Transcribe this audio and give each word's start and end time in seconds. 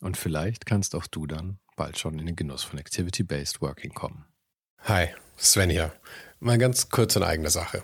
Und 0.00 0.16
vielleicht 0.16 0.66
kannst 0.66 0.94
auch 0.94 1.06
du 1.06 1.26
dann 1.26 1.58
bald 1.76 1.98
schon 1.98 2.18
in 2.18 2.26
den 2.26 2.36
Genuss 2.36 2.62
von 2.62 2.78
Activity-Based 2.78 3.60
Working 3.60 3.92
kommen. 3.92 4.24
Hi, 4.84 5.08
Sven 5.36 5.70
hier. 5.70 5.92
Mal 6.38 6.58
ganz 6.58 6.88
kurz 6.88 7.16
in 7.16 7.22
eigener 7.22 7.50
Sache. 7.50 7.82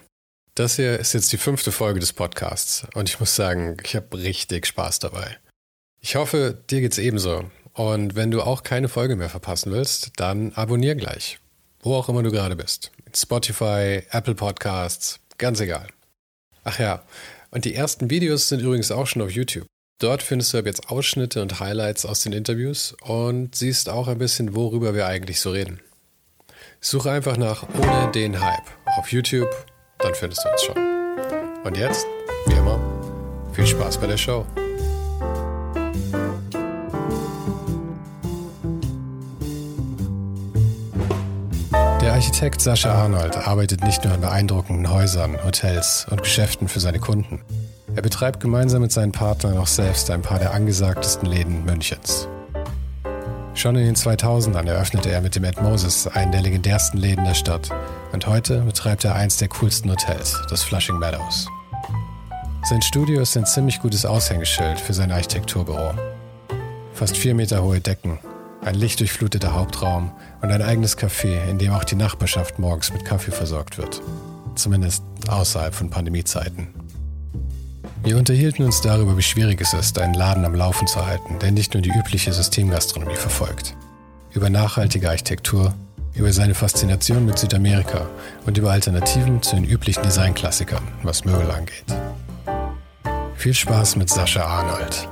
Das 0.55 0.77
hier 0.77 0.99
ist 0.99 1.13
jetzt 1.13 1.31
die 1.33 1.37
fünfte 1.37 1.71
Folge 1.73 2.01
des 2.01 2.15
Podcasts 2.15 2.87
und 2.95 3.11
ich 3.11 3.21
muss 3.21 3.37
sagen, 3.37 3.77
ich 3.85 3.95
habe 3.95 4.17
richtig 4.17 4.67
Spaß 4.67 4.99
dabei. 5.01 5.37
Ich 6.01 6.17
hoffe, 6.17 6.63
dir 6.71 6.81
geht's 6.81 6.97
ebenso. 6.97 7.51
Und 7.75 8.15
wenn 8.15 8.31
du 8.31 8.41
auch 8.41 8.62
keine 8.62 8.89
Folge 8.89 9.17
mehr 9.17 9.29
verpassen 9.29 9.71
willst, 9.71 10.12
dann 10.17 10.53
abonnier 10.55 10.95
gleich. 10.95 11.39
Wo 11.81 11.95
auch 11.95 12.09
immer 12.09 12.23
du 12.23 12.31
gerade 12.31 12.57
bist. 12.57 12.91
Spotify, 13.15 14.03
Apple 14.11 14.35
Podcasts, 14.35 15.21
ganz 15.37 15.61
egal. 15.61 15.89
Ach 16.65 16.79
ja, 16.79 17.05
und 17.51 17.67
die 17.67 17.75
ersten 17.75 18.09
Videos 18.09 18.49
sind 18.49 18.61
übrigens 18.61 18.91
auch 18.91 19.07
schon 19.07 19.21
auf 19.21 19.31
YouTube. 19.31 19.67
Dort 19.99 20.23
findest 20.23 20.53
du 20.53 20.59
ab 20.59 20.67
jetzt 20.67 20.91
Ausschnitte 20.91 21.41
und 21.41 21.59
Highlights 21.59 22.05
aus 22.05 22.21
den 22.21 22.33
Interviews 22.33 22.95
und 23.03 23.55
siehst 23.55 23.89
auch 23.89 24.09
ein 24.09 24.19
bisschen, 24.19 24.55
worüber 24.55 24.95
wir 24.95 25.07
eigentlich 25.07 25.41
so 25.41 25.51
reden. 25.51 25.81
Suche 26.81 27.11
einfach 27.11 27.37
nach 27.37 27.67
Ohne 27.81 28.11
den 28.13 28.41
Hype 28.41 28.71
auf 28.99 29.11
YouTube 29.11 29.49
dann 29.99 30.15
findest 30.15 30.45
du 30.45 30.51
uns 30.51 30.63
schon. 30.63 30.77
Und 31.65 31.77
jetzt, 31.77 32.07
wie 32.47 32.55
immer, 32.55 32.79
viel 33.53 33.67
Spaß 33.67 33.99
bei 33.99 34.07
der 34.07 34.17
Show. 34.17 34.47
Der 42.01 42.13
Architekt 42.13 42.61
Sascha 42.61 42.93
Arnold 42.93 43.37
arbeitet 43.37 43.83
nicht 43.83 44.05
nur 44.05 44.13
an 44.13 44.21
beeindruckenden 44.21 44.91
Häusern, 44.91 45.43
Hotels 45.43 46.07
und 46.11 46.23
Geschäften 46.23 46.69
für 46.69 46.81
seine 46.81 47.01
Kunden. 47.01 47.41
Er 47.97 48.03
betreibt 48.03 48.41
gemeinsam 48.41 48.83
mit 48.83 48.93
seinen 48.93 49.11
Partnern 49.13 49.57
auch 49.57 49.67
selbst 49.67 50.11
ein 50.11 50.21
paar 50.21 50.39
der 50.39 50.53
angesagtesten 50.53 51.27
Läden 51.27 51.65
Münchens. 51.65 52.29
Schon 53.55 53.75
in 53.77 53.87
den 53.87 53.97
2000ern 53.97 54.67
eröffnete 54.67 55.11
er 55.11 55.23
mit 55.23 55.35
dem 55.35 55.45
Ed 55.45 55.63
Moses 55.63 56.07
einen 56.07 56.31
der 56.31 56.43
legendärsten 56.43 57.01
Läden 57.01 57.25
der 57.25 57.33
Stadt 57.33 57.71
und 58.13 58.27
heute 58.27 58.61
betreibt 58.61 59.07
er 59.07 59.15
eins 59.15 59.39
der 59.39 59.49
coolsten 59.49 59.91
Hotels, 59.91 60.39
das 60.51 60.63
Flushing 60.63 60.99
Meadows. 60.99 61.49
Sein 62.65 62.83
Studio 62.83 63.23
ist 63.23 63.35
ein 63.35 63.47
ziemlich 63.47 63.81
gutes 63.81 64.05
Aushängeschild 64.05 64.79
für 64.79 64.93
sein 64.93 65.11
Architekturbüro. 65.11 65.95
Fast 66.93 67.17
vier 67.17 67.35
Meter 67.35 67.62
hohe 67.62 67.81
Decken, 67.81 68.19
ein 68.62 68.75
lichtdurchfluteter 68.75 69.55
Hauptraum 69.55 70.12
und 70.43 70.51
ein 70.51 70.61
eigenes 70.61 70.99
Café, 70.99 71.49
in 71.49 71.56
dem 71.56 71.73
auch 71.73 71.85
die 71.85 71.97
Nachbarschaft 71.97 72.59
morgens 72.59 72.93
mit 72.93 73.06
Kaffee 73.06 73.33
versorgt 73.33 73.79
wird. 73.79 74.03
Zumindest 74.55 75.03
außerhalb 75.29 75.75
von 75.75 75.89
Pandemiezeiten. 75.89 76.86
Wir 78.06 78.17
unterhielten 78.17 78.65
uns 78.65 78.81
darüber, 78.81 79.17
wie 79.17 79.22
schwierig 79.22 79.61
es 79.61 79.75
ist, 79.75 79.99
einen 79.99 80.15
Laden 80.15 80.44
am 80.44 80.55
Laufen 80.55 80.87
zu 80.87 81.05
halten, 81.05 81.41
der 81.41 81.50
nicht 81.50 81.75
nur 81.75 81.83
die 81.83 81.91
übliche 81.91 82.33
Systemgastronomie 82.33 83.17
verfolgt. 83.17 83.75
Über 84.31 84.49
nachhaltige 84.49 85.09
Architektur, 85.09 85.75
über 86.15 86.33
seine 86.33 86.55
Faszination 86.55 87.27
mit 87.27 87.37
Südamerika 87.37 88.06
und 88.47 88.56
über 88.56 88.71
Alternativen 88.71 89.43
zu 89.43 89.56
den 89.56 89.65
üblichen 89.65 90.05
Designklassikern, 90.05 90.87
was 91.03 91.25
Möbel 91.25 91.50
angeht. 91.50 91.84
Viel 93.34 93.55
Spaß 93.55 93.97
mit 93.97 94.09
Sascha 94.09 94.44
Arnold. 94.44 95.09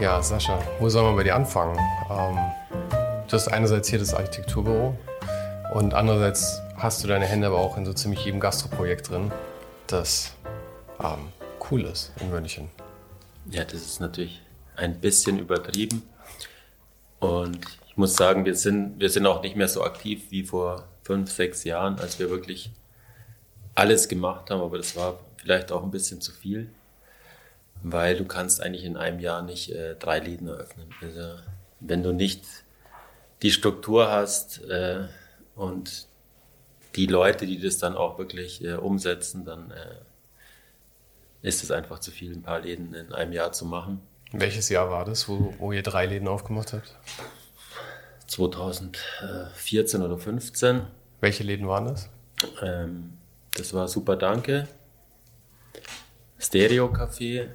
Ja, 0.00 0.22
Sascha, 0.22 0.56
wo 0.78 0.88
soll 0.88 1.02
man 1.02 1.16
bei 1.16 1.24
dir 1.24 1.34
anfangen? 1.34 1.76
Ähm, 2.12 2.38
du 3.26 3.32
hast 3.32 3.48
einerseits 3.48 3.88
hier 3.88 3.98
das 3.98 4.14
Architekturbüro 4.14 4.96
und 5.74 5.94
andererseits 5.94 6.60
hast 6.76 7.02
du 7.02 7.08
deine 7.08 7.26
Hände 7.26 7.48
aber 7.48 7.58
auch 7.58 7.76
in 7.76 7.84
so 7.84 7.92
ziemlich 7.92 8.24
jedem 8.24 8.38
Gastroprojekt 8.38 9.10
drin. 9.10 9.32
Das 9.88 10.32
ähm, 11.04 11.32
cool 11.70 11.92
in 12.20 12.30
München. 12.30 12.70
Ja, 13.50 13.64
das 13.64 13.74
ist 13.82 14.00
natürlich 14.00 14.40
ein 14.76 15.00
bisschen 15.00 15.38
übertrieben. 15.38 16.02
Und 17.18 17.58
ich 17.88 17.96
muss 17.96 18.16
sagen, 18.16 18.44
wir 18.44 18.54
sind, 18.54 18.98
wir 19.00 19.10
sind 19.10 19.26
auch 19.26 19.42
nicht 19.42 19.56
mehr 19.56 19.68
so 19.68 19.82
aktiv 19.82 20.30
wie 20.30 20.44
vor 20.44 20.88
fünf, 21.02 21.30
sechs 21.30 21.64
Jahren, 21.64 21.98
als 21.98 22.18
wir 22.18 22.30
wirklich 22.30 22.70
alles 23.74 24.08
gemacht 24.08 24.50
haben. 24.50 24.60
Aber 24.60 24.78
das 24.78 24.96
war 24.96 25.20
vielleicht 25.36 25.72
auch 25.72 25.82
ein 25.82 25.90
bisschen 25.90 26.20
zu 26.20 26.32
viel, 26.32 26.70
weil 27.82 28.16
du 28.16 28.24
kannst 28.24 28.62
eigentlich 28.62 28.84
in 28.84 28.96
einem 28.96 29.18
Jahr 29.18 29.42
nicht 29.42 29.70
äh, 29.72 29.96
drei 29.96 30.20
Läden 30.20 30.48
eröffnen. 30.48 30.88
Also, 31.00 31.34
wenn 31.80 32.02
du 32.02 32.12
nicht 32.12 32.44
die 33.42 33.50
Struktur 33.50 34.08
hast 34.10 34.62
äh, 34.64 35.08
und 35.56 36.06
die 36.94 37.06
Leute, 37.06 37.46
die 37.46 37.58
das 37.58 37.78
dann 37.78 37.96
auch 37.96 38.18
wirklich 38.18 38.64
äh, 38.64 38.74
umsetzen, 38.74 39.44
dann 39.44 39.70
äh, 39.70 39.96
ist 41.42 41.62
es 41.62 41.70
einfach 41.70 41.98
zu 41.98 42.10
viel, 42.10 42.32
ein 42.32 42.42
paar 42.42 42.60
Läden 42.60 42.94
in 42.94 43.12
einem 43.12 43.32
Jahr 43.32 43.52
zu 43.52 43.66
machen. 43.66 44.00
Welches 44.32 44.68
Jahr 44.68 44.90
war 44.90 45.04
das, 45.04 45.28
wo, 45.28 45.54
wo 45.58 45.72
ihr 45.72 45.82
drei 45.82 46.06
Läden 46.06 46.28
aufgemacht 46.28 46.72
habt? 46.72 46.96
2014 48.28 50.00
oder 50.00 50.16
15. 50.16 50.82
Welche 51.20 51.44
Läden 51.44 51.68
waren 51.68 51.86
das? 51.86 52.08
Ähm, 52.62 53.18
das 53.54 53.74
war 53.74 53.88
Super 53.88 54.16
Danke, 54.16 54.66
Stereo 56.38 56.86
Café, 56.86 57.48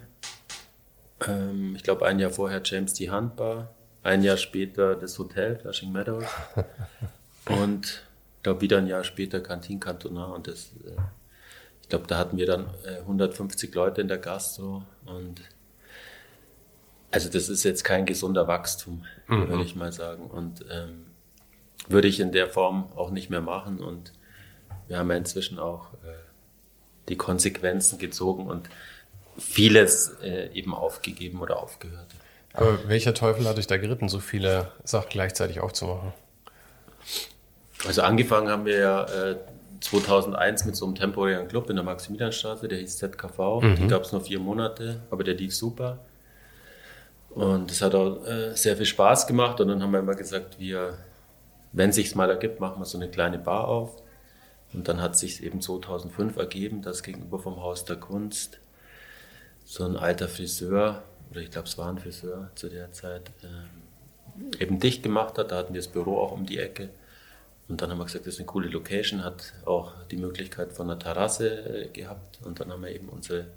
ähm, 1.27 1.75
ich 1.75 1.83
glaube 1.83 2.05
ein 2.05 2.19
Jahr 2.19 2.31
vorher 2.31 2.61
James 2.63 2.93
die 2.93 3.09
Handbar, 3.09 3.73
ein 4.03 4.23
Jahr 4.23 4.37
später 4.37 4.95
das 4.95 5.17
Hotel 5.19 5.57
Flushing 5.57 5.91
Meadows 5.91 6.25
und 7.49 8.03
ich 8.37 8.43
glaube 8.43 8.61
wieder 8.61 8.77
ein 8.77 8.87
Jahr 8.87 9.03
später 9.03 9.41
Cantin 9.41 9.79
Cantona 9.79 10.27
und 10.27 10.47
das 10.47 10.71
äh, 10.85 10.95
ich 11.87 11.89
glaube, 11.89 12.05
da 12.07 12.17
hatten 12.17 12.37
wir 12.37 12.45
dann 12.45 12.67
äh, 12.85 12.97
150 12.99 13.73
Leute 13.73 14.01
in 14.01 14.09
der 14.09 14.17
Gastro 14.17 14.83
und 15.05 15.41
also 17.11 17.29
das 17.29 17.47
ist 17.47 17.63
jetzt 17.63 17.85
kein 17.85 18.05
gesunder 18.05 18.49
Wachstum, 18.49 19.05
mhm. 19.27 19.47
würde 19.47 19.63
ich 19.63 19.77
mal 19.77 19.93
sagen. 19.93 20.27
Und 20.27 20.65
ähm, 20.69 21.05
würde 21.87 22.09
ich 22.09 22.19
in 22.19 22.33
der 22.33 22.49
Form 22.49 22.91
auch 22.97 23.09
nicht 23.09 23.29
mehr 23.29 23.39
machen. 23.39 23.79
Und 23.79 24.11
wir 24.89 24.97
haben 24.97 25.09
ja 25.09 25.15
inzwischen 25.15 25.59
auch 25.59 25.93
äh, 25.93 26.07
die 27.07 27.15
Konsequenzen 27.15 27.97
gezogen 27.99 28.47
und 28.47 28.69
vieles 29.37 30.09
äh, 30.21 30.51
eben 30.53 30.73
aufgegeben 30.73 31.39
oder 31.39 31.63
aufgehört. 31.63 32.07
Aber 32.51 32.89
welcher 32.89 33.13
Teufel 33.13 33.47
hat 33.47 33.57
euch 33.57 33.67
da 33.67 33.77
geritten, 33.77 34.09
so 34.09 34.19
viele 34.19 34.71
Sachen 34.83 35.09
gleichzeitig 35.09 35.61
aufzumachen? 35.61 36.11
Also 37.87 38.01
angefangen 38.01 38.49
haben 38.49 38.65
wir 38.65 38.77
ja 38.77 39.03
äh, 39.03 39.37
2001 39.79 40.65
mit 40.65 40.75
so 40.75 40.85
einem 40.85 40.95
temporären 40.95 41.47
Club 41.47 41.69
in 41.69 41.75
der 41.75 41.85
Maximilianstraße, 41.85 42.67
der 42.67 42.79
hieß 42.79 42.97
ZKV. 42.97 43.61
Mhm. 43.61 43.75
Die 43.75 43.87
gab 43.87 44.03
es 44.03 44.11
nur 44.11 44.21
vier 44.21 44.39
Monate, 44.39 45.01
aber 45.09 45.23
der 45.23 45.35
lief 45.35 45.55
super. 45.55 45.99
Und 47.29 47.69
es 47.71 47.81
hat 47.81 47.93
auch 47.93 48.25
äh, 48.25 48.55
sehr 48.55 48.77
viel 48.77 48.85
Spaß 48.85 49.27
gemacht. 49.27 49.61
Und 49.61 49.67
dann 49.67 49.81
haben 49.81 49.91
wir 49.91 49.99
immer 49.99 50.15
gesagt, 50.15 50.59
wir, 50.59 50.97
wenn 51.71 51.91
sich's 51.91 52.15
mal 52.15 52.29
ergibt, 52.29 52.59
machen 52.59 52.79
wir 52.81 52.85
so 52.85 52.97
eine 52.97 53.09
kleine 53.09 53.37
Bar 53.37 53.67
auf. 53.67 54.01
Und 54.73 54.87
dann 54.87 55.01
hat 55.01 55.17
sich 55.17 55.43
eben 55.43 55.61
2005 55.61 56.35
ergeben, 56.37 56.81
dass 56.81 57.03
gegenüber 57.03 57.39
vom 57.39 57.61
Haus 57.61 57.85
der 57.85 57.97
Kunst 57.97 58.59
so 59.65 59.83
ein 59.83 59.95
alter 59.95 60.27
Friseur, 60.27 61.03
oder 61.29 61.41
ich 61.41 61.51
glaube 61.51 61.67
es 61.67 61.77
war 61.77 61.89
ein 61.89 61.99
Friseur 61.99 62.51
zu 62.55 62.69
der 62.69 62.91
Zeit, 62.91 63.31
äh, 63.43 64.63
eben 64.63 64.79
dicht 64.79 65.03
gemacht 65.03 65.37
hat. 65.37 65.51
Da 65.51 65.57
hatten 65.57 65.73
wir 65.73 65.81
das 65.81 65.89
Büro 65.89 66.17
auch 66.19 66.31
um 66.31 66.45
die 66.45 66.57
Ecke. 66.57 66.89
Und 67.67 67.81
dann 67.81 67.89
haben 67.89 67.97
wir 67.97 68.05
gesagt, 68.05 68.25
das 68.25 68.35
ist 68.35 68.39
eine 68.39 68.45
coole 68.45 68.69
Location, 68.69 69.23
hat 69.23 69.53
auch 69.65 69.91
die 70.09 70.17
Möglichkeit 70.17 70.71
von 70.71 70.89
einer 70.89 70.99
Terrasse 70.99 71.85
äh, 71.85 71.87
gehabt. 71.89 72.39
Und 72.45 72.59
dann 72.59 72.71
haben 72.71 72.81
wir 72.81 72.91
eben 72.91 73.09
unsere 73.09 73.47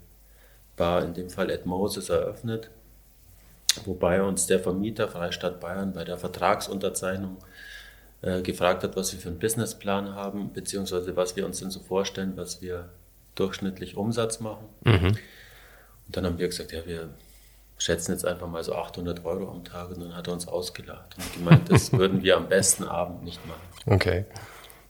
Bar, 0.75 1.03
in 1.03 1.13
dem 1.13 1.29
Fall 1.29 1.49
Ed 1.49 1.65
Moses, 1.65 2.09
eröffnet. 2.09 2.69
wobei 3.85 4.21
uns 4.21 4.47
der 4.47 4.59
Vermieter 4.59 5.07
Freistaat 5.07 5.59
Bayern 5.59 5.93
bei 5.93 6.03
der 6.03 6.17
Vertragsunterzeichnung 6.17 7.37
äh, 8.21 8.41
gefragt 8.41 8.83
hat, 8.83 8.95
was 8.95 9.13
wir 9.13 9.19
für 9.19 9.29
einen 9.29 9.39
Businessplan 9.39 10.13
haben, 10.13 10.51
beziehungsweise 10.53 11.15
was 11.15 11.35
wir 11.35 11.45
uns 11.45 11.59
denn 11.59 11.71
so 11.71 11.79
vorstellen, 11.79 12.33
was 12.35 12.61
wir 12.61 12.89
durchschnittlich 13.35 13.95
Umsatz 13.95 14.39
machen. 14.39 14.67
Mhm. 14.83 15.17
Und 16.07 16.17
dann 16.17 16.25
haben 16.25 16.37
wir 16.37 16.47
gesagt, 16.47 16.73
ja, 16.73 16.85
wir 16.85 17.09
schätzen 17.81 18.11
jetzt 18.11 18.25
einfach 18.25 18.47
mal 18.47 18.63
so 18.63 18.75
800 18.75 19.25
Euro 19.25 19.49
am 19.49 19.63
Tag 19.63 19.89
und 19.89 20.01
dann 20.01 20.15
hat 20.15 20.27
er 20.27 20.33
uns 20.33 20.47
ausgelacht 20.47 21.15
und 21.17 21.33
gemeint, 21.33 21.71
das 21.71 21.91
würden 21.97 22.21
wir 22.21 22.37
am 22.37 22.47
besten 22.47 22.83
Abend 22.83 23.23
nicht 23.23 23.39
machen. 23.47 23.61
Okay. 23.87 24.25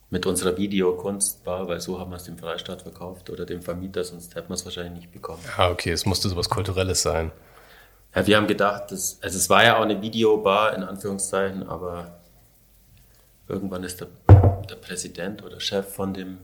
Mit 0.10 0.26
unserer 0.26 0.58
Videokunstbar, 0.58 1.70
weil 1.70 1.80
so 1.80 1.98
haben 2.00 2.12
wir 2.12 2.18
es 2.18 2.26
dem 2.26 2.38
Freistaat 2.38 2.82
verkauft 2.82 3.30
oder 3.30 3.46
dem 3.46 3.62
Vermieter, 3.62 4.04
sonst 4.04 4.36
hätten 4.36 4.50
wir 4.50 4.56
es 4.56 4.66
wahrscheinlich 4.66 4.94
nicht 4.94 5.12
bekommen. 5.14 5.42
Ah, 5.56 5.70
okay, 5.70 5.92
es 5.92 6.06
musste 6.06 6.28
sowas 6.28 6.50
Kulturelles 6.50 7.02
sein. 7.02 7.32
Ja, 8.14 8.28
wir 8.28 8.36
haben 8.36 8.48
gedacht, 8.48 8.92
dass, 8.92 9.20
also 9.22 9.38
es 9.38 9.50
war 9.50 9.64
ja 9.64 9.78
auch 9.78 9.84
eine 9.84 10.02
Videobar 10.02 10.76
in 10.76 10.84
Anführungszeichen, 10.84 11.64
aber 11.70 12.20
irgendwann 13.48 13.86
ist 13.86 14.02
der, 14.02 14.08
der 14.70 14.76
Präsident 14.76 15.46
oder 15.46 15.62
Chef 15.62 15.88
von 15.94 16.14
dem 16.14 16.40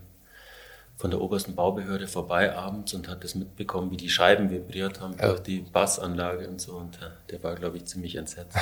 von 0.98 1.12
der 1.12 1.22
obersten 1.22 1.54
Baubehörde 1.54 2.08
vorbei 2.08 2.56
abends 2.56 2.94
und 2.96 3.08
hat 3.08 3.24
das 3.24 3.36
mitbekommen, 3.36 3.92
wie 3.92 3.98
die 3.98 4.10
Scheiben 4.10 4.50
vibriert 4.50 5.00
haben 5.00 5.16
durch 5.16 5.40
die 5.42 5.60
Bassanlage 5.60 6.48
und 6.48 6.60
so. 6.60 6.74
Und 6.74 6.96
äh, 6.96 7.10
der 7.30 7.44
war, 7.44 7.54
glaube 7.56 7.78
ich, 7.78 7.86
ziemlich 7.86 8.16
entsetzt. 8.16 8.58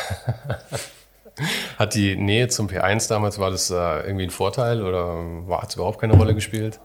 hat 1.77 1.95
die 1.95 2.17
Nähe 2.17 2.49
zum 2.49 2.67
P1 2.67 3.07
damals, 3.07 3.39
war 3.39 3.51
das 3.51 3.69
äh, 3.69 4.05
irgendwie 4.05 4.25
ein 4.25 4.31
Vorteil 4.31 4.83
oder 4.83 5.57
hat 5.57 5.69
es 5.69 5.75
überhaupt 5.75 5.99
keine 5.99 6.13
Rolle 6.13 6.35
gespielt? 6.35 6.79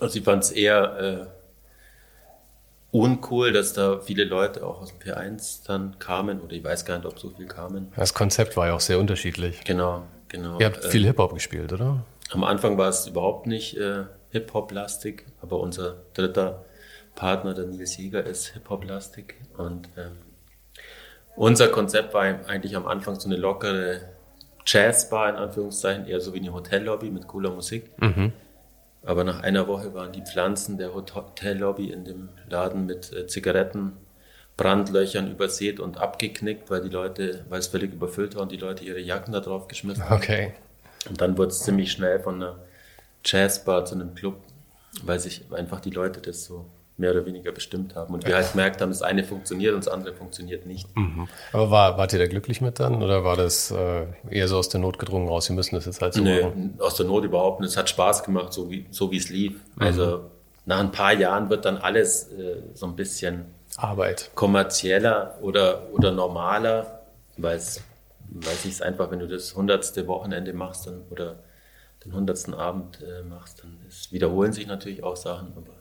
Also 0.00 0.18
ich 0.18 0.24
fand 0.24 0.42
es 0.42 0.50
eher 0.50 0.98
äh, 0.98 1.26
uncool, 2.90 3.52
dass 3.52 3.72
da 3.72 4.00
viele 4.00 4.24
Leute 4.24 4.66
auch 4.66 4.80
aus 4.80 4.92
dem 4.92 4.98
P1 4.98 5.66
dann 5.66 5.98
kamen 6.00 6.40
oder 6.40 6.54
ich 6.54 6.64
weiß 6.64 6.84
gar 6.84 6.96
nicht, 6.96 7.06
ob 7.06 7.20
so 7.20 7.30
viel 7.30 7.46
kamen. 7.46 7.92
Das 7.94 8.14
Konzept 8.14 8.56
war 8.56 8.66
ja 8.66 8.74
auch 8.74 8.80
sehr 8.80 8.98
unterschiedlich. 8.98 9.62
Genau, 9.62 10.02
genau. 10.28 10.58
Ihr 10.58 10.66
habt 10.66 10.84
viel 10.86 11.04
Hip-Hop 11.04 11.34
gespielt, 11.34 11.72
oder? 11.72 12.04
Am 12.30 12.42
Anfang 12.42 12.78
war 12.78 12.88
es 12.88 13.06
überhaupt 13.06 13.46
nicht 13.46 13.76
äh, 13.76 14.04
Hip-Hop-lastig, 14.30 15.26
aber 15.42 15.60
unser 15.60 16.02
dritter 16.14 16.64
Partner, 17.14 17.54
der 17.54 17.66
Nils 17.66 17.96
Jäger, 17.96 18.24
ist 18.24 18.48
Hip-Hop-lastig. 18.48 19.34
Und 19.56 19.88
ähm, 19.96 20.16
unser 21.36 21.68
Konzept 21.68 22.14
war 22.14 22.22
eigentlich 22.22 22.76
am 22.76 22.86
Anfang 22.86 23.18
so 23.18 23.28
eine 23.28 23.36
lockere 23.36 24.00
Jazzbar, 24.66 25.30
in 25.30 25.36
Anführungszeichen, 25.36 26.06
eher 26.06 26.20
so 26.20 26.34
wie 26.34 26.38
eine 26.38 26.52
Hotellobby 26.52 27.10
mit 27.10 27.26
cooler 27.26 27.50
Musik. 27.50 27.90
Mhm. 28.00 28.32
Aber 29.02 29.24
nach 29.24 29.42
einer 29.42 29.66
Woche 29.66 29.94
waren 29.94 30.12
die 30.12 30.22
Pflanzen 30.22 30.76
der 30.76 30.94
Hotellobby 30.94 31.90
in 31.90 32.04
dem 32.04 32.28
Laden 32.48 32.86
mit 32.86 33.12
äh, 33.12 33.26
Zigaretten, 33.26 33.96
Brandlöchern 34.56 35.30
übersät 35.30 35.80
und 35.80 35.96
abgeknickt, 35.96 36.70
weil 36.70 36.82
die 36.82 36.90
Leute, 36.90 37.46
weil 37.48 37.60
es 37.60 37.68
völlig 37.68 37.94
überfüllt 37.94 38.36
war 38.36 38.42
und 38.42 38.52
die 38.52 38.58
Leute 38.58 38.84
ihre 38.84 39.00
Jacken 39.00 39.32
da 39.32 39.40
drauf 39.40 39.68
geschmissen 39.68 40.04
haben. 40.04 40.16
Okay. 40.16 40.52
Und 41.08 41.20
dann 41.20 41.38
wurde 41.38 41.48
es 41.48 41.60
ziemlich 41.60 41.90
schnell 41.90 42.20
von 42.20 42.34
einer 42.34 42.58
Jazzbar 43.24 43.84
zu 43.84 43.94
einem 43.94 44.14
Club, 44.14 44.36
weil 45.02 45.20
sich 45.20 45.44
einfach 45.52 45.80
die 45.80 45.90
Leute 45.90 46.20
das 46.20 46.44
so 46.44 46.66
mehr 46.96 47.12
oder 47.12 47.24
weniger 47.24 47.50
bestimmt 47.50 47.94
haben. 47.94 48.14
Und 48.14 48.26
wir 48.26 48.36
halt 48.36 48.52
gemerkt 48.52 48.80
haben, 48.80 48.90
das 48.90 49.02
eine 49.02 49.24
funktioniert 49.24 49.74
und 49.74 49.86
das 49.86 49.92
andere 49.92 50.12
funktioniert 50.12 50.66
nicht. 50.66 50.86
Mhm. 50.96 51.28
Aber 51.52 51.70
war, 51.70 51.98
wart 51.98 52.12
ihr 52.12 52.18
da 52.18 52.26
glücklich 52.26 52.60
mit 52.60 52.78
dann? 52.78 53.02
Oder 53.02 53.24
war 53.24 53.36
das 53.36 53.70
äh, 53.70 54.06
eher 54.28 54.48
so 54.48 54.58
aus 54.58 54.68
der 54.68 54.80
Not 54.80 54.98
gedrungen 54.98 55.26
raus, 55.26 55.48
wir 55.48 55.56
müssen 55.56 55.74
das 55.74 55.86
jetzt 55.86 56.02
halt 56.02 56.14
so 56.14 56.22
nee, 56.22 56.42
machen? 56.42 56.74
aus 56.78 56.96
der 56.96 57.06
Not 57.06 57.24
überhaupt 57.24 57.60
nicht. 57.60 57.70
Es 57.70 57.76
hat 57.76 57.88
Spaß 57.88 58.22
gemacht, 58.22 58.52
so 58.52 58.70
wie, 58.70 58.86
so 58.90 59.10
wie 59.10 59.16
es 59.16 59.30
lief. 59.30 59.52
Mhm. 59.76 59.82
Also 59.82 60.30
nach 60.66 60.80
ein 60.80 60.92
paar 60.92 61.14
Jahren 61.14 61.48
wird 61.48 61.64
dann 61.64 61.78
alles 61.78 62.30
äh, 62.32 62.56
so 62.74 62.86
ein 62.86 62.96
bisschen 62.96 63.46
Arbeit. 63.76 64.30
kommerzieller 64.34 65.38
oder, 65.40 65.88
oder 65.92 66.12
normaler, 66.12 67.00
weil 67.38 67.56
es 67.56 67.82
weiß 68.32 68.64
ich 68.64 68.72
es 68.72 68.82
einfach, 68.82 69.10
wenn 69.10 69.18
du 69.18 69.26
das 69.26 69.56
hundertste 69.56 70.06
Wochenende 70.06 70.52
machst 70.52 70.86
dann, 70.86 71.02
oder 71.10 71.40
den 72.04 72.14
hundertsten 72.14 72.54
Abend 72.54 73.00
äh, 73.02 73.22
machst, 73.22 73.62
dann 73.62 73.78
ist, 73.88 74.12
wiederholen 74.12 74.52
sich 74.52 74.66
natürlich 74.66 75.02
auch 75.02 75.16
Sachen, 75.16 75.52
aber 75.56 75.74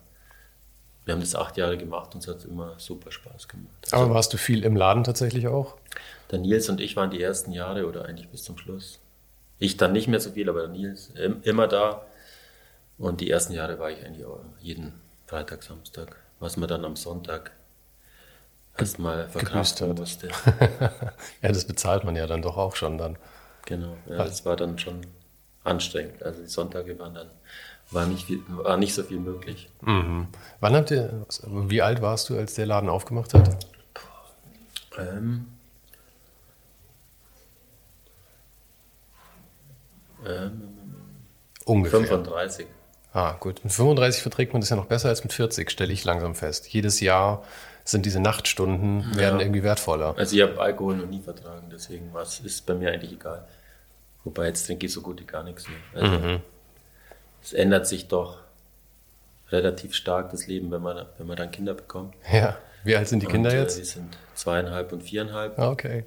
wir 1.05 1.13
haben 1.13 1.21
das 1.21 1.33
acht 1.33 1.57
Jahre 1.57 1.77
gemacht 1.77 2.13
und 2.13 2.21
es 2.21 2.27
hat 2.27 2.45
immer 2.45 2.75
super 2.77 3.11
Spaß 3.11 3.47
gemacht. 3.47 3.73
Also, 3.85 3.95
aber 3.95 4.13
warst 4.13 4.33
du 4.33 4.37
viel 4.37 4.63
im 4.63 4.75
Laden 4.75 5.03
tatsächlich 5.03 5.47
auch? 5.47 5.75
Der 6.29 6.39
Nils 6.39 6.69
und 6.69 6.79
ich 6.79 6.95
waren 6.95 7.09
die 7.09 7.21
ersten 7.21 7.51
Jahre 7.51 7.87
oder 7.87 8.05
eigentlich 8.05 8.29
bis 8.29 8.43
zum 8.43 8.57
Schluss. 8.57 8.99
Ich 9.57 9.77
dann 9.77 9.91
nicht 9.91 10.07
mehr 10.07 10.19
so 10.19 10.31
viel, 10.31 10.49
aber 10.49 10.61
der 10.61 10.69
Nils 10.69 11.11
immer 11.43 11.67
da. 11.67 12.05
Und 12.97 13.21
die 13.21 13.29
ersten 13.29 13.53
Jahre 13.53 13.79
war 13.79 13.89
ich 13.89 14.05
eigentlich 14.05 14.25
auch 14.25 14.41
jeden 14.59 14.93
Freitag, 15.25 15.63
Samstag, 15.63 16.15
was 16.39 16.57
man 16.57 16.69
dann 16.69 16.85
am 16.85 16.95
Sonntag 16.95 17.51
erstmal 18.77 19.27
verkraften 19.29 19.95
musste. 19.95 20.27
ja, 21.41 21.49
das 21.49 21.65
bezahlt 21.65 22.03
man 22.03 22.15
ja 22.15 22.27
dann 22.27 22.41
doch 22.41 22.57
auch 22.57 22.75
schon 22.75 22.97
dann. 22.97 23.17
Genau, 23.65 23.95
ja, 24.07 24.17
das 24.17 24.45
war 24.45 24.55
dann 24.55 24.77
schon 24.77 25.01
anstrengend. 25.63 26.23
Also 26.23 26.41
die 26.41 26.47
Sonntage 26.47 26.97
waren 26.99 27.13
dann 27.13 27.27
war 27.91 28.05
nicht, 28.05 28.25
viel, 28.25 28.43
war 28.49 28.77
nicht 28.77 28.93
so 28.93 29.03
viel 29.03 29.19
möglich. 29.19 29.69
Mhm. 29.81 30.27
Wann 30.59 30.75
habt 30.75 30.91
ihr, 30.91 31.25
wie 31.43 31.81
alt 31.81 32.01
warst 32.01 32.29
du, 32.29 32.37
als 32.37 32.53
der 32.53 32.67
Laden 32.67 32.89
aufgemacht 32.89 33.33
hat? 33.33 33.65
Ähm, 34.97 35.47
ähm, 40.25 40.61
Ungefähr. 41.65 42.01
35. 42.01 42.67
Ah, 43.13 43.33
gut. 43.39 43.63
Mit 43.63 43.73
35 43.73 44.21
verträgt 44.21 44.53
man 44.53 44.61
das 44.61 44.69
ja 44.69 44.75
noch 44.75 44.85
besser 44.85 45.09
als 45.09 45.23
mit 45.23 45.33
40, 45.33 45.71
stelle 45.71 45.91
ich 45.91 46.03
langsam 46.03 46.35
fest. 46.35 46.67
Jedes 46.67 46.99
Jahr 46.99 47.43
sind 47.83 48.05
diese 48.05 48.19
Nachtstunden 48.19 49.15
werden 49.15 49.39
ja. 49.39 49.45
irgendwie 49.45 49.63
wertvoller. 49.63 50.13
Also 50.15 50.35
ich 50.35 50.43
habe 50.43 50.59
Alkohol 50.61 50.97
noch 50.97 51.07
nie 51.07 51.21
vertragen, 51.21 51.69
deswegen 51.71 52.13
was 52.13 52.39
ist 52.41 52.67
bei 52.67 52.75
mir 52.75 52.91
eigentlich 52.91 53.13
egal. 53.13 53.47
Wobei 54.23 54.47
jetzt 54.47 54.65
trinke 54.65 54.85
ich 54.85 54.93
so 54.93 55.01
gut 55.01 55.19
wie 55.21 55.25
gar 55.25 55.43
nichts 55.43 55.67
mehr. 55.67 55.77
Also 55.93 56.19
mhm. 56.19 56.41
es 57.41 57.53
ändert 57.53 57.87
sich 57.87 58.07
doch 58.07 58.39
relativ 59.49 59.93
stark 59.93 60.31
das 60.31 60.47
Leben, 60.47 60.71
wenn 60.71 60.81
man, 60.81 61.05
wenn 61.17 61.27
man 61.27 61.37
dann 61.37 61.51
Kinder 61.51 61.73
bekommt. 61.73 62.15
Ja. 62.31 62.57
Wie 62.83 62.95
alt 62.95 63.07
sind 63.07 63.21
die 63.21 63.27
Kinder 63.27 63.49
und, 63.49 63.55
äh, 63.55 63.61
jetzt? 63.61 63.77
Die 63.77 63.83
sind 63.83 64.17
zweieinhalb 64.35 64.91
und 64.93 65.03
viereinhalb. 65.03 65.57
Ah, 65.57 65.69
okay. 65.69 66.05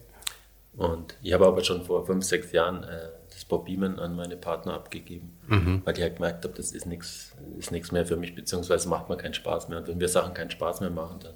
Und 0.76 1.14
ich 1.22 1.32
habe 1.32 1.46
aber 1.46 1.62
schon 1.62 1.84
vor 1.84 2.06
fünf, 2.06 2.24
sechs 2.24 2.50
Jahren 2.52 2.82
äh, 2.84 3.08
das 3.30 3.44
Bob 3.44 3.66
Beeman 3.66 3.98
an 3.98 4.16
meine 4.16 4.36
Partner 4.36 4.74
abgegeben, 4.74 5.36
mhm. 5.46 5.82
weil 5.84 5.94
ich 5.96 6.02
halt 6.02 6.16
gemerkt 6.16 6.44
habe, 6.44 6.54
das 6.54 6.72
ist 6.72 6.86
nichts 6.86 7.34
ist 7.58 7.92
mehr 7.92 8.06
für 8.06 8.16
mich, 8.16 8.34
beziehungsweise 8.34 8.88
macht 8.88 9.08
mir 9.08 9.16
keinen 9.16 9.34
Spaß 9.34 9.68
mehr. 9.68 9.78
Und 9.78 9.88
wenn 9.88 10.00
wir 10.00 10.08
Sachen 10.08 10.32
keinen 10.32 10.50
Spaß 10.50 10.80
mehr 10.80 10.90
machen, 10.90 11.20
dann, 11.20 11.34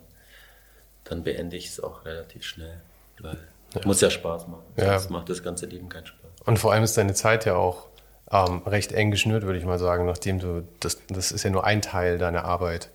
dann 1.05 1.23
beende 1.23 1.57
ich 1.57 1.67
es 1.69 1.81
auch 1.81 2.05
relativ 2.05 2.45
schnell. 2.45 2.81
Weil 3.21 3.39
ja. 3.75 3.81
muss 3.85 4.01
ja 4.01 4.11
Spaß 4.11 4.49
machen. 4.49 4.65
Ja. 4.77 4.99
Sonst 4.99 5.11
macht 5.11 5.29
das 5.29 5.43
ganze 5.43 5.67
Leben 5.67 5.89
keinen 5.89 6.07
Spaß. 6.07 6.31
Und 6.47 6.59
vor 6.59 6.73
allem 6.73 6.85
ist 6.85 6.97
deine 6.97 7.15
Zeit 7.15 7.45
ja 7.45 7.57
auch 7.57 7.89
ähm, 8.31 8.63
recht 8.67 8.93
eng 8.93 9.11
geschnürt, 9.11 9.43
würde 9.43 9.59
ich 9.59 9.65
mal 9.65 9.79
sagen, 9.79 10.07
nachdem 10.07 10.39
du, 10.39 10.67
das, 10.81 10.99
das 11.09 11.33
ist 11.33 11.43
ja 11.43 11.51
nur 11.51 11.65
ein 11.65 11.83
Teil 11.83 12.19
deiner 12.19 12.45
Arbeit. 12.45 12.91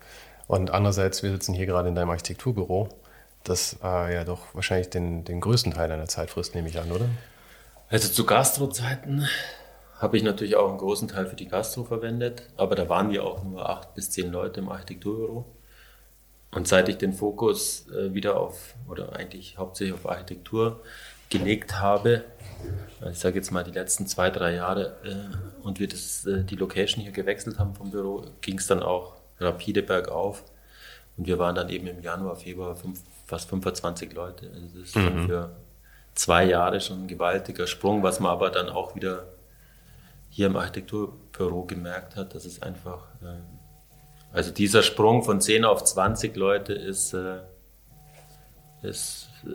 Und 0.48 0.70
andererseits, 0.70 1.22
wir 1.22 1.30
sitzen 1.30 1.54
hier 1.54 1.66
gerade 1.66 1.88
in 1.88 1.94
deinem 1.94 2.10
Architekturbüro, 2.10 2.88
das 3.44 3.78
äh, 3.82 4.14
ja 4.14 4.24
doch 4.24 4.54
wahrscheinlich 4.54 4.90
den, 4.90 5.24
den 5.24 5.40
größten 5.40 5.74
Teil 5.74 5.88
deiner 5.88 6.08
Zeit 6.08 6.30
frisst, 6.30 6.54
nehme 6.54 6.68
ich 6.68 6.78
an, 6.78 6.90
oder? 6.90 7.06
Also 7.88 8.08
zu 8.08 8.24
Gastrozeiten 8.24 9.28
habe 9.98 10.16
ich 10.16 10.22
natürlich 10.22 10.56
auch 10.56 10.68
einen 10.68 10.78
großen 10.78 11.08
Teil 11.08 11.26
für 11.26 11.36
die 11.36 11.48
Gastro 11.48 11.84
verwendet, 11.84 12.48
aber 12.56 12.74
da 12.74 12.88
waren 12.88 13.10
wir 13.10 13.24
auch 13.24 13.44
nur 13.44 13.68
acht 13.68 13.94
bis 13.94 14.10
zehn 14.10 14.32
Leute 14.32 14.60
im 14.60 14.68
Architekturbüro. 14.68 15.44
Und 16.54 16.68
seit 16.68 16.88
ich 16.88 16.98
den 16.98 17.12
Fokus 17.12 17.86
äh, 17.88 18.12
wieder 18.12 18.38
auf, 18.38 18.74
oder 18.88 19.14
eigentlich 19.16 19.58
hauptsächlich 19.58 19.94
auf 19.94 20.08
Architektur 20.08 20.80
gelegt 21.32 21.80
habe, 21.80 22.24
ich 23.10 23.18
sage 23.18 23.36
jetzt 23.36 23.50
mal 23.50 23.64
die 23.64 23.72
letzten 23.72 24.06
zwei, 24.06 24.30
drei 24.30 24.54
Jahre, 24.54 24.96
äh, 25.04 25.64
und 25.64 25.80
wir 25.80 25.88
das, 25.88 26.26
äh, 26.26 26.44
die 26.44 26.56
Location 26.56 27.02
hier 27.02 27.12
gewechselt 27.12 27.58
haben 27.58 27.74
vom 27.74 27.90
Büro, 27.90 28.24
ging 28.40 28.58
es 28.58 28.66
dann 28.66 28.82
auch 28.82 29.14
rapide 29.40 29.82
bergauf. 29.82 30.44
Und 31.16 31.26
wir 31.26 31.38
waren 31.38 31.54
dann 31.54 31.68
eben 31.68 31.86
im 31.86 32.00
Januar, 32.00 32.36
Februar 32.36 32.76
fünf, 32.76 33.00
fast 33.26 33.48
25 33.48 34.12
Leute. 34.12 34.50
Also 34.54 34.78
das 34.78 34.88
ist 34.88 34.96
mhm. 34.96 35.26
für 35.26 35.50
zwei 36.14 36.44
Jahre 36.44 36.80
schon 36.80 37.02
ein 37.02 37.08
gewaltiger 37.08 37.66
Sprung, 37.66 38.02
was 38.02 38.20
man 38.20 38.30
aber 38.30 38.50
dann 38.50 38.68
auch 38.68 38.94
wieder 38.94 39.24
hier 40.28 40.46
im 40.46 40.56
Architekturbüro 40.56 41.64
gemerkt 41.64 42.16
hat, 42.16 42.34
dass 42.34 42.44
es 42.44 42.62
einfach, 42.62 43.06
äh, 43.22 43.40
also 44.32 44.50
dieser 44.50 44.82
Sprung 44.82 45.24
von 45.24 45.40
10 45.40 45.64
auf 45.64 45.84
20 45.84 46.36
Leute 46.36 46.72
ist, 46.72 47.12
äh, 47.14 47.40
ist 48.82 49.28
äh, 49.44 49.48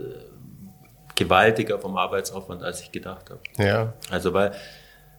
gewaltiger 1.18 1.80
vom 1.80 1.98
Arbeitsaufwand, 1.98 2.64
als 2.64 2.82
ich 2.82 2.92
gedacht 2.94 3.30
habe. 3.30 3.42
Ja. 3.58 3.94
Also 4.10 4.34
weil, 4.34 4.52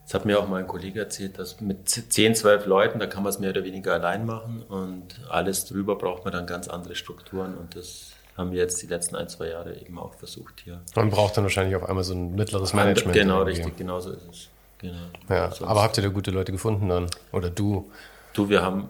das 0.05 0.15
hat 0.15 0.25
mir 0.25 0.39
auch 0.39 0.49
mal 0.49 0.61
ein 0.61 0.67
Kollege 0.67 1.01
erzählt, 1.01 1.39
dass 1.39 1.61
mit 1.61 1.89
10, 1.89 2.35
12 2.35 2.65
Leuten, 2.65 2.99
da 2.99 3.07
kann 3.07 3.23
man 3.23 3.31
es 3.31 3.39
mehr 3.39 3.51
oder 3.51 3.65
weniger 3.65 3.93
allein 3.93 4.25
machen 4.25 4.63
und 4.63 5.21
alles 5.29 5.67
drüber 5.67 5.97
braucht 5.97 6.25
man 6.25 6.33
dann 6.33 6.47
ganz 6.47 6.69
andere 6.69 6.95
Strukturen 6.95 7.59
und 7.59 7.77
das 7.77 8.13
haben 8.37 8.53
wir 8.53 8.59
jetzt 8.59 8.81
die 8.81 8.87
letzten 8.87 9.17
ein, 9.17 9.29
zwei 9.29 9.49
Jahre 9.49 9.77
eben 9.77 9.99
auch 9.99 10.15
versucht 10.15 10.61
hier. 10.65 10.81
Man 10.95 11.11
braucht 11.11 11.37
dann 11.37 11.45
wahrscheinlich 11.45 11.75
auf 11.75 11.85
einmal 11.85 12.05
so 12.05 12.15
ein 12.15 12.37
mittleres 12.37 12.73
Management. 12.73 13.15
Genau, 13.15 13.41
irgendwie. 13.41 13.59
richtig, 13.59 13.77
genau 13.77 13.99
so 14.01 14.13
ist 14.13 14.29
es. 14.31 14.49
Genau. 14.79 14.97
Ja, 15.29 15.51
aber 15.63 15.83
habt 15.83 15.97
ihr 15.97 16.05
da 16.05 16.09
gute 16.09 16.31
Leute 16.31 16.53
gefunden 16.53 16.89
dann? 16.89 17.09
Oder 17.33 17.51
du? 17.51 17.91
Du, 18.33 18.49
wir 18.49 18.63
haben 18.63 18.89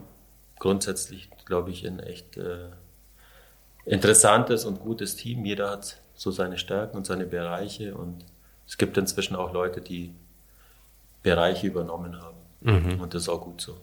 grundsätzlich, 0.59 1.31
glaube 1.47 1.71
ich, 1.71 1.87
ein 1.87 1.99
echt 1.99 2.37
äh, 2.37 2.69
interessantes 3.87 4.67
und 4.67 4.81
gutes 4.81 5.17
Team. 5.17 5.47
Jeder 5.47 5.71
hat 5.71 5.97
so 6.19 6.33
seine 6.33 6.59
Stärken 6.59 6.97
und 6.97 7.07
seine 7.07 7.27
Bereiche 7.27 7.95
und 7.95 8.25
es 8.67 8.77
gibt 8.77 8.99
inzwischen 8.99 9.37
auch 9.37 9.53
Leute, 9.53 9.81
die 9.81 10.13
Bereiche 11.23 11.69
übernommen 11.69 12.21
haben. 12.21 12.37
Mhm. 12.61 13.01
Und 13.01 13.15
das 13.15 13.23
ist 13.23 13.29
auch 13.29 13.41
gut 13.41 13.61
so. 13.61 13.77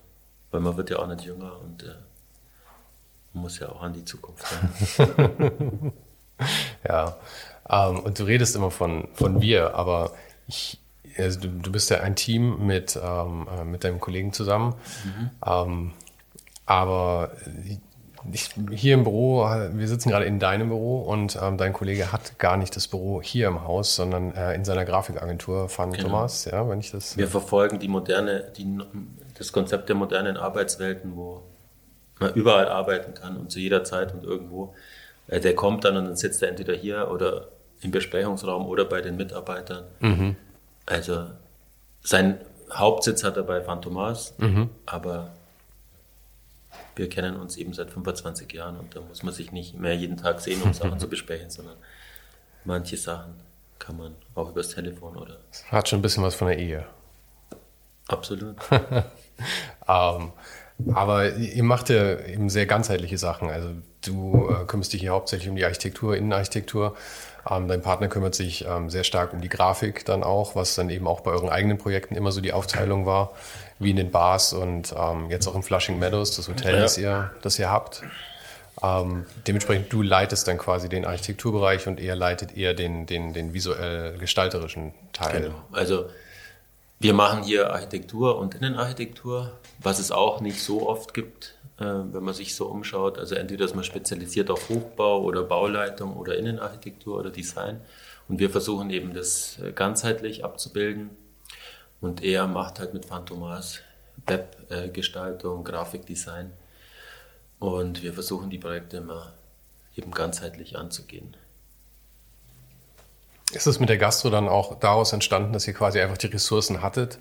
Weil 0.51 0.59
man 0.59 0.75
wird 0.77 0.89
ja 0.89 0.99
auch 0.99 1.07
nicht 1.07 1.21
jünger 1.21 1.59
und 1.61 1.83
äh, 1.83 1.95
man 3.33 3.43
muss 3.43 3.57
ja 3.59 3.69
auch 3.69 3.81
an 3.81 3.93
die 3.93 4.03
Zukunft 4.03 4.45
denken. 5.17 5.93
ja, 6.87 7.15
ähm, 7.69 7.99
und 8.01 8.19
du 8.19 8.25
redest 8.25 8.55
immer 8.55 8.69
von, 8.69 9.07
von 9.13 9.41
wir, 9.41 9.73
aber 9.73 10.11
ich, 10.47 10.79
also 11.17 11.39
du, 11.39 11.47
du 11.47 11.71
bist 11.71 11.89
ja 11.89 12.01
ein 12.01 12.17
Team 12.17 12.67
mit, 12.67 12.99
ähm, 13.01 13.47
äh, 13.49 13.63
mit 13.63 13.85
deinem 13.85 14.01
Kollegen 14.01 14.33
zusammen. 14.33 14.75
Mhm. 15.05 15.29
Ähm, 15.45 15.93
aber 16.65 17.31
ich, 18.31 18.49
hier 18.71 18.93
im 18.93 19.03
Büro, 19.03 19.43
wir 19.43 19.87
sitzen 19.87 20.09
gerade 20.09 20.25
in 20.25 20.39
deinem 20.39 20.69
Büro 20.69 21.01
und 21.01 21.37
ähm, 21.41 21.57
dein 21.57 21.73
Kollege 21.73 22.11
hat 22.11 22.39
gar 22.39 22.57
nicht 22.57 22.75
das 22.75 22.87
Büro 22.87 23.21
hier 23.21 23.47
im 23.47 23.63
Haus, 23.63 23.95
sondern 23.95 24.33
äh, 24.33 24.53
in 24.55 24.65
seiner 24.65 24.85
Grafikagentur 24.85 25.69
von 25.69 25.91
genau. 25.91 26.03
Thomas, 26.03 26.45
ja, 26.45 26.67
wenn 26.69 26.79
ich 26.79 26.91
das. 26.91 27.17
Wir 27.17 27.27
verfolgen 27.27 27.79
die 27.79 27.87
moderne, 27.87 28.51
die, 28.57 28.79
das 29.37 29.51
Konzept 29.51 29.89
der 29.89 29.95
modernen 29.95 30.37
Arbeitswelten, 30.37 31.15
wo 31.15 31.43
man 32.19 32.33
überall 32.33 32.67
arbeiten 32.67 33.13
kann 33.13 33.37
und 33.37 33.51
zu 33.51 33.59
jeder 33.59 33.83
Zeit 33.83 34.13
und 34.13 34.23
irgendwo. 34.23 34.73
Äh, 35.27 35.39
der 35.39 35.55
kommt 35.55 35.83
dann 35.83 35.97
und 35.97 36.05
dann 36.05 36.15
sitzt 36.15 36.41
er 36.41 36.49
entweder 36.49 36.73
hier 36.73 37.09
oder 37.11 37.49
im 37.81 37.91
Besprechungsraum 37.91 38.65
oder 38.65 38.85
bei 38.85 39.01
den 39.01 39.17
Mitarbeitern. 39.17 39.83
Mhm. 39.99 40.35
Also 40.85 41.25
sein 42.01 42.39
Hauptsitz 42.71 43.23
hat 43.23 43.37
er 43.37 43.43
bei 43.43 43.61
Phantomas, 43.61 44.33
mhm. 44.37 44.69
aber 44.85 45.33
wir 46.95 47.09
kennen 47.09 47.35
uns 47.35 47.57
eben 47.57 47.73
seit 47.73 47.91
25 47.91 48.51
Jahren 48.53 48.77
und 48.77 48.95
da 48.95 49.01
muss 49.01 49.23
man 49.23 49.33
sich 49.33 49.51
nicht 49.51 49.77
mehr 49.77 49.95
jeden 49.95 50.17
Tag 50.17 50.41
sehen, 50.41 50.61
um 50.61 50.73
Sachen 50.73 50.99
zu 50.99 51.07
besprechen, 51.09 51.49
sondern 51.49 51.75
manche 52.63 52.97
Sachen 52.97 53.33
kann 53.79 53.97
man 53.97 54.15
auch 54.33 54.49
übers 54.49 54.69
Telefon 54.69 55.17
oder. 55.17 55.37
Hat 55.69 55.89
schon 55.89 55.99
ein 55.99 56.01
bisschen 56.01 56.23
was 56.23 56.35
von 56.35 56.47
der 56.47 56.57
Ehe. 56.57 56.85
Absolut. 58.07 58.55
um, 58.71 58.79
ähm, 59.87 60.31
aber 60.93 61.35
ihr 61.35 61.63
macht 61.63 61.89
ja 61.89 62.19
eben 62.19 62.49
sehr 62.49 62.65
ganzheitliche 62.65 63.17
Sachen. 63.17 63.49
Also 63.49 63.69
du 64.05 64.49
äh, 64.49 64.65
kümmerst 64.65 64.93
dich 64.93 65.01
hier 65.01 65.11
hauptsächlich 65.11 65.49
um 65.49 65.55
die 65.55 65.65
Architektur, 65.65 66.15
Innenarchitektur. 66.15 66.95
Ähm, 67.49 67.67
dein 67.67 67.81
Partner 67.81 68.07
kümmert 68.07 68.35
sich 68.35 68.65
ähm, 68.67 68.89
sehr 68.89 69.03
stark 69.03 69.33
um 69.33 69.41
die 69.41 69.49
Grafik 69.49 70.05
dann 70.05 70.23
auch, 70.23 70.55
was 70.55 70.75
dann 70.75 70.89
eben 70.89 71.07
auch 71.07 71.21
bei 71.21 71.31
euren 71.31 71.49
eigenen 71.49 71.77
Projekten 71.77 72.15
immer 72.15 72.31
so 72.31 72.41
die 72.41 72.53
Aufteilung 72.53 73.05
war 73.05 73.33
wie 73.79 73.89
in 73.89 73.97
den 73.97 74.11
Bars 74.11 74.53
und 74.53 74.93
ähm, 74.97 75.29
jetzt 75.29 75.47
auch 75.47 75.55
in 75.55 75.63
Flushing 75.63 75.99
Meadows, 75.99 76.35
das 76.35 76.47
Hotel, 76.47 76.75
ja. 76.75 76.81
das, 76.81 76.97
ihr, 76.97 77.31
das 77.41 77.59
ihr 77.59 77.69
habt. 77.69 78.01
Ähm, 78.81 79.25
dementsprechend, 79.47 79.91
du 79.91 80.01
leitest 80.01 80.47
dann 80.47 80.57
quasi 80.57 80.89
den 80.89 81.05
Architekturbereich 81.05 81.87
und 81.87 81.99
er 81.99 82.15
leitet 82.15 82.55
eher 82.57 82.73
den, 82.73 83.05
den, 83.05 83.33
den 83.33 83.53
visuell 83.53 84.17
gestalterischen 84.17 84.93
Teil. 85.13 85.43
Genau. 85.43 85.55
Also 85.71 86.05
wir 86.99 87.13
machen 87.13 87.43
hier 87.43 87.71
Architektur 87.71 88.37
und 88.37 88.55
Innenarchitektur, 88.55 89.51
was 89.79 89.99
es 89.99 90.11
auch 90.11 90.41
nicht 90.41 90.61
so 90.61 90.87
oft 90.87 91.13
gibt, 91.13 91.55
äh, 91.77 91.83
wenn 91.83 92.23
man 92.23 92.33
sich 92.33 92.55
so 92.55 92.67
umschaut. 92.67 93.17
Also 93.17 93.35
entweder 93.35 93.65
ist 93.65 93.75
man 93.75 93.83
spezialisiert 93.83 94.49
auf 94.49 94.69
Hochbau 94.69 95.21
oder 95.21 95.43
Bauleitung 95.43 96.15
oder 96.15 96.37
Innenarchitektur 96.37 97.19
oder 97.19 97.29
Design. 97.29 97.81
Und 98.27 98.39
wir 98.39 98.49
versuchen 98.49 98.89
eben 98.89 99.13
das 99.13 99.59
äh, 99.59 99.71
ganzheitlich 99.71 100.43
abzubilden. 100.43 101.11
Und 102.01 102.23
er 102.23 102.47
macht 102.47 102.79
halt 102.79 102.93
mit 102.93 103.05
Phantomas 103.05 103.79
Webgestaltung, 104.27 105.63
Grafikdesign. 105.63 106.51
Und 107.59 108.03
wir 108.03 108.13
versuchen 108.13 108.49
die 108.49 108.57
Projekte 108.57 108.97
immer 108.97 109.33
eben 109.95 110.11
ganzheitlich 110.11 110.77
anzugehen. 110.77 111.35
Ist 113.55 113.67
es 113.67 113.79
mit 113.79 113.89
der 113.89 113.97
Gastro 113.97 114.29
dann 114.29 114.47
auch 114.47 114.79
daraus 114.79 115.13
entstanden, 115.13 115.53
dass 115.53 115.67
ihr 115.67 115.73
quasi 115.73 115.99
einfach 115.99 116.17
die 116.17 116.27
Ressourcen 116.27 116.81
hattet, 116.81 117.19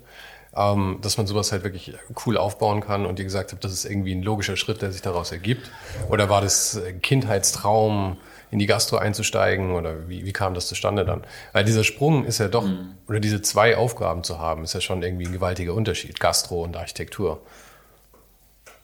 ähm, 0.55 0.99
dass 1.01 1.17
man 1.17 1.27
sowas 1.27 1.51
halt 1.51 1.63
wirklich 1.63 1.93
cool 2.25 2.37
aufbauen 2.37 2.81
kann 2.81 3.05
und 3.05 3.19
ihr 3.19 3.25
gesagt 3.25 3.51
habt, 3.51 3.63
das 3.63 3.71
ist 3.71 3.85
irgendwie 3.85 4.13
ein 4.13 4.23
logischer 4.23 4.57
Schritt, 4.57 4.81
der 4.81 4.91
sich 4.91 5.01
daraus 5.01 5.31
ergibt? 5.31 5.71
Oder 6.09 6.29
war 6.29 6.41
das 6.41 6.79
Kindheitstraum, 7.01 8.17
in 8.51 8.59
die 8.59 8.67
Gastro 8.67 8.97
einzusteigen 8.97 9.71
oder 9.71 10.07
wie, 10.07 10.25
wie 10.25 10.31
kam 10.31 10.53
das 10.53 10.67
zustande 10.67 11.03
dann? 11.03 11.23
Weil 11.51 11.65
dieser 11.65 11.83
Sprung 11.83 12.25
ist 12.25 12.37
ja 12.37 12.47
doch, 12.47 12.63
mhm. 12.63 12.95
oder 13.07 13.19
diese 13.19 13.41
zwei 13.41 13.75
Aufgaben 13.75 14.23
zu 14.23 14.39
haben, 14.39 14.63
ist 14.63 14.73
ja 14.73 14.81
schon 14.81 15.03
irgendwie 15.03 15.25
ein 15.25 15.33
gewaltiger 15.33 15.73
Unterschied, 15.73 16.19
Gastro 16.19 16.63
und 16.63 16.77
Architektur. 16.77 17.41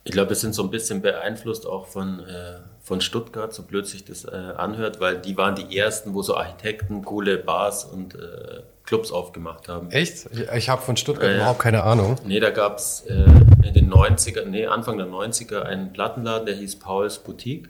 Ich 0.03 0.11
glaube, 0.11 0.29
wir 0.29 0.35
sind 0.35 0.55
so 0.55 0.63
ein 0.63 0.71
bisschen 0.71 1.01
beeinflusst 1.01 1.67
auch 1.67 1.85
von, 1.85 2.21
äh, 2.21 2.59
von 2.81 3.01
Stuttgart, 3.01 3.53
so 3.53 3.63
blöd 3.63 3.85
sich 3.85 4.03
das 4.03 4.25
äh, 4.25 4.29
anhört, 4.29 4.99
weil 4.99 5.19
die 5.19 5.37
waren 5.37 5.55
die 5.55 5.77
ersten, 5.77 6.13
wo 6.15 6.23
so 6.23 6.35
Architekten 6.35 7.03
coole 7.03 7.37
Bars 7.37 7.85
und 7.85 8.15
äh, 8.15 8.61
Clubs 8.83 9.11
aufgemacht 9.11 9.67
haben. 9.67 9.91
Echt? 9.91 10.27
Ich, 10.31 10.49
ich 10.49 10.69
habe 10.69 10.81
von 10.81 10.97
Stuttgart 10.97 11.29
äh, 11.29 11.35
überhaupt 11.35 11.59
keine 11.59 11.83
Ahnung. 11.83 12.15
Nee, 12.25 12.39
da 12.39 12.49
gab 12.49 12.77
es 12.77 13.01
äh, 13.01 13.25
in 13.63 13.73
den 13.73 13.93
90er, 13.93 14.45
nee, 14.45 14.65
Anfang 14.65 14.97
der 14.97 15.07
90er 15.07 15.61
einen 15.61 15.93
Plattenladen, 15.93 16.47
der 16.47 16.55
hieß 16.55 16.79
Pauls 16.79 17.19
Boutique 17.19 17.69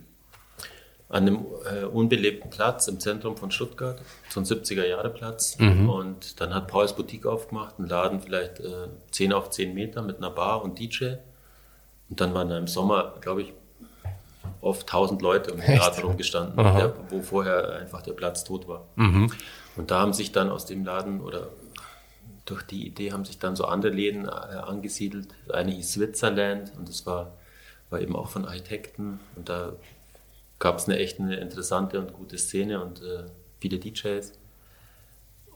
an 1.11 1.27
einem 1.27 1.45
äh, 1.69 1.83
unbelebten 1.83 2.49
Platz 2.49 2.87
im 2.87 3.01
Zentrum 3.01 3.35
von 3.35 3.51
Stuttgart, 3.51 4.01
so 4.29 4.39
ein 4.39 4.45
70er-Jahre-Platz. 4.45 5.57
Mhm. 5.59 5.89
Und 5.89 6.39
dann 6.39 6.55
hat 6.55 6.69
Pauls 6.69 6.95
Boutique 6.95 7.25
aufgemacht, 7.25 7.75
einen 7.77 7.89
Laden 7.89 8.21
vielleicht 8.21 8.61
äh, 8.61 8.87
10 9.11 9.33
auf 9.33 9.49
10 9.49 9.73
Meter 9.73 10.01
mit 10.01 10.17
einer 10.17 10.29
Bar 10.29 10.63
und 10.63 10.79
DJ. 10.79 11.15
Und 12.11 12.19
dann 12.19 12.33
waren 12.33 12.49
da 12.49 12.57
im 12.57 12.67
Sommer, 12.67 13.15
glaube 13.21 13.41
ich, 13.41 13.53
oft 14.59 14.81
1000 14.81 15.21
Leute 15.21 15.53
um 15.53 15.61
den 15.61 15.77
Laden 15.77 16.03
rumgestanden, 16.03 16.57
der, 16.57 16.93
wo 17.09 17.21
vorher 17.21 17.77
einfach 17.77 18.01
der 18.01 18.11
Platz 18.11 18.43
tot 18.43 18.67
war. 18.67 18.85
Mhm. 18.97 19.31
Und 19.77 19.91
da 19.91 20.01
haben 20.01 20.11
sich 20.11 20.33
dann 20.33 20.49
aus 20.49 20.65
dem 20.65 20.83
Laden 20.83 21.21
oder 21.21 21.47
durch 22.43 22.63
die 22.63 22.85
Idee 22.85 23.13
haben 23.13 23.23
sich 23.23 23.39
dann 23.39 23.55
so 23.55 23.63
andere 23.63 23.93
Läden 23.93 24.25
äh, 24.25 24.29
angesiedelt. 24.29 25.29
Eine 25.49 25.71
hieß 25.71 25.93
Switzerland 25.93 26.73
und 26.77 26.89
das 26.89 27.05
war, 27.05 27.37
war 27.89 28.01
eben 28.01 28.13
auch 28.13 28.27
von 28.27 28.45
Architekten. 28.45 29.21
Und 29.37 29.47
da 29.47 29.71
gab 30.59 30.79
es 30.79 30.89
eine 30.89 30.97
echt 30.97 31.21
eine 31.21 31.37
interessante 31.37 31.97
und 31.97 32.11
gute 32.11 32.37
Szene 32.37 32.83
und 32.83 33.01
äh, 33.01 33.23
viele 33.59 33.79
DJs. 33.79 34.33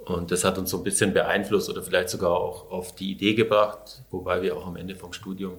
Und 0.05 0.31
das 0.31 0.45
hat 0.45 0.57
uns 0.57 0.69
so 0.69 0.77
ein 0.77 0.83
bisschen 0.83 1.13
beeinflusst 1.13 1.69
oder 1.69 1.83
vielleicht 1.83 2.09
sogar 2.09 2.31
auch 2.31 2.71
auf 2.71 2.95
die 2.95 3.12
Idee 3.12 3.33
gebracht, 3.33 4.03
wobei 4.09 4.41
wir 4.41 4.55
auch 4.55 4.65
am 4.65 4.77
Ende 4.77 4.95
vom 4.95 5.12
Studium, 5.12 5.57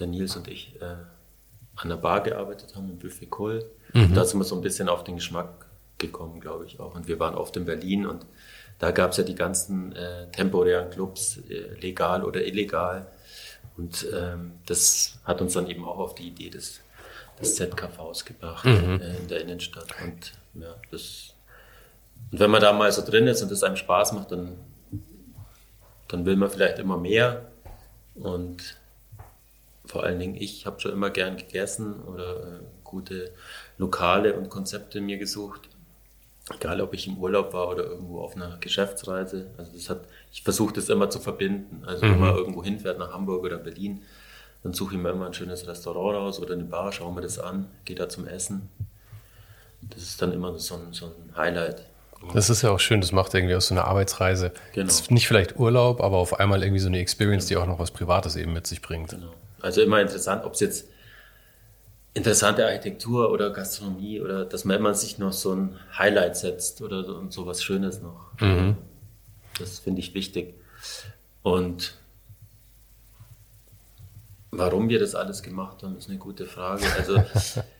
der 0.00 0.06
Nils 0.06 0.36
und 0.36 0.48
ich, 0.48 0.80
äh, 0.80 0.96
an 1.76 1.88
der 1.88 1.96
Bar 1.96 2.22
gearbeitet 2.22 2.74
haben, 2.74 2.90
im 2.90 2.98
Buffet 2.98 3.26
Kohl. 3.26 3.64
Mhm. 3.92 4.14
Da 4.14 4.24
sind 4.24 4.40
wir 4.40 4.44
so 4.44 4.56
ein 4.56 4.62
bisschen 4.62 4.88
auf 4.88 5.04
den 5.04 5.16
Geschmack 5.16 5.66
gekommen, 5.98 6.40
glaube 6.40 6.66
ich 6.66 6.80
auch. 6.80 6.94
Und 6.94 7.08
wir 7.08 7.18
waren 7.20 7.34
oft 7.34 7.56
in 7.56 7.64
Berlin 7.64 8.06
und 8.06 8.26
da 8.78 8.90
gab 8.90 9.10
es 9.10 9.18
ja 9.18 9.24
die 9.24 9.34
ganzen 9.34 9.94
äh, 9.94 10.30
temporären 10.30 10.90
Clubs, 10.90 11.38
äh, 11.48 11.74
legal 11.80 12.24
oder 12.24 12.44
illegal. 12.44 13.06
Und 13.76 14.06
ähm, 14.12 14.52
das 14.66 15.18
hat 15.24 15.40
uns 15.40 15.52
dann 15.52 15.68
eben 15.68 15.84
auch 15.84 15.98
auf 15.98 16.14
die 16.14 16.28
Idee 16.28 16.50
des 16.50 16.80
das 17.38 17.54
ZKVs 17.56 18.24
gebracht 18.24 18.64
mhm. 18.64 19.00
äh, 19.00 19.16
in 19.16 19.28
der 19.28 19.40
Innenstadt. 19.40 19.88
Und 20.02 20.32
ja, 20.60 20.74
das. 20.90 21.34
Und 22.30 22.38
wenn 22.38 22.50
man 22.50 22.60
da 22.60 22.72
mal 22.72 22.92
so 22.92 23.02
drin 23.02 23.26
ist 23.26 23.42
und 23.42 23.50
es 23.50 23.62
einem 23.62 23.76
Spaß 23.76 24.12
macht, 24.12 24.30
dann, 24.30 24.56
dann 26.08 26.26
will 26.26 26.36
man 26.36 26.50
vielleicht 26.50 26.78
immer 26.78 26.98
mehr. 26.98 27.50
Und 28.14 28.76
vor 29.90 30.04
allen 30.04 30.20
Dingen, 30.20 30.36
ich 30.36 30.66
habe 30.66 30.80
schon 30.80 30.92
immer 30.92 31.10
gern 31.10 31.36
gegessen 31.36 32.00
oder 32.02 32.36
äh, 32.36 32.60
gute 32.84 33.32
Lokale 33.76 34.34
und 34.34 34.48
Konzepte 34.48 35.00
mir 35.00 35.18
gesucht. 35.18 35.62
Egal, 36.54 36.80
ob 36.80 36.94
ich 36.94 37.08
im 37.08 37.18
Urlaub 37.18 37.52
war 37.52 37.68
oder 37.68 37.84
irgendwo 37.84 38.20
auf 38.20 38.36
einer 38.36 38.56
Geschäftsreise. 38.60 39.50
Also 39.56 39.72
das 39.72 39.90
hat, 39.90 40.02
ich 40.32 40.42
versuche 40.42 40.72
das 40.74 40.88
immer 40.88 41.10
zu 41.10 41.18
verbinden. 41.18 41.82
Also 41.86 42.06
mhm. 42.06 42.10
wenn 42.12 42.20
man 42.20 42.36
irgendwo 42.36 42.62
hinfährt 42.62 42.98
nach 42.98 43.12
Hamburg 43.12 43.44
oder 43.44 43.58
Berlin, 43.58 44.02
dann 44.62 44.74
suche 44.74 44.94
ich 44.94 45.00
mir 45.00 45.10
immer 45.10 45.26
ein 45.26 45.34
schönes 45.34 45.66
Restaurant 45.66 46.16
raus 46.16 46.38
oder 46.38 46.54
eine 46.54 46.64
Bar, 46.64 46.92
schaue 46.92 47.12
mir 47.12 47.22
das 47.22 47.38
an, 47.38 47.68
gehe 47.84 47.96
da 47.96 48.08
zum 48.08 48.26
Essen. 48.26 48.68
Das 49.82 50.02
ist 50.02 50.22
dann 50.22 50.32
immer 50.32 50.56
so 50.58 50.74
ein, 50.74 50.92
so 50.92 51.06
ein 51.06 51.36
Highlight. 51.36 51.84
Das 52.34 52.50
ist 52.50 52.62
ja 52.62 52.70
auch 52.70 52.80
schön, 52.80 53.00
das 53.00 53.12
macht 53.12 53.34
irgendwie 53.34 53.54
aus 53.54 53.68
so 53.68 53.74
einer 53.74 53.86
Arbeitsreise. 53.86 54.52
Genau. 54.74 54.92
Nicht 55.08 55.26
vielleicht 55.26 55.58
Urlaub, 55.58 56.00
aber 56.00 56.18
auf 56.18 56.38
einmal 56.38 56.62
irgendwie 56.62 56.80
so 56.80 56.88
eine 56.88 56.98
Experience, 56.98 57.46
die 57.46 57.56
auch 57.56 57.66
noch 57.66 57.78
was 57.78 57.90
Privates 57.90 58.36
eben 58.36 58.52
mit 58.52 58.66
sich 58.66 58.82
bringt. 58.82 59.10
Genau. 59.10 59.32
Also 59.62 59.82
immer 59.82 60.00
interessant, 60.00 60.44
ob 60.44 60.54
es 60.54 60.60
jetzt 60.60 60.88
interessante 62.14 62.66
Architektur 62.66 63.30
oder 63.30 63.50
Gastronomie 63.50 64.20
oder 64.20 64.44
dass 64.44 64.64
man 64.64 64.76
immer 64.76 64.94
sich 64.94 65.18
noch 65.18 65.32
so 65.32 65.54
ein 65.54 65.78
Highlight 65.96 66.36
setzt 66.36 66.82
oder 66.82 67.04
so, 67.04 67.14
und 67.14 67.32
so 67.32 67.46
was 67.46 67.62
Schönes 67.62 68.02
noch. 68.02 68.32
Mhm. 68.40 68.76
Das 69.58 69.78
finde 69.78 70.00
ich 70.00 70.14
wichtig. 70.14 70.54
Und 71.42 71.94
Warum 74.52 74.88
wir 74.88 74.98
das 74.98 75.14
alles 75.14 75.42
gemacht 75.42 75.82
haben, 75.82 75.96
ist 75.96 76.08
eine 76.08 76.18
gute 76.18 76.44
Frage. 76.44 76.84
Also 76.96 77.22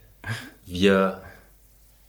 wir, 0.67 1.21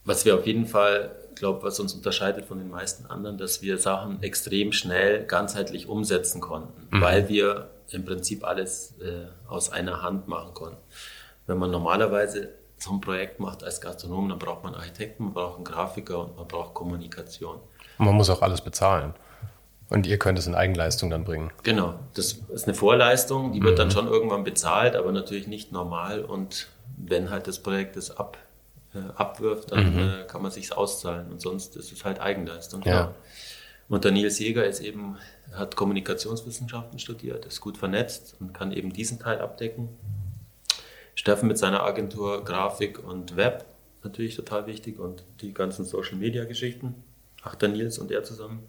was 0.05 0.23
wir 0.23 0.35
auf 0.35 0.45
jeden 0.45 0.67
Fall, 0.67 1.15
glaube 1.33 1.63
was 1.63 1.79
uns 1.79 1.93
unterscheidet 1.93 2.45
von 2.45 2.59
den 2.59 2.69
meisten 2.69 3.07
anderen, 3.07 3.37
dass 3.37 3.63
wir 3.63 3.79
Sachen 3.79 4.21
extrem 4.21 4.71
schnell, 4.71 5.25
ganzheitlich 5.25 5.87
umsetzen 5.87 6.41
konnten, 6.41 6.95
mhm. 6.95 7.01
weil 7.01 7.27
wir 7.27 7.69
im 7.89 8.05
Prinzip 8.05 8.43
alles 8.43 8.95
äh, 9.01 9.27
aus 9.47 9.71
einer 9.71 10.01
Hand 10.01 10.27
machen 10.27 10.53
konnten. 10.53 10.77
Wenn 11.47 11.57
man 11.57 11.71
normalerweise 11.71 12.49
so 12.77 12.91
ein 12.91 13.01
Projekt 13.01 13.39
macht 13.39 13.63
als 13.63 13.81
Gastronom, 13.81 14.29
dann 14.29 14.39
braucht 14.39 14.63
man 14.63 14.73
Architekten, 14.73 15.25
man 15.25 15.33
braucht 15.33 15.55
einen 15.57 15.65
Grafiker 15.65 16.19
und 16.19 16.37
man 16.37 16.47
braucht 16.47 16.73
Kommunikation. 16.73 17.57
Und 17.97 18.05
man 18.05 18.15
muss 18.15 18.29
auch 18.29 18.41
alles 18.41 18.61
bezahlen. 18.61 19.13
Und 19.89 20.07
ihr 20.07 20.17
könnt 20.17 20.39
es 20.39 20.47
in 20.47 20.55
Eigenleistung 20.55 21.09
dann 21.09 21.25
bringen. 21.25 21.51
Genau, 21.63 21.95
das 22.13 22.39
ist 22.53 22.63
eine 22.65 22.73
Vorleistung, 22.73 23.51
die 23.51 23.61
wird 23.61 23.73
mhm. 23.73 23.77
dann 23.77 23.91
schon 23.91 24.07
irgendwann 24.07 24.43
bezahlt, 24.43 24.95
aber 24.95 25.11
natürlich 25.11 25.47
nicht 25.47 25.73
normal. 25.73 26.23
Und 26.23 26.69
wenn 26.97 27.29
halt 27.29 27.47
das 27.47 27.59
Projekt 27.59 27.97
das 27.97 28.17
ab, 28.17 28.37
äh, 28.95 28.99
abwirft, 29.15 29.71
dann 29.73 29.93
mhm. 29.93 29.99
äh, 29.99 30.27
kann 30.27 30.41
man 30.41 30.49
sich 30.49 30.75
auszahlen. 30.75 31.29
Und 31.29 31.41
sonst 31.41 31.75
ist 31.75 31.91
es 31.91 32.05
halt 32.05 32.21
Eigenleistung. 32.21 32.81
Ja. 32.83 33.13
Und 33.89 34.05
der 34.05 34.11
Nils 34.11 34.39
Jäger 34.39 34.65
ist 34.65 34.79
eben, 34.79 35.17
hat 35.53 35.75
Kommunikationswissenschaften 35.75 36.99
studiert, 36.99 37.45
ist 37.45 37.61
gut 37.61 37.77
vernetzt 37.77 38.35
und 38.39 38.53
kann 38.53 38.71
eben 38.71 38.93
diesen 38.93 39.19
Teil 39.19 39.39
abdecken. 39.39 39.89
Steffen 41.15 41.47
mit 41.47 41.57
seiner 41.57 41.83
Agentur 41.83 42.43
Grafik 42.43 43.03
und 43.03 43.35
Web, 43.35 43.65
natürlich 44.03 44.35
total 44.35 44.65
wichtig 44.65 44.99
und 44.99 45.23
die 45.41 45.53
ganzen 45.53 45.85
Social 45.85 46.17
Media 46.17 46.45
Geschichten. 46.45 46.95
Ach, 47.43 47.55
der 47.55 47.69
Nils 47.69 47.99
und 47.99 48.11
er 48.11 48.23
zusammen. 48.23 48.63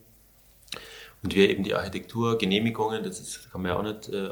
Und 1.22 1.36
wir 1.36 1.48
eben 1.48 1.62
die 1.62 1.74
Architektur, 1.74 2.36
Genehmigungen, 2.36 3.04
das 3.04 3.20
ist, 3.20 3.52
kann 3.52 3.62
man 3.62 3.70
ja 3.70 3.78
auch 3.78 3.82
nicht, 3.82 4.08
äh, 4.08 4.30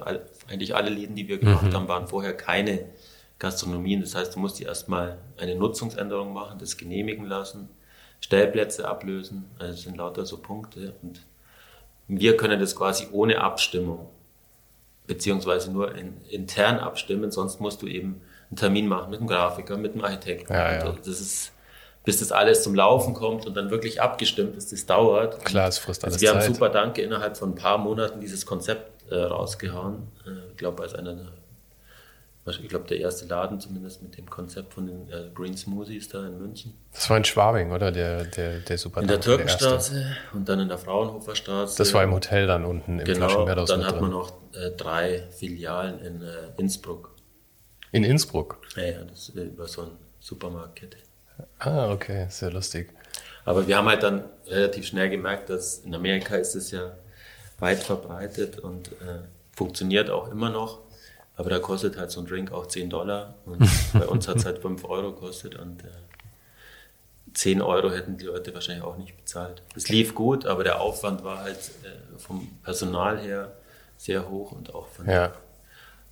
eigentlich 0.49 0.75
alle 0.75 0.91
Läden, 0.91 1.15
die 1.15 1.29
wir 1.29 1.39
gemacht 1.39 1.67
mhm. 1.67 1.75
haben, 1.75 1.89
waren 1.89 2.09
vorher 2.09 2.37
keine 2.37 2.87
Gastronomien. 3.39 4.01
Das 4.01 4.15
heißt, 4.17 4.35
du 4.35 4.41
musst 4.41 4.61
erstmal 4.61 5.19
eine 5.37 5.55
Nutzungsänderung 5.55 6.33
machen, 6.33 6.59
das 6.59 6.77
genehmigen 6.77 7.27
lassen, 7.27 7.69
Stellplätze 8.21 8.89
ablösen. 8.89 9.45
Also 9.59 9.73
das 9.73 9.83
sind 9.83 9.97
lauter 9.97 10.27
so 10.27 10.39
Punkte. 10.39 10.95
Und 11.03 11.21
wir 12.19 12.37
können 12.37 12.61
das 12.61 12.75
quasi 12.75 13.09
ohne 13.13 13.41
Abstimmung, 13.41 14.09
beziehungsweise 15.07 15.71
nur 15.71 15.95
in, 15.95 16.21
intern 16.29 16.79
abstimmen, 16.79 17.31
sonst 17.31 17.61
musst 17.61 17.83
du 17.83 17.87
eben 17.87 18.21
einen 18.51 18.57
Termin 18.57 18.89
machen 18.89 19.11
mit 19.11 19.21
einem 19.21 19.29
Grafiker, 19.29 19.77
mit 19.77 19.93
einem 19.93 20.05
Architekten. 20.05 20.53
Ja, 20.53 20.73
ja. 20.73 20.93
Das 21.05 21.21
ist 21.21 21.53
bis 22.05 22.19
das 22.19 22.33
alles 22.33 22.63
zum 22.63 22.75
Laufen 22.75 23.15
kommt 23.15 23.47
und 23.47 23.57
dann 23.57 23.71
wirklich 23.71 24.01
abgestimmt 24.01 24.57
ist, 24.57 24.73
das 24.73 24.87
dauert. 24.87 25.45
Klar, 25.45 25.69
es 25.69 25.79
frisst 25.79 26.03
alles 26.05 26.15
also 26.15 26.23
Wir 26.27 26.33
Zeit. 26.33 26.45
haben 26.49 26.55
super 26.55 26.69
Danke 26.71 27.03
innerhalb 27.03 27.37
von 27.37 27.51
ein 27.51 27.55
paar 27.55 27.79
Monaten 27.79 28.21
dieses 28.21 28.47
Konzept 28.47 29.11
äh, 29.11 29.17
rausgehauen. 29.17 30.09
Äh, 30.27 30.51
ich 30.51 30.57
glaube, 30.57 30.83
als 30.83 30.95
einer 30.95 31.15
der, 31.15 31.27
ich 32.47 32.69
glaube, 32.69 32.87
der 32.89 32.99
erste 32.99 33.27
Laden 33.27 33.61
zumindest 33.61 34.03
mit 34.03 34.17
dem 34.17 34.29
Konzept 34.29 34.75
von 34.75 34.87
den 34.87 35.09
äh, 35.11 35.31
Green 35.35 35.57
Smoothies 35.57 36.09
da 36.09 36.27
in 36.27 36.39
München. 36.39 36.75
Das 36.93 37.09
war 37.11 37.17
in 37.17 37.25
Schwabing, 37.25 37.71
oder? 37.71 37.93
Der, 37.93 38.25
der, 38.25 38.61
der 38.61 38.79
super 38.79 39.03
In 39.03 39.09
der 39.09 39.21
Türkenstraße 39.21 40.17
und 40.33 40.49
dann 40.49 40.61
in 40.61 40.69
der 40.69 40.79
Fraunhoferstraße. 40.79 41.77
Das 41.77 41.93
war 41.93 42.03
im 42.03 42.13
Hotel 42.13 42.47
dann 42.47 42.65
unten 42.65 42.99
im 42.99 43.05
genau, 43.05 43.29
Flaschenwerthaus. 43.29 43.69
Dann 43.69 43.85
hat 43.85 44.01
man 44.01 44.11
noch 44.11 44.33
äh, 44.55 44.71
drei 44.71 45.29
Filialen 45.31 46.01
in 46.01 46.23
äh, 46.23 46.29
Innsbruck. 46.57 47.15
In 47.93 48.05
Innsbruck? 48.05 48.59
Ja, 48.77 48.85
ja 48.85 49.05
das 49.05 49.29
ist 49.29 49.35
über 49.35 49.69
so 49.69 49.83
eine 49.83 49.93
Supermarktkette. 50.19 50.97
Ah, 51.59 51.93
okay, 51.93 52.27
sehr 52.31 52.51
lustig. 52.51 52.93
Aber 53.45 53.67
wir 53.67 53.77
haben 53.77 53.89
halt 53.89 54.03
dann 54.03 54.25
relativ 54.47 54.87
schnell 54.87 55.11
gemerkt, 55.11 55.51
dass 55.51 55.79
in 55.79 55.95
Amerika 55.95 56.37
ist 56.37 56.55
es 56.55 56.71
ja 56.71 56.93
weit 57.59 57.83
verbreitet 57.83 58.59
und 58.59 58.89
äh, 58.93 59.21
funktioniert 59.53 60.11
auch 60.11 60.31
immer 60.31 60.51
noch. 60.51 60.81
Aber 61.41 61.51
da 61.51 61.59
kostet 61.59 61.97
halt 61.97 62.11
so 62.11 62.21
ein 62.21 62.27
Drink 62.27 62.53
auch 62.53 62.67
10 62.67 62.91
Dollar 62.91 63.35
und 63.47 63.59
bei 63.93 64.07
uns 64.07 64.29
hat 64.29 64.37
es 64.37 64.45
halt 64.45 64.59
5 64.59 64.85
Euro 64.85 65.13
gekostet 65.13 65.57
und 65.57 65.85
äh, 65.85 65.89
10 67.35 67.63
Euro 67.63 67.91
hätten 67.91 68.17
die 68.17 68.27
Leute 68.27 68.53
wahrscheinlich 68.55 68.85
auch 68.85 68.97
nicht 68.97 69.17
bezahlt. 69.17 69.63
Es 69.77 69.89
lief 69.89 70.15
gut, 70.15 70.47
aber 70.47 70.65
der 70.65 70.81
Aufwand 70.81 71.25
war 71.25 71.41
halt 71.41 71.59
äh, 71.85 72.19
vom 72.19 72.49
Personal 72.63 73.19
her 73.19 73.53
sehr 73.97 74.29
hoch 74.29 74.53
und 74.53 74.75
auch 74.75 74.89
von, 74.89 75.09
ja. 75.09 75.33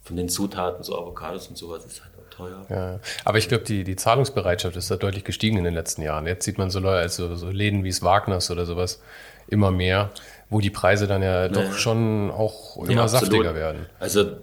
von 0.02 0.16
den 0.16 0.28
Zutaten, 0.28 0.84
so 0.84 0.98
Avocados 0.98 1.48
und 1.48 1.58
sowas 1.58 1.84
ist 1.84 2.02
halt 2.02 2.12
teuer. 2.38 2.66
Ja, 2.70 3.00
aber 3.24 3.38
ich 3.38 3.48
glaube, 3.48 3.64
die, 3.64 3.84
die 3.84 3.96
Zahlungsbereitschaft 3.96 4.76
ist 4.76 4.90
da 4.90 4.96
deutlich 4.96 5.24
gestiegen 5.24 5.58
in 5.58 5.64
den 5.64 5.74
letzten 5.74 6.02
Jahren. 6.02 6.26
Jetzt 6.26 6.44
sieht 6.44 6.58
man 6.58 6.70
so 6.70 6.80
also 6.80 7.34
so 7.34 7.50
Läden 7.50 7.84
wie 7.84 7.88
es 7.88 8.02
Wagners 8.02 8.50
oder 8.50 8.64
sowas 8.64 9.02
immer 9.48 9.70
mehr, 9.70 10.10
wo 10.48 10.60
die 10.60 10.70
Preise 10.70 11.06
dann 11.06 11.22
ja, 11.22 11.42
ja. 11.42 11.48
doch 11.48 11.72
schon 11.74 12.30
auch 12.30 12.76
immer 12.84 12.92
ja, 12.92 13.08
saftiger 13.08 13.54
werden. 13.54 13.86
Also 13.98 14.36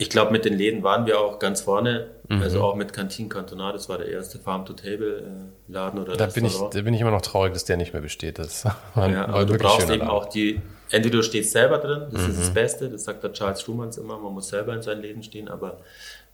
ich 0.00 0.08
glaube, 0.08 0.32
mit 0.32 0.46
den 0.46 0.56
Läden 0.56 0.82
waren 0.82 1.04
wir 1.04 1.20
auch 1.20 1.38
ganz 1.38 1.60
vorne. 1.60 2.08
Mhm. 2.28 2.40
Also 2.40 2.62
auch 2.62 2.74
mit 2.74 2.94
Cantin 2.94 3.28
Cantonat, 3.28 3.74
das 3.74 3.90
war 3.90 3.98
der 3.98 4.08
erste 4.08 4.38
Farm-to-Table-Laden 4.38 6.00
oder 6.00 6.16
da 6.16 6.26
bin 6.26 6.46
ich, 6.46 6.56
Da 6.56 6.80
bin 6.80 6.94
ich 6.94 7.02
immer 7.02 7.10
noch 7.10 7.20
traurig, 7.20 7.52
dass 7.52 7.66
der 7.66 7.76
nicht 7.76 7.92
mehr 7.92 8.00
besteht. 8.00 8.38
Das 8.38 8.64
war, 8.94 9.10
ja, 9.10 9.30
war 9.30 9.44
du 9.44 9.58
brauchst 9.58 9.90
eben 9.90 9.98
Laden. 9.98 10.08
auch 10.08 10.24
die, 10.30 10.62
entweder 10.88 11.18
du 11.18 11.22
stehst 11.22 11.52
selber 11.52 11.76
drin, 11.76 12.08
das 12.10 12.22
mhm. 12.22 12.30
ist 12.30 12.40
das 12.40 12.54
Beste, 12.54 12.88
das 12.88 13.04
sagt 13.04 13.22
der 13.22 13.34
Charles 13.34 13.60
Schumanns 13.60 13.98
immer, 13.98 14.16
man 14.16 14.32
muss 14.32 14.48
selber 14.48 14.72
in 14.74 14.80
seinen 14.80 15.02
Läden 15.02 15.22
stehen, 15.22 15.48
aber 15.48 15.80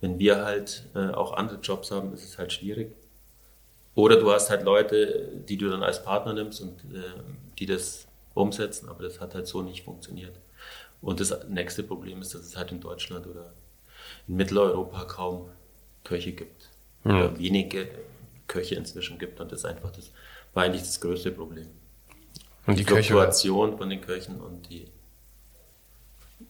wenn 0.00 0.20
wir 0.20 0.44
halt 0.44 0.84
äh, 0.94 1.08
auch 1.08 1.32
andere 1.36 1.58
Jobs 1.58 1.90
haben, 1.90 2.14
ist 2.14 2.24
es 2.24 2.38
halt 2.38 2.52
schwierig. 2.52 2.92
Oder 3.96 4.20
du 4.20 4.30
hast 4.30 4.48
halt 4.48 4.62
Leute, 4.62 5.28
die 5.48 5.56
du 5.56 5.68
dann 5.68 5.82
als 5.82 6.04
Partner 6.04 6.34
nimmst 6.34 6.60
und 6.60 6.78
äh, 6.94 7.00
die 7.58 7.66
das 7.66 8.06
umsetzen, 8.34 8.88
aber 8.88 9.02
das 9.02 9.20
hat 9.20 9.34
halt 9.34 9.48
so 9.48 9.62
nicht 9.62 9.84
funktioniert. 9.84 10.34
Und 11.06 11.20
das 11.20 11.32
nächste 11.48 11.84
Problem 11.84 12.20
ist, 12.20 12.34
dass 12.34 12.40
es 12.40 12.56
halt 12.56 12.72
in 12.72 12.80
Deutschland 12.80 13.28
oder 13.28 13.52
in 14.26 14.34
Mitteleuropa 14.34 15.04
kaum 15.04 15.48
Köche 16.02 16.32
gibt. 16.32 16.68
Ja. 17.04 17.10
Oder 17.10 17.38
wenige 17.38 17.88
Köche 18.48 18.74
inzwischen 18.74 19.16
gibt. 19.16 19.38
Und 19.38 19.52
das 19.52 19.60
ist 19.60 19.66
einfach 19.66 19.92
das, 19.92 20.10
war 20.52 20.64
eigentlich 20.64 20.82
das 20.82 21.00
größte 21.00 21.30
Problem. 21.30 21.68
Und 22.66 22.76
die, 22.76 22.84
die 22.84 22.92
Fluktuation 22.92 23.78
von 23.78 23.88
den 23.88 24.00
Köchen 24.00 24.40
und 24.40 24.68
die. 24.68 24.90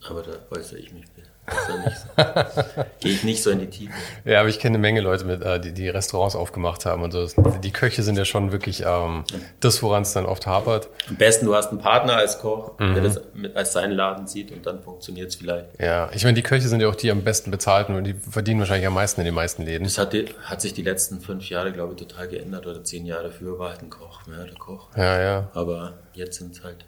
Aber 0.08 0.22
da 0.22 0.38
äußere 0.50 0.78
ich 0.78 0.90
mich 0.90 1.04
bitte. 1.10 1.28
Gehe 3.00 3.12
ich 3.12 3.24
nicht 3.24 3.42
so 3.42 3.50
in 3.50 3.60
die 3.60 3.66
Tiefe. 3.68 3.92
Ja, 4.24 4.40
aber 4.40 4.48
ich 4.48 4.58
kenne 4.58 4.74
eine 4.74 4.82
Menge 4.82 5.00
Leute, 5.00 5.24
mit, 5.24 5.42
äh, 5.42 5.60
die, 5.60 5.72
die 5.72 5.88
Restaurants 5.88 6.34
aufgemacht 6.34 6.86
haben 6.86 7.02
und 7.02 7.12
so. 7.12 7.26
Die 7.62 7.70
Köche 7.70 8.02
sind 8.02 8.18
ja 8.18 8.24
schon 8.24 8.52
wirklich 8.52 8.84
ähm, 8.86 9.24
das, 9.60 9.82
woran 9.82 10.02
es 10.02 10.12
dann 10.12 10.26
oft 10.26 10.46
hapert. 10.46 10.88
Am 11.08 11.16
besten, 11.16 11.46
du 11.46 11.54
hast 11.54 11.70
einen 11.70 11.78
Partner 11.78 12.16
als 12.16 12.38
Koch, 12.38 12.78
mhm. 12.78 12.94
der 12.94 13.02
das 13.02 13.20
mit, 13.34 13.56
als 13.56 13.72
seinen 13.72 13.92
Laden 13.92 14.26
sieht 14.26 14.50
und 14.50 14.66
dann 14.66 14.82
funktioniert 14.82 15.28
es 15.28 15.36
vielleicht. 15.36 15.80
Ja, 15.80 16.10
ich 16.12 16.24
meine, 16.24 16.34
die 16.34 16.42
Köche 16.42 16.68
sind 16.68 16.80
ja 16.80 16.88
auch 16.88 16.96
die 16.96 17.10
am 17.10 17.22
besten 17.22 17.50
bezahlten 17.50 17.94
und 17.94 18.04
die 18.04 18.14
verdienen 18.14 18.60
wahrscheinlich 18.60 18.86
am 18.86 18.94
meisten 18.94 19.20
in 19.20 19.26
den 19.26 19.34
meisten 19.34 19.62
Läden. 19.62 19.84
Das 19.84 19.98
hat, 19.98 20.12
die, 20.12 20.26
hat 20.44 20.60
sich 20.60 20.74
die 20.74 20.82
letzten 20.82 21.20
fünf 21.20 21.48
Jahre, 21.48 21.72
glaube 21.72 21.94
ich, 21.94 22.06
total 22.06 22.28
geändert 22.28 22.66
oder 22.66 22.82
zehn 22.82 23.06
Jahre 23.06 23.30
früher 23.30 23.58
war 23.58 23.70
halt 23.70 23.82
ein 23.82 23.90
Koch, 23.90 24.26
mehr 24.26 24.44
der 24.44 24.54
Koch. 24.54 24.88
Ja, 24.96 25.20
ja. 25.20 25.50
Aber 25.54 25.94
jetzt 26.12 26.38
sind 26.38 26.54
es 26.56 26.64
halt 26.64 26.84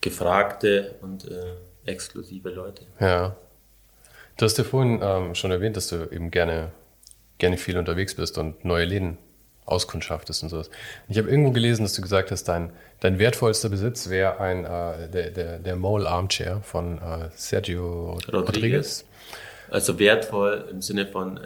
gefragte 0.00 0.96
und 1.00 1.30
äh, 1.30 1.54
exklusive 1.86 2.50
Leute. 2.50 2.82
Ja. 3.00 3.36
Du 4.36 4.44
hast 4.44 4.58
ja 4.58 4.64
vorhin 4.64 5.00
ähm, 5.02 5.34
schon 5.34 5.50
erwähnt, 5.50 5.76
dass 5.76 5.88
du 5.88 6.08
eben 6.10 6.30
gerne, 6.30 6.72
gerne 7.38 7.56
viel 7.56 7.78
unterwegs 7.78 8.14
bist 8.14 8.36
und 8.38 8.64
neue 8.64 8.84
Läden 8.84 9.18
auskundschaftest 9.66 10.42
und 10.42 10.48
sowas. 10.50 10.70
Ich 11.08 11.16
habe 11.18 11.28
irgendwo 11.30 11.50
gelesen, 11.52 11.84
dass 11.84 11.94
du 11.94 12.02
gesagt 12.02 12.30
hast, 12.30 12.44
dein, 12.44 12.70
dein 13.00 13.18
wertvollster 13.18 13.68
Besitz 13.68 14.10
wäre 14.10 14.40
ein 14.40 14.64
äh, 14.64 15.08
der, 15.08 15.30
der, 15.30 15.58
der 15.58 15.76
Mole 15.76 16.08
Armchair 16.08 16.60
von 16.62 16.98
äh, 16.98 17.30
Sergio 17.34 18.18
Rodriguez. 18.30 18.48
Rodriguez. 18.48 19.04
Also 19.70 19.98
wertvoll 19.98 20.68
im 20.70 20.82
Sinne 20.82 21.06
von 21.06 21.38
äh, 21.38 21.40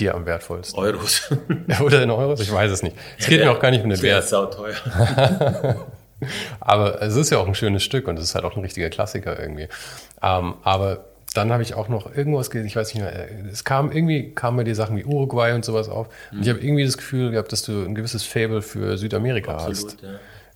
dir 0.00 0.14
am 0.14 0.26
wertvollsten. 0.26 0.78
Euros. 0.78 1.30
Oder 1.80 2.02
in 2.02 2.10
Euros? 2.10 2.40
Ich 2.40 2.52
weiß 2.52 2.70
es 2.70 2.82
nicht. 2.82 2.96
Es 3.18 3.26
geht 3.26 3.38
ja, 3.38 3.46
mir 3.46 3.52
auch 3.52 3.60
gar 3.60 3.70
nicht 3.70 3.84
um 3.84 3.90
den 3.90 4.02
Wert. 4.02 4.26
Sau 4.26 4.46
teuer. 4.46 4.74
aber 6.60 7.02
es 7.02 7.14
ist 7.14 7.30
ja 7.30 7.38
auch 7.38 7.46
ein 7.46 7.54
schönes 7.54 7.84
Stück 7.84 8.08
und 8.08 8.18
es 8.18 8.24
ist 8.24 8.34
halt 8.34 8.44
auch 8.44 8.56
ein 8.56 8.62
richtiger 8.62 8.90
Klassiker 8.90 9.38
irgendwie. 9.38 9.68
Ähm, 10.22 10.54
aber 10.62 11.04
dann 11.34 11.52
habe 11.52 11.62
ich 11.62 11.74
auch 11.74 11.88
noch 11.88 12.14
irgendwas 12.14 12.50
gelesen, 12.50 12.68
ich 12.68 12.76
weiß 12.76 12.94
nicht 12.94 13.02
mehr, 13.02 13.28
es 13.50 13.64
kam 13.64 13.92
irgendwie, 13.92 14.30
kamen 14.30 14.56
mir 14.56 14.64
die 14.64 14.74
Sachen 14.74 14.96
wie 14.96 15.04
Uruguay 15.04 15.52
und 15.52 15.64
sowas 15.64 15.88
auf. 15.88 16.08
Mhm. 16.30 16.38
Und 16.38 16.42
ich 16.44 16.48
habe 16.48 16.60
irgendwie 16.60 16.84
das 16.84 16.96
Gefühl 16.96 17.32
gehabt, 17.32 17.52
dass 17.52 17.62
du 17.62 17.84
ein 17.84 17.94
gewisses 17.94 18.24
Fable 18.24 18.62
für 18.62 18.96
Südamerika 18.96 19.56
Absolut, 19.56 19.92
hast. 19.92 20.02
Ja. 20.02 20.08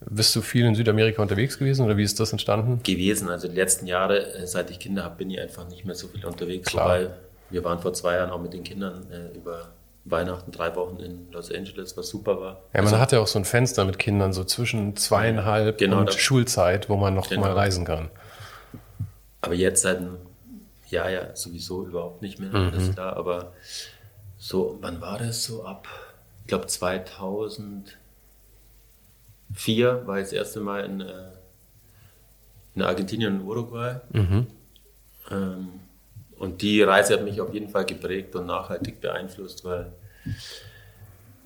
Bist 0.08 0.34
du 0.36 0.40
viel 0.40 0.64
in 0.64 0.76
Südamerika 0.76 1.20
unterwegs 1.20 1.58
gewesen 1.58 1.84
oder 1.84 1.96
wie 1.96 2.04
ist 2.04 2.20
das 2.20 2.30
entstanden? 2.30 2.80
Gewesen, 2.84 3.28
also 3.28 3.48
die 3.48 3.56
letzten 3.56 3.86
Jahre, 3.86 4.34
äh, 4.34 4.46
seit 4.46 4.70
ich 4.70 4.78
Kinder 4.78 5.02
habe, 5.02 5.16
bin 5.16 5.30
ich 5.30 5.40
einfach 5.40 5.68
nicht 5.68 5.84
mehr 5.84 5.96
so 5.96 6.06
viel 6.06 6.24
unterwegs. 6.24 6.68
Klar. 6.68 7.00
Wobei 7.00 7.10
wir 7.50 7.64
waren 7.64 7.80
vor 7.80 7.92
zwei 7.94 8.14
Jahren 8.14 8.30
auch 8.30 8.40
mit 8.40 8.52
den 8.52 8.62
Kindern 8.62 9.06
äh, 9.10 9.36
über 9.36 9.68
Weihnachten 10.04 10.52
drei 10.52 10.74
Wochen 10.76 10.98
in 10.98 11.30
Los 11.32 11.52
Angeles, 11.52 11.96
was 11.96 12.08
super 12.08 12.40
war. 12.40 12.62
Ja, 12.72 12.82
man 12.82 12.84
also, 12.84 12.98
hat 12.98 13.12
ja 13.12 13.20
auch 13.20 13.26
so 13.26 13.38
ein 13.38 13.44
Fenster 13.44 13.84
mit 13.84 13.98
Kindern, 13.98 14.32
so 14.32 14.44
zwischen 14.44 14.96
zweieinhalb 14.96 15.78
genau, 15.78 16.00
und 16.00 16.14
Schulzeit, 16.14 16.88
wo 16.88 16.96
man 16.96 17.14
noch 17.14 17.28
genau. 17.28 17.42
mal 17.42 17.52
reisen 17.52 17.84
kann. 17.84 18.08
Aber 19.40 19.54
jetzt 19.54 19.82
seit 19.82 19.98
einem 19.98 20.16
ja, 20.90 21.08
ja, 21.08 21.34
sowieso 21.36 21.86
überhaupt 21.86 22.22
nicht 22.22 22.38
mehr, 22.38 22.50
mhm. 22.50 22.74
ist 22.74 22.94
klar. 22.94 23.16
Aber 23.16 23.52
so, 24.38 24.78
wann 24.80 25.00
war 25.00 25.18
das 25.18 25.44
so 25.44 25.64
ab? 25.64 25.88
Ich 26.42 26.48
glaube 26.48 26.66
2004 26.66 27.96
war 30.06 30.18
ich 30.18 30.24
das 30.24 30.32
erste 30.32 30.60
Mal 30.60 30.84
in, 30.84 31.00
äh, 31.00 31.30
in 32.74 32.82
Argentinien 32.82 33.40
und 33.40 33.46
Uruguay. 33.46 34.00
Mhm. 34.12 34.46
Ähm, 35.30 35.68
und 36.38 36.62
die 36.62 36.82
Reise 36.82 37.14
hat 37.14 37.24
mich 37.24 37.40
auf 37.40 37.52
jeden 37.52 37.68
Fall 37.68 37.84
geprägt 37.84 38.34
und 38.36 38.46
nachhaltig 38.46 39.00
beeinflusst, 39.00 39.64
weil, 39.64 39.92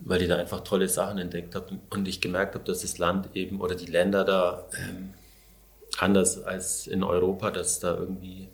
weil 0.00 0.20
ich 0.20 0.28
da 0.28 0.36
einfach 0.36 0.60
tolle 0.60 0.88
Sachen 0.88 1.18
entdeckt 1.18 1.54
habe 1.54 1.78
und 1.88 2.06
ich 2.06 2.20
gemerkt 2.20 2.54
habe, 2.54 2.64
dass 2.64 2.82
das 2.82 2.98
Land 2.98 3.30
eben 3.34 3.60
oder 3.60 3.74
die 3.74 3.86
Länder 3.86 4.24
da 4.24 4.66
ähm, 4.78 5.14
anders 5.98 6.42
als 6.42 6.86
in 6.86 7.02
Europa, 7.02 7.50
dass 7.50 7.80
da 7.80 7.96
irgendwie 7.96 8.48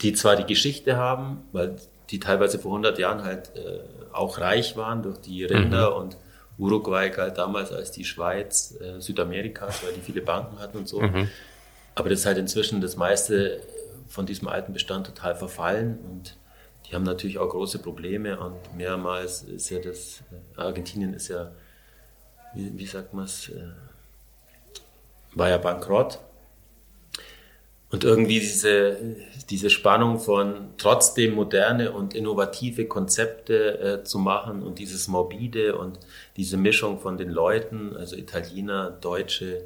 die 0.00 0.12
zwar 0.12 0.36
die 0.36 0.46
Geschichte 0.46 0.96
haben, 0.96 1.42
weil 1.52 1.76
die 2.10 2.20
teilweise 2.20 2.58
vor 2.58 2.72
100 2.72 2.98
Jahren 2.98 3.24
halt 3.24 3.54
äh, 3.56 3.80
auch 4.12 4.38
reich 4.38 4.76
waren 4.76 5.02
durch 5.02 5.18
die 5.18 5.44
Rinder 5.44 5.90
mhm. 5.90 5.96
und 5.96 6.16
Uruguay 6.58 7.10
galt 7.10 7.38
damals 7.38 7.72
als 7.72 7.92
die 7.92 8.04
Schweiz 8.04 8.76
äh, 8.80 9.00
Südamerikas, 9.00 9.84
weil 9.84 9.92
die 9.92 10.00
viele 10.00 10.22
Banken 10.22 10.58
hatten 10.58 10.78
und 10.78 10.88
so. 10.88 11.00
Mhm. 11.00 11.28
Aber 11.94 12.08
das 12.08 12.20
ist 12.20 12.26
halt 12.26 12.38
inzwischen 12.38 12.80
das 12.80 12.96
meiste 12.96 13.60
von 14.08 14.26
diesem 14.26 14.48
alten 14.48 14.72
Bestand 14.72 15.06
total 15.06 15.36
verfallen 15.36 15.98
und 15.98 16.36
die 16.86 16.94
haben 16.94 17.02
natürlich 17.02 17.38
auch 17.38 17.48
große 17.50 17.80
Probleme 17.80 18.40
und 18.40 18.56
mehrmals 18.76 19.42
ist 19.42 19.68
ja 19.70 19.78
das, 19.78 20.22
äh, 20.56 20.60
Argentinien 20.60 21.12
ist 21.12 21.28
ja, 21.28 21.52
wie, 22.54 22.76
wie 22.78 22.86
sagt 22.86 23.12
man 23.12 23.26
es, 23.26 23.50
äh, 23.50 23.68
war 25.34 25.50
ja 25.50 25.58
bankrott. 25.58 26.18
Und 27.90 28.04
irgendwie 28.04 28.40
diese, 28.40 28.98
diese 29.48 29.70
Spannung 29.70 30.20
von 30.20 30.70
trotzdem 30.76 31.34
moderne 31.34 31.92
und 31.92 32.14
innovative 32.14 32.86
Konzepte 32.86 33.80
äh, 33.80 34.04
zu 34.04 34.18
machen 34.18 34.62
und 34.62 34.78
dieses 34.78 35.08
Morbide 35.08 35.76
und 35.76 35.98
diese 36.36 36.58
Mischung 36.58 37.00
von 37.00 37.16
den 37.16 37.30
Leuten, 37.30 37.96
also 37.96 38.14
Italiener, 38.14 38.90
Deutsche, 38.90 39.64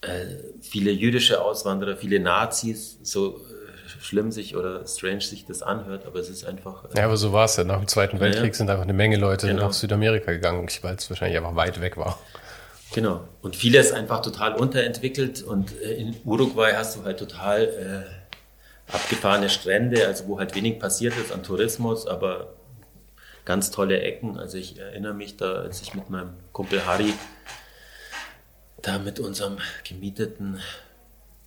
äh, 0.00 0.26
viele 0.60 0.90
jüdische 0.90 1.42
Auswanderer, 1.42 1.96
viele 1.96 2.18
Nazis, 2.18 2.98
so 3.04 3.36
äh, 3.36 4.02
schlimm 4.02 4.32
sich 4.32 4.56
oder 4.56 4.84
strange 4.86 5.20
sich 5.20 5.46
das 5.46 5.62
anhört, 5.62 6.06
aber 6.06 6.18
es 6.18 6.28
ist 6.28 6.44
einfach. 6.44 6.84
Äh, 6.86 6.98
ja, 6.98 7.04
aber 7.04 7.16
so 7.16 7.32
war 7.32 7.44
es 7.44 7.56
ja. 7.56 7.62
Nach 7.62 7.78
dem 7.78 7.86
Zweiten 7.86 8.18
Weltkrieg 8.18 8.52
ja. 8.52 8.54
sind 8.54 8.68
einfach 8.68 8.82
eine 8.82 8.92
Menge 8.94 9.16
Leute 9.16 9.46
genau. 9.46 9.66
nach 9.66 9.72
Südamerika 9.72 10.32
gegangen, 10.32 10.68
weil 10.82 10.96
es 10.96 11.08
wahrscheinlich 11.08 11.38
einfach 11.38 11.54
weit 11.54 11.80
weg 11.80 11.96
war. 11.96 12.18
Genau. 12.94 13.26
Und 13.42 13.56
vieles 13.56 13.90
einfach 13.90 14.22
total 14.22 14.54
unterentwickelt. 14.54 15.42
Und 15.42 15.76
äh, 15.82 15.94
in 15.94 16.14
Uruguay 16.24 16.74
hast 16.76 16.96
du 16.96 17.02
halt 17.02 17.18
total 17.18 17.64
äh, 17.64 18.92
abgefahrene 18.92 19.50
Strände, 19.50 20.06
also 20.06 20.28
wo 20.28 20.38
halt 20.38 20.54
wenig 20.54 20.78
passiert 20.78 21.16
ist 21.16 21.32
an 21.32 21.42
Tourismus, 21.42 22.06
aber 22.06 22.54
ganz 23.44 23.72
tolle 23.72 24.00
Ecken. 24.00 24.38
Also 24.38 24.58
ich 24.58 24.78
erinnere 24.78 25.12
mich 25.12 25.36
da, 25.36 25.54
als 25.54 25.82
ich 25.82 25.94
mit 25.94 26.08
meinem 26.08 26.34
Kumpel 26.52 26.86
Harry 26.86 27.12
da 28.80 29.00
mit 29.00 29.18
unserem 29.18 29.56
gemieteten 29.82 30.60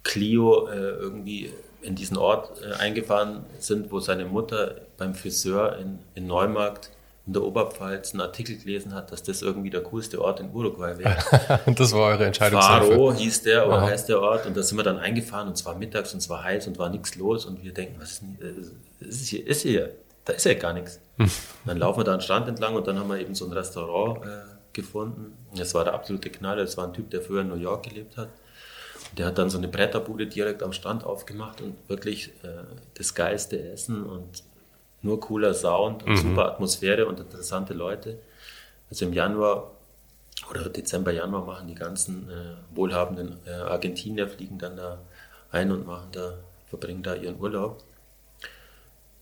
Clio 0.03 0.67
äh, 0.67 0.75
irgendwie 0.75 1.53
in 1.81 1.95
diesen 1.95 2.17
Ort 2.17 2.62
äh, 2.62 2.73
eingefahren 2.73 3.45
sind, 3.57 3.89
wo 3.89 4.01
seine 4.01 4.25
Mutter 4.25 4.81
beim 4.97 5.15
Friseur 5.15 5.77
in, 5.77 5.99
in 6.13 6.27
Neumarkt 6.27 6.91
in 7.27 7.33
der 7.33 7.43
Oberpfalz 7.43 8.13
einen 8.13 8.21
Artikel 8.21 8.57
gelesen 8.57 8.95
hat, 8.95 9.11
dass 9.11 9.21
das 9.21 9.41
irgendwie 9.41 9.69
der 9.69 9.81
coolste 9.83 10.21
Ort 10.21 10.39
in 10.39 10.49
Uruguay 10.53 10.97
wäre. 10.97 11.17
das 11.75 11.91
war 11.91 12.11
eure 12.11 12.25
Entscheidung. 12.25 12.61
Faro 12.61 13.13
hieß 13.13 13.43
der 13.43 13.67
oder 13.67 13.79
Aha. 13.79 13.87
heißt 13.87 14.07
der 14.07 14.21
Ort 14.21 14.45
und 14.45 14.55
da 14.55 14.63
sind 14.63 14.77
wir 14.77 14.83
dann 14.83 14.97
eingefahren 14.97 15.49
und 15.49 15.57
zwar 15.57 15.75
mittags 15.75 16.13
und 16.13 16.21
zwar 16.21 16.45
heiß 16.45 16.67
und 16.67 16.79
war 16.79 16.89
nichts 16.89 17.15
los 17.15 17.45
und 17.45 17.61
wir 17.61 17.73
denken, 17.73 17.97
was 17.99 18.13
ist, 18.13 18.21
äh, 18.21 19.05
ist 19.05 19.27
hier? 19.27 19.45
Ist 19.45 19.61
hier? 19.63 19.91
Da 20.23 20.33
ist 20.33 20.45
ja 20.45 20.53
gar 20.53 20.71
nichts. 20.71 21.01
dann 21.65 21.77
laufen 21.77 21.99
wir 21.99 22.05
da 22.05 22.13
einen 22.13 22.21
Strand 22.21 22.47
entlang 22.47 22.75
und 22.75 22.87
dann 22.87 22.97
haben 22.97 23.09
wir 23.09 23.19
eben 23.19 23.35
so 23.35 23.45
ein 23.45 23.51
Restaurant 23.51 24.25
äh, 24.25 24.29
gefunden. 24.71 25.37
Das 25.53 25.73
war 25.73 25.83
der 25.83 25.95
absolute 25.95 26.29
Knaller. 26.29 26.61
Das 26.61 26.77
war 26.77 26.87
ein 26.87 26.93
Typ, 26.93 27.09
der 27.09 27.21
früher 27.21 27.41
in 27.41 27.49
New 27.49 27.55
York 27.55 27.83
gelebt 27.83 28.15
hat. 28.15 28.29
Der 29.17 29.25
hat 29.25 29.37
dann 29.37 29.49
so 29.49 29.57
eine 29.57 29.67
Bretterbude 29.67 30.27
direkt 30.27 30.63
am 30.63 30.71
Strand 30.71 31.03
aufgemacht 31.03 31.61
und 31.61 31.75
wirklich 31.89 32.29
äh, 32.43 32.63
das 32.93 33.13
geilste 33.15 33.61
Essen 33.71 34.05
und 34.05 34.43
nur 35.01 35.19
cooler 35.19 35.53
Sound 35.53 36.03
und 36.03 36.12
mhm. 36.12 36.17
super 36.17 36.45
Atmosphäre 36.45 37.05
und 37.05 37.19
interessante 37.19 37.73
Leute. 37.73 38.19
Also 38.89 39.05
im 39.05 39.13
Januar 39.13 39.71
oder 40.49 40.69
Dezember, 40.69 41.12
Januar 41.12 41.45
machen 41.45 41.67
die 41.67 41.75
ganzen 41.75 42.29
äh, 42.29 42.75
wohlhabenden 42.75 43.39
äh, 43.45 43.51
Argentinier 43.51 44.27
fliegen 44.27 44.57
dann 44.57 44.77
da 44.77 44.99
ein 45.51 45.71
und 45.71 45.86
machen 45.86 46.10
da, 46.12 46.38
verbringen 46.67 47.03
da 47.03 47.15
ihren 47.15 47.39
Urlaub. 47.39 47.83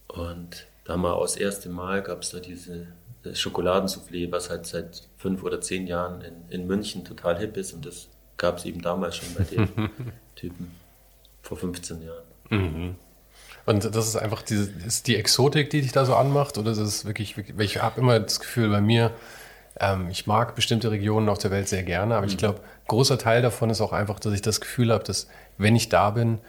Und 0.07 0.67
da 0.83 0.97
mal 0.97 1.13
aus 1.13 1.35
erstem 1.35 1.73
Mal 1.73 2.03
gab 2.03 2.21
es 2.21 2.29
da 2.29 2.39
diese 2.39 2.87
Schokoladensoufflé, 3.33 4.31
was 4.31 4.49
halt 4.49 4.65
seit 4.65 5.07
fünf 5.17 5.41
oder 5.43 5.59
zehn 5.59 5.87
Jahren 5.87 6.21
in, 6.21 6.33
in 6.49 6.67
München 6.67 7.03
total 7.03 7.39
hip 7.39 7.57
ist 7.57 7.73
und 7.73 7.85
das 7.85 8.07
gab 8.37 8.57
es 8.57 8.65
eben 8.65 8.81
damals 8.81 9.15
schon 9.15 9.33
bei 9.33 9.43
den 9.43 9.67
Typen 10.35 10.75
vor 11.41 11.57
15 11.57 12.01
Jahren. 12.03 12.23
Mhm. 12.49 12.95
Und 13.65 13.83
das 13.95 14.07
ist 14.07 14.15
einfach 14.15 14.41
diese, 14.43 14.71
ist 14.85 15.07
die 15.07 15.15
Exotik, 15.15 15.69
die 15.71 15.81
dich 15.81 15.91
da 15.91 16.05
so 16.05 16.15
anmacht? 16.15 16.57
Oder 16.57 16.71
ist 16.71 16.77
es 16.77 17.05
wirklich, 17.05 17.35
ich 17.57 17.81
habe 17.81 17.99
immer 17.99 18.19
das 18.19 18.39
Gefühl 18.39 18.69
bei 18.69 18.81
mir, 18.81 19.11
ähm, 19.79 20.07
ich 20.09 20.27
mag 20.27 20.55
bestimmte 20.55 20.91
Regionen 20.91 21.29
auf 21.29 21.39
der 21.39 21.51
Welt 21.51 21.67
sehr 21.67 21.83
gerne, 21.83 22.15
aber 22.15 22.25
mhm. 22.25 22.31
ich 22.31 22.37
glaube, 22.37 22.59
großer 22.87 23.17
Teil 23.17 23.41
davon 23.41 23.69
ist 23.69 23.81
auch 23.81 23.93
einfach, 23.93 24.19
dass 24.19 24.33
ich 24.33 24.41
das 24.41 24.61
Gefühl 24.61 24.91
habe, 24.91 25.03
dass 25.03 25.27
wenn 25.57 25.75
ich 25.75 25.89
da 25.89 26.11
bin, 26.11 26.39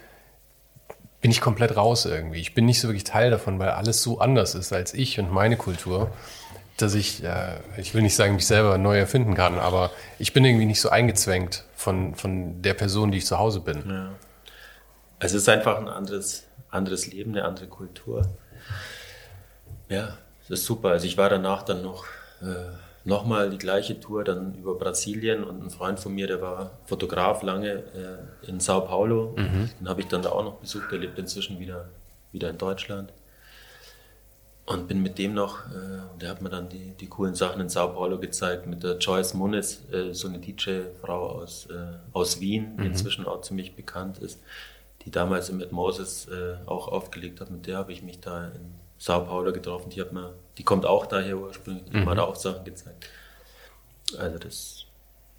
bin 1.20 1.30
ich 1.30 1.40
komplett 1.40 1.76
raus 1.76 2.04
irgendwie. 2.04 2.40
Ich 2.40 2.54
bin 2.54 2.66
nicht 2.66 2.80
so 2.80 2.88
wirklich 2.88 3.04
Teil 3.04 3.30
davon, 3.30 3.58
weil 3.58 3.70
alles 3.70 4.02
so 4.02 4.20
anders 4.20 4.54
ist 4.54 4.72
als 4.72 4.94
ich 4.94 5.18
und 5.18 5.32
meine 5.32 5.56
Kultur, 5.56 6.10
dass 6.76 6.94
ich, 6.94 7.24
äh, 7.24 7.58
ich 7.78 7.94
will 7.94 8.02
nicht 8.02 8.14
sagen, 8.14 8.34
mich 8.34 8.46
selber 8.46 8.76
neu 8.78 8.98
erfinden 8.98 9.34
kann, 9.34 9.58
aber 9.58 9.90
ich 10.18 10.32
bin 10.34 10.44
irgendwie 10.44 10.66
nicht 10.66 10.80
so 10.80 10.90
eingezwängt 10.90 11.64
von, 11.74 12.14
von 12.14 12.60
der 12.62 12.74
Person, 12.74 13.10
die 13.10 13.18
ich 13.18 13.26
zu 13.26 13.38
Hause 13.38 13.60
bin. 13.60 13.82
Ja. 13.88 14.10
Es 15.18 15.32
ist 15.32 15.48
einfach 15.48 15.78
ein 15.78 15.88
anderes 15.88 16.45
anderes 16.76 17.06
Leben, 17.08 17.32
eine 17.32 17.44
andere 17.44 17.66
Kultur. 17.66 18.28
Ja, 19.88 20.16
das 20.48 20.60
ist 20.60 20.66
super. 20.66 20.90
Also 20.90 21.06
ich 21.06 21.18
war 21.18 21.28
danach 21.28 21.62
dann 21.62 21.82
noch 21.82 22.04
äh, 22.40 22.76
nochmal 23.04 23.50
die 23.50 23.58
gleiche 23.58 23.98
Tour 23.98 24.24
dann 24.24 24.54
über 24.54 24.74
Brasilien 24.74 25.44
und 25.44 25.62
ein 25.62 25.70
Freund 25.70 26.00
von 26.00 26.14
mir, 26.14 26.26
der 26.26 26.42
war 26.42 26.72
Fotograf 26.86 27.42
lange 27.42 27.70
äh, 27.70 28.48
in 28.48 28.60
Sao 28.60 28.80
Paulo. 28.82 29.34
Mhm. 29.36 29.70
Den 29.80 29.88
habe 29.88 30.00
ich 30.00 30.08
dann 30.08 30.22
da 30.22 30.30
auch 30.30 30.44
noch 30.44 30.56
besucht. 30.56 30.90
Der 30.90 30.98
lebt 30.98 31.18
inzwischen 31.18 31.58
wieder, 31.60 31.88
wieder 32.32 32.50
in 32.50 32.58
Deutschland. 32.58 33.12
Und 34.66 34.88
bin 34.88 35.00
mit 35.00 35.18
dem 35.18 35.34
noch, 35.34 35.66
äh, 35.66 36.18
der 36.20 36.30
hat 36.30 36.42
mir 36.42 36.50
dann 36.50 36.68
die, 36.68 36.94
die 37.00 37.06
coolen 37.06 37.36
Sachen 37.36 37.60
in 37.60 37.68
Sao 37.68 37.88
Paulo 37.90 38.18
gezeigt, 38.18 38.66
mit 38.66 38.82
der 38.82 38.98
Joyce 38.98 39.34
Muniz, 39.34 39.84
äh, 39.92 40.12
so 40.12 40.26
eine 40.26 40.40
DJ-Frau 40.40 41.30
aus, 41.30 41.68
äh, 41.70 41.98
aus 42.12 42.40
Wien, 42.40 42.76
die 42.76 42.80
mhm. 42.80 42.86
inzwischen 42.88 43.24
auch 43.26 43.42
ziemlich 43.42 43.76
bekannt 43.76 44.18
ist 44.18 44.40
die 45.06 45.10
damals 45.12 45.50
mit 45.52 45.72
Moses 45.72 46.26
äh, 46.28 46.56
auch 46.66 46.88
aufgelegt 46.88 47.40
hat. 47.40 47.50
Mit 47.50 47.66
der 47.66 47.78
habe 47.78 47.92
ich 47.92 48.02
mich 48.02 48.20
da 48.20 48.48
in 48.48 48.74
Sao 48.98 49.24
Paulo 49.24 49.52
getroffen. 49.52 49.88
Die, 49.90 50.00
hat 50.00 50.12
mir, 50.12 50.34
die 50.58 50.64
kommt 50.64 50.84
auch 50.84 51.06
daher 51.06 51.38
ursprünglich, 51.38 51.84
die 51.90 51.98
mhm. 51.98 52.10
hat 52.10 52.18
auch 52.18 52.34
Sachen 52.34 52.64
gezeigt. 52.64 53.08
Also 54.18 54.38
das 54.38 54.84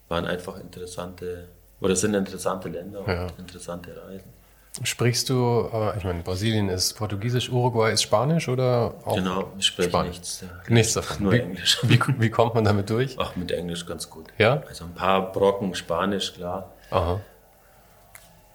waren 0.08 0.26
einfach 0.26 0.58
interessante, 0.60 1.50
oder 1.82 1.96
sind 1.96 2.14
interessante 2.14 2.70
Länder 2.70 3.02
und 3.02 3.08
ja. 3.08 3.28
interessante 3.38 3.96
Reisen. 4.02 4.38
Sprichst 4.84 5.30
du, 5.30 5.70
ich 5.98 6.04
meine, 6.04 6.22
Brasilien 6.22 6.70
ist 6.70 6.94
Portugiesisch, 6.94 7.50
Uruguay 7.50 7.92
ist 7.92 8.04
Spanisch 8.04 8.48
oder 8.48 8.94
auch 9.04 9.16
Genau, 9.16 9.52
ich 9.58 9.66
spreche 9.66 9.90
Spanisch? 9.90 10.10
nichts. 10.10 10.42
Ja. 10.42 10.74
Nichts 10.74 10.94
davon. 10.94 11.24
Nur 11.24 11.34
wie, 11.34 11.40
Englisch. 11.40 11.80
Wie, 11.84 12.00
wie, 12.20 12.30
kommt 12.30 12.54
man 12.54 12.64
damit 12.64 12.90
durch? 12.90 13.18
Ach, 13.20 13.36
mit 13.36 13.52
Englisch 13.52 13.86
ganz 13.86 14.10
gut. 14.10 14.28
Ja? 14.38 14.62
Also 14.68 14.86
ein 14.86 14.94
paar 14.94 15.32
Brocken 15.32 15.74
Spanisch, 15.74 16.34
klar. 16.34 16.74
Aha. 16.92 17.20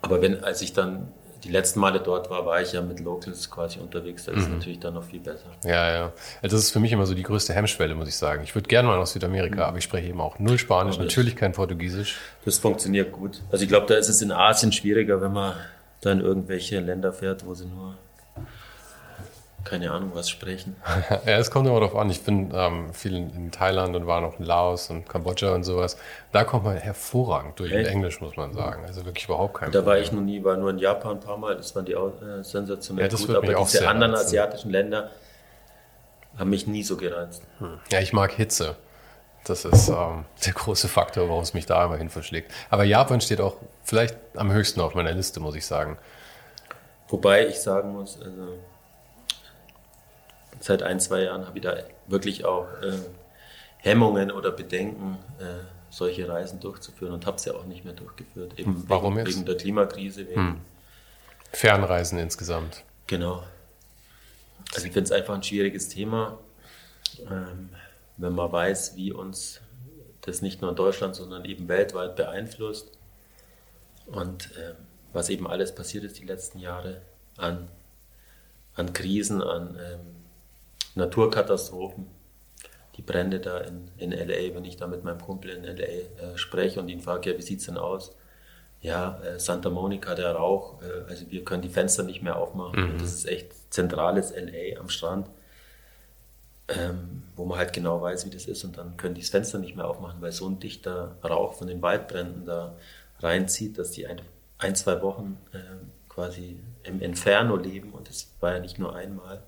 Aber 0.02 0.20
wenn, 0.20 0.44
als 0.44 0.60
ich 0.62 0.72
dann 0.72 1.08
die 1.44 1.50
letzten 1.50 1.80
Male 1.80 2.00
dort 2.00 2.30
war, 2.30 2.46
war 2.46 2.60
ich 2.60 2.72
ja 2.72 2.82
mit 2.82 3.00
Locals 3.00 3.50
quasi 3.50 3.80
unterwegs. 3.80 4.24
Das 4.24 4.34
mhm. 4.34 4.40
ist 4.42 4.50
natürlich 4.50 4.80
dann 4.80 4.94
noch 4.94 5.04
viel 5.04 5.20
besser. 5.20 5.46
Ja, 5.64 5.92
ja. 5.92 6.12
Das 6.42 6.52
ist 6.52 6.70
für 6.70 6.78
mich 6.78 6.92
immer 6.92 7.06
so 7.06 7.14
die 7.14 7.22
größte 7.22 7.52
Hemmschwelle, 7.52 7.94
muss 7.94 8.08
ich 8.08 8.16
sagen. 8.16 8.42
Ich 8.44 8.54
würde 8.54 8.68
gerne 8.68 8.88
mal 8.88 8.98
nach 8.98 9.06
Südamerika, 9.06 9.56
mhm. 9.56 9.62
aber 9.62 9.78
ich 9.78 9.84
spreche 9.84 10.08
eben 10.08 10.20
auch 10.20 10.38
null 10.38 10.58
Spanisch, 10.58 10.98
natürlich 10.98 11.34
kein 11.34 11.52
Portugiesisch. 11.52 12.18
Das 12.44 12.58
funktioniert 12.58 13.12
gut. 13.12 13.42
Also 13.50 13.64
ich 13.64 13.68
glaube, 13.68 13.86
da 13.86 13.94
ist 13.94 14.08
es 14.08 14.22
in 14.22 14.30
Asien 14.30 14.72
schwieriger, 14.72 15.20
wenn 15.20 15.32
man 15.32 15.54
da 16.00 16.12
in 16.12 16.20
irgendwelche 16.20 16.80
Länder 16.80 17.12
fährt, 17.12 17.44
wo 17.46 17.54
sie 17.54 17.66
nur 17.66 17.96
keine 19.64 19.90
Ahnung, 19.90 20.10
was 20.14 20.28
sprechen. 20.30 20.76
ja, 21.26 21.38
es 21.38 21.50
kommt 21.50 21.66
immer 21.66 21.80
darauf 21.80 21.96
an. 21.96 22.10
Ich 22.10 22.22
bin 22.22 22.50
ähm, 22.54 22.92
viel 22.92 23.14
in 23.16 23.50
Thailand 23.50 23.94
und 23.96 24.06
war 24.06 24.20
noch 24.20 24.38
in 24.38 24.44
Laos 24.44 24.90
und 24.90 25.08
Kambodscha 25.08 25.54
und 25.54 25.64
sowas. 25.64 25.96
Da 26.32 26.44
kommt 26.44 26.64
man 26.64 26.76
hervorragend 26.76 27.58
durch 27.58 27.72
Echt? 27.72 27.90
Englisch, 27.90 28.20
muss 28.20 28.36
man 28.36 28.52
sagen. 28.52 28.84
Also 28.86 29.04
wirklich 29.04 29.24
überhaupt 29.24 29.54
kein 29.54 29.70
Da 29.70 29.80
Problem. 29.80 29.86
war 29.86 29.98
ich 30.00 30.12
noch 30.12 30.20
nie, 30.20 30.42
war 30.44 30.56
nur 30.56 30.70
in 30.70 30.78
Japan 30.78 31.12
ein 31.16 31.20
paar 31.20 31.36
Mal. 31.36 31.56
Das 31.56 31.74
waren 31.76 31.84
die 31.84 31.96
auch 31.96 32.12
äh, 32.22 32.42
sensationell 32.42 33.04
ja, 33.04 33.08
das 33.08 33.26
gut. 33.26 33.36
Aber 33.36 33.54
diese 33.54 33.88
anderen 33.88 34.12
reizen. 34.12 34.26
asiatischen 34.26 34.70
Länder 34.70 35.10
haben 36.38 36.50
mich 36.50 36.66
nie 36.66 36.82
so 36.82 36.96
gereizt. 36.96 37.42
Hm. 37.58 37.78
Ja, 37.90 38.00
ich 38.00 38.12
mag 38.12 38.32
Hitze. 38.32 38.76
Das 39.44 39.64
ist 39.64 39.88
ähm, 39.88 40.24
der 40.46 40.52
große 40.52 40.88
Faktor, 40.88 41.28
warum 41.28 41.42
es 41.42 41.54
mich 41.54 41.66
da 41.66 41.84
immer 41.84 41.96
hin 41.96 42.08
verschlägt. 42.08 42.52
Aber 42.70 42.84
Japan 42.84 43.20
steht 43.20 43.40
auch 43.40 43.56
vielleicht 43.82 44.16
am 44.36 44.52
höchsten 44.52 44.80
auf 44.80 44.94
meiner 44.94 45.12
Liste, 45.12 45.40
muss 45.40 45.54
ich 45.54 45.66
sagen. 45.66 45.98
Wobei 47.08 47.46
ich 47.46 47.60
sagen 47.60 47.92
muss, 47.92 48.18
also 48.22 48.54
seit 50.62 50.82
ein, 50.82 51.00
zwei 51.00 51.24
Jahren 51.24 51.46
habe 51.46 51.58
ich 51.58 51.62
da 51.62 51.76
wirklich 52.06 52.44
auch 52.44 52.66
äh, 52.82 52.98
Hemmungen 53.78 54.30
oder 54.30 54.52
Bedenken, 54.52 55.18
äh, 55.38 55.64
solche 55.90 56.28
Reisen 56.28 56.60
durchzuführen 56.60 57.12
und 57.12 57.26
habe 57.26 57.40
sie 57.40 57.54
auch 57.54 57.64
nicht 57.64 57.84
mehr 57.84 57.94
durchgeführt. 57.94 58.58
Eben 58.58 58.74
hm, 58.74 58.84
Warum 58.86 59.16
wegen, 59.16 59.26
jetzt? 59.26 59.36
Wegen 59.36 59.46
der 59.46 59.56
Klimakrise. 59.56 60.28
Wegen 60.28 60.40
hm. 60.40 60.60
Fernreisen 61.52 62.18
insgesamt. 62.18 62.84
Genau. 63.06 63.42
Also 64.72 64.86
ich 64.86 64.92
finde 64.92 65.04
es 65.04 65.12
einfach 65.12 65.34
ein 65.34 65.42
schwieriges 65.42 65.88
Thema, 65.88 66.38
ähm, 67.30 67.70
wenn 68.16 68.32
man 68.32 68.50
weiß, 68.50 68.96
wie 68.96 69.12
uns 69.12 69.60
das 70.22 70.40
nicht 70.40 70.62
nur 70.62 70.70
in 70.70 70.76
Deutschland, 70.76 71.16
sondern 71.16 71.44
eben 71.44 71.68
weltweit 71.68 72.16
beeinflusst 72.16 72.92
und 74.06 74.50
ähm, 74.56 74.76
was 75.12 75.28
eben 75.28 75.46
alles 75.46 75.74
passiert 75.74 76.04
ist 76.04 76.18
die 76.18 76.24
letzten 76.24 76.58
Jahre 76.58 77.02
an 77.36 77.68
an 78.74 78.92
Krisen, 78.94 79.42
an 79.42 79.78
ähm, 79.78 80.21
Naturkatastrophen. 80.94 82.06
Die 82.96 83.02
Brände 83.02 83.40
da 83.40 83.58
in, 83.58 83.90
in 83.96 84.12
LA, 84.12 84.54
wenn 84.54 84.64
ich 84.64 84.76
da 84.76 84.86
mit 84.86 85.02
meinem 85.02 85.20
Kumpel 85.20 85.50
in 85.50 85.64
LA 85.64 85.82
äh, 85.84 86.36
spreche 86.36 86.78
und 86.80 86.88
ihn 86.88 87.00
frage, 87.00 87.30
ja, 87.30 87.38
wie 87.38 87.42
sieht 87.42 87.60
es 87.60 87.66
denn 87.66 87.78
aus? 87.78 88.14
Ja, 88.80 89.20
äh, 89.22 89.38
Santa 89.38 89.70
Monica, 89.70 90.14
der 90.14 90.32
Rauch, 90.32 90.82
äh, 90.82 91.10
also 91.10 91.30
wir 91.30 91.44
können 91.44 91.62
die 91.62 91.70
Fenster 91.70 92.02
nicht 92.02 92.22
mehr 92.22 92.36
aufmachen. 92.36 92.94
Mhm. 92.94 92.98
Das 92.98 93.12
ist 93.14 93.26
echt 93.26 93.72
zentrales 93.72 94.32
LA 94.34 94.78
am 94.78 94.88
Strand 94.88 95.28
ähm, 96.68 97.22
wo 97.36 97.44
man 97.44 97.58
halt 97.58 97.72
genau 97.72 98.00
weiß, 98.00 98.26
wie 98.26 98.30
das 98.30 98.46
ist 98.46 98.64
und 98.64 98.76
dann 98.78 98.96
können 98.96 99.14
die 99.14 99.20
das 99.20 99.30
Fenster 99.30 99.58
nicht 99.58 99.76
mehr 99.76 99.86
aufmachen, 99.86 100.20
weil 100.20 100.32
so 100.32 100.48
ein 100.48 100.58
dichter 100.58 101.16
Rauch 101.22 101.54
von 101.54 101.66
den 101.66 101.82
Waldbränden 101.82 102.46
da 102.46 102.76
reinzieht, 103.20 103.78
dass 103.78 103.90
die 103.90 104.06
ein, 104.06 104.20
ein 104.58 104.74
zwei 104.74 105.02
Wochen 105.02 105.38
äh, 105.52 105.58
quasi 106.08 106.60
im 106.84 107.00
Inferno 107.00 107.56
leben 107.56 107.92
und 107.92 108.08
das 108.08 108.32
war 108.40 108.52
ja 108.54 108.60
nicht 108.60 108.78
nur 108.78 108.94
einmal. 108.94 109.42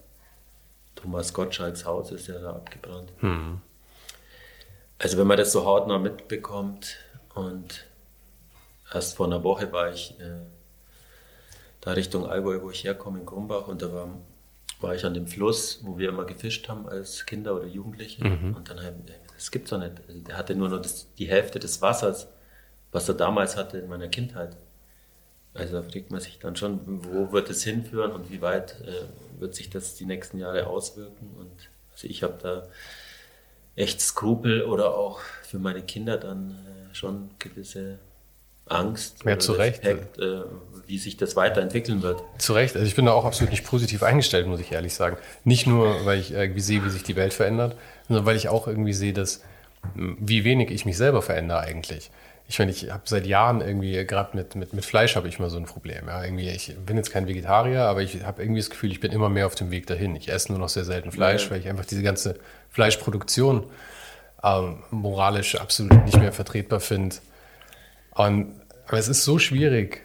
Thomas 0.94 1.32
Gottschalks 1.32 1.84
Haus 1.84 2.10
ist 2.10 2.28
ja 2.28 2.38
da 2.38 2.50
abgebrannt. 2.50 3.12
Mhm. 3.22 3.60
Also 4.98 5.18
wenn 5.18 5.26
man 5.26 5.36
das 5.36 5.52
so 5.52 5.64
hautnah 5.64 5.98
mitbekommt 5.98 6.96
und 7.34 7.84
erst 8.92 9.16
vor 9.16 9.26
einer 9.26 9.42
Woche 9.42 9.72
war 9.72 9.90
ich 9.92 10.18
äh, 10.20 10.40
da 11.80 11.92
Richtung 11.92 12.26
Allgäu, 12.26 12.62
wo 12.62 12.70
ich 12.70 12.84
herkomme, 12.84 13.20
in 13.20 13.26
Grumbach 13.26 13.66
und 13.66 13.82
da 13.82 13.92
war 13.92 14.08
war 14.84 14.94
ich 14.94 15.04
an 15.04 15.14
dem 15.14 15.26
Fluss, 15.26 15.80
wo 15.82 15.98
wir 15.98 16.10
immer 16.10 16.24
gefischt 16.24 16.68
haben 16.68 16.88
als 16.88 17.26
Kinder 17.26 17.56
oder 17.56 17.66
Jugendliche. 17.66 18.24
Mhm. 18.24 18.54
Und 18.54 18.70
dann, 18.70 18.78
das 19.34 19.50
gibt's 19.50 19.70
doch 19.70 19.78
nicht. 19.78 19.94
Also 20.06 20.20
der 20.20 20.36
hatte 20.36 20.54
nur 20.54 20.68
noch 20.68 20.80
das, 20.80 21.12
die 21.14 21.26
Hälfte 21.26 21.58
des 21.58 21.82
Wassers, 21.82 22.28
was 22.92 23.08
er 23.08 23.14
damals 23.14 23.56
hatte 23.56 23.78
in 23.78 23.88
meiner 23.88 24.08
Kindheit. 24.08 24.56
Also 25.54 25.80
da 25.80 25.82
fragt 25.82 26.10
man 26.10 26.20
sich 26.20 26.38
dann 26.40 26.56
schon, 26.56 26.80
wo 27.04 27.32
wird 27.32 27.48
es 27.48 27.62
hinführen 27.62 28.10
und 28.12 28.30
wie 28.30 28.40
weit 28.40 28.76
äh, 28.82 29.40
wird 29.40 29.54
sich 29.54 29.70
das 29.70 29.94
die 29.94 30.04
nächsten 30.04 30.38
Jahre 30.38 30.66
auswirken. 30.66 31.30
Und 31.38 31.70
also 31.92 32.08
ich 32.08 32.22
habe 32.22 32.34
da 32.42 32.66
echt 33.76 34.00
Skrupel 34.00 34.62
oder 34.62 34.96
auch 34.96 35.20
für 35.42 35.58
meine 35.58 35.82
Kinder 35.82 36.16
dann 36.16 36.50
äh, 36.50 36.94
schon 36.94 37.30
gewisse 37.38 37.98
Angst 38.66 39.24
ja, 39.24 39.38
zu 39.38 39.52
Recht. 39.52 39.84
Äh, 39.84 40.42
wie 40.86 40.98
sich 40.98 41.16
das 41.16 41.36
weiterentwickeln 41.36 42.02
wird. 42.02 42.22
Zu 42.38 42.54
Recht. 42.54 42.74
Also 42.74 42.86
ich 42.86 42.94
bin 42.94 43.06
da 43.06 43.12
auch 43.12 43.24
absolut 43.24 43.50
nicht 43.50 43.64
positiv 43.64 44.02
eingestellt, 44.02 44.46
muss 44.46 44.60
ich 44.60 44.72
ehrlich 44.72 44.94
sagen. 44.94 45.16
Nicht 45.44 45.66
nur, 45.66 46.04
weil 46.04 46.18
ich 46.18 46.32
irgendwie 46.32 46.60
sehe, 46.60 46.84
wie 46.84 46.90
sich 46.90 47.02
die 47.02 47.16
Welt 47.16 47.32
verändert, 47.32 47.76
sondern 48.08 48.26
weil 48.26 48.36
ich 48.36 48.48
auch 48.48 48.66
irgendwie 48.66 48.92
sehe, 48.92 49.12
dass 49.12 49.42
wie 49.94 50.44
wenig 50.44 50.70
ich 50.70 50.84
mich 50.84 50.96
selber 50.96 51.22
verändere 51.22 51.60
eigentlich. 51.60 52.10
Ich 52.46 52.58
meine, 52.58 52.70
ich 52.70 52.90
habe 52.90 53.02
seit 53.06 53.26
Jahren 53.26 53.62
irgendwie, 53.62 54.04
gerade 54.04 54.36
mit, 54.36 54.54
mit, 54.54 54.74
mit 54.74 54.84
Fleisch 54.84 55.16
habe 55.16 55.28
ich 55.28 55.38
immer 55.38 55.48
so 55.48 55.56
ein 55.56 55.64
Problem. 55.64 56.08
Ja, 56.08 56.22
irgendwie, 56.22 56.50
ich 56.50 56.76
bin 56.84 56.96
jetzt 56.96 57.10
kein 57.10 57.26
Vegetarier, 57.26 57.82
aber 57.82 58.02
ich 58.02 58.22
habe 58.22 58.42
irgendwie 58.42 58.60
das 58.60 58.68
Gefühl, 58.68 58.92
ich 58.92 59.00
bin 59.00 59.12
immer 59.12 59.30
mehr 59.30 59.46
auf 59.46 59.54
dem 59.54 59.70
Weg 59.70 59.86
dahin. 59.86 60.14
Ich 60.14 60.28
esse 60.30 60.52
nur 60.52 60.58
noch 60.58 60.68
sehr 60.68 60.84
selten 60.84 61.10
Fleisch, 61.10 61.44
ja. 61.44 61.50
weil 61.50 61.60
ich 61.60 61.68
einfach 61.68 61.86
diese 61.86 62.02
ganze 62.02 62.38
Fleischproduktion 62.70 63.64
ähm, 64.42 64.82
moralisch 64.90 65.56
absolut 65.56 66.04
nicht 66.04 66.18
mehr 66.18 66.32
vertretbar 66.32 66.80
finde. 66.80 67.16
Und, 68.10 68.60
aber 68.86 68.98
es 68.98 69.08
ist 69.08 69.24
so 69.24 69.38
schwierig, 69.38 70.02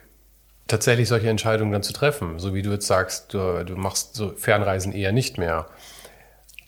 tatsächlich 0.68 1.10
solche 1.10 1.30
Entscheidungen 1.30 1.74
dann 1.74 1.84
zu 1.84 1.94
treffen. 1.94 2.40
So 2.40 2.54
wie 2.54 2.62
du 2.62 2.72
jetzt 2.72 2.88
sagst, 2.88 3.34
du, 3.34 3.66
du 3.66 3.76
machst 3.76 4.16
so 4.16 4.30
Fernreisen 4.32 4.94
eher 4.94 5.12
nicht 5.12 5.38
mehr. 5.38 5.68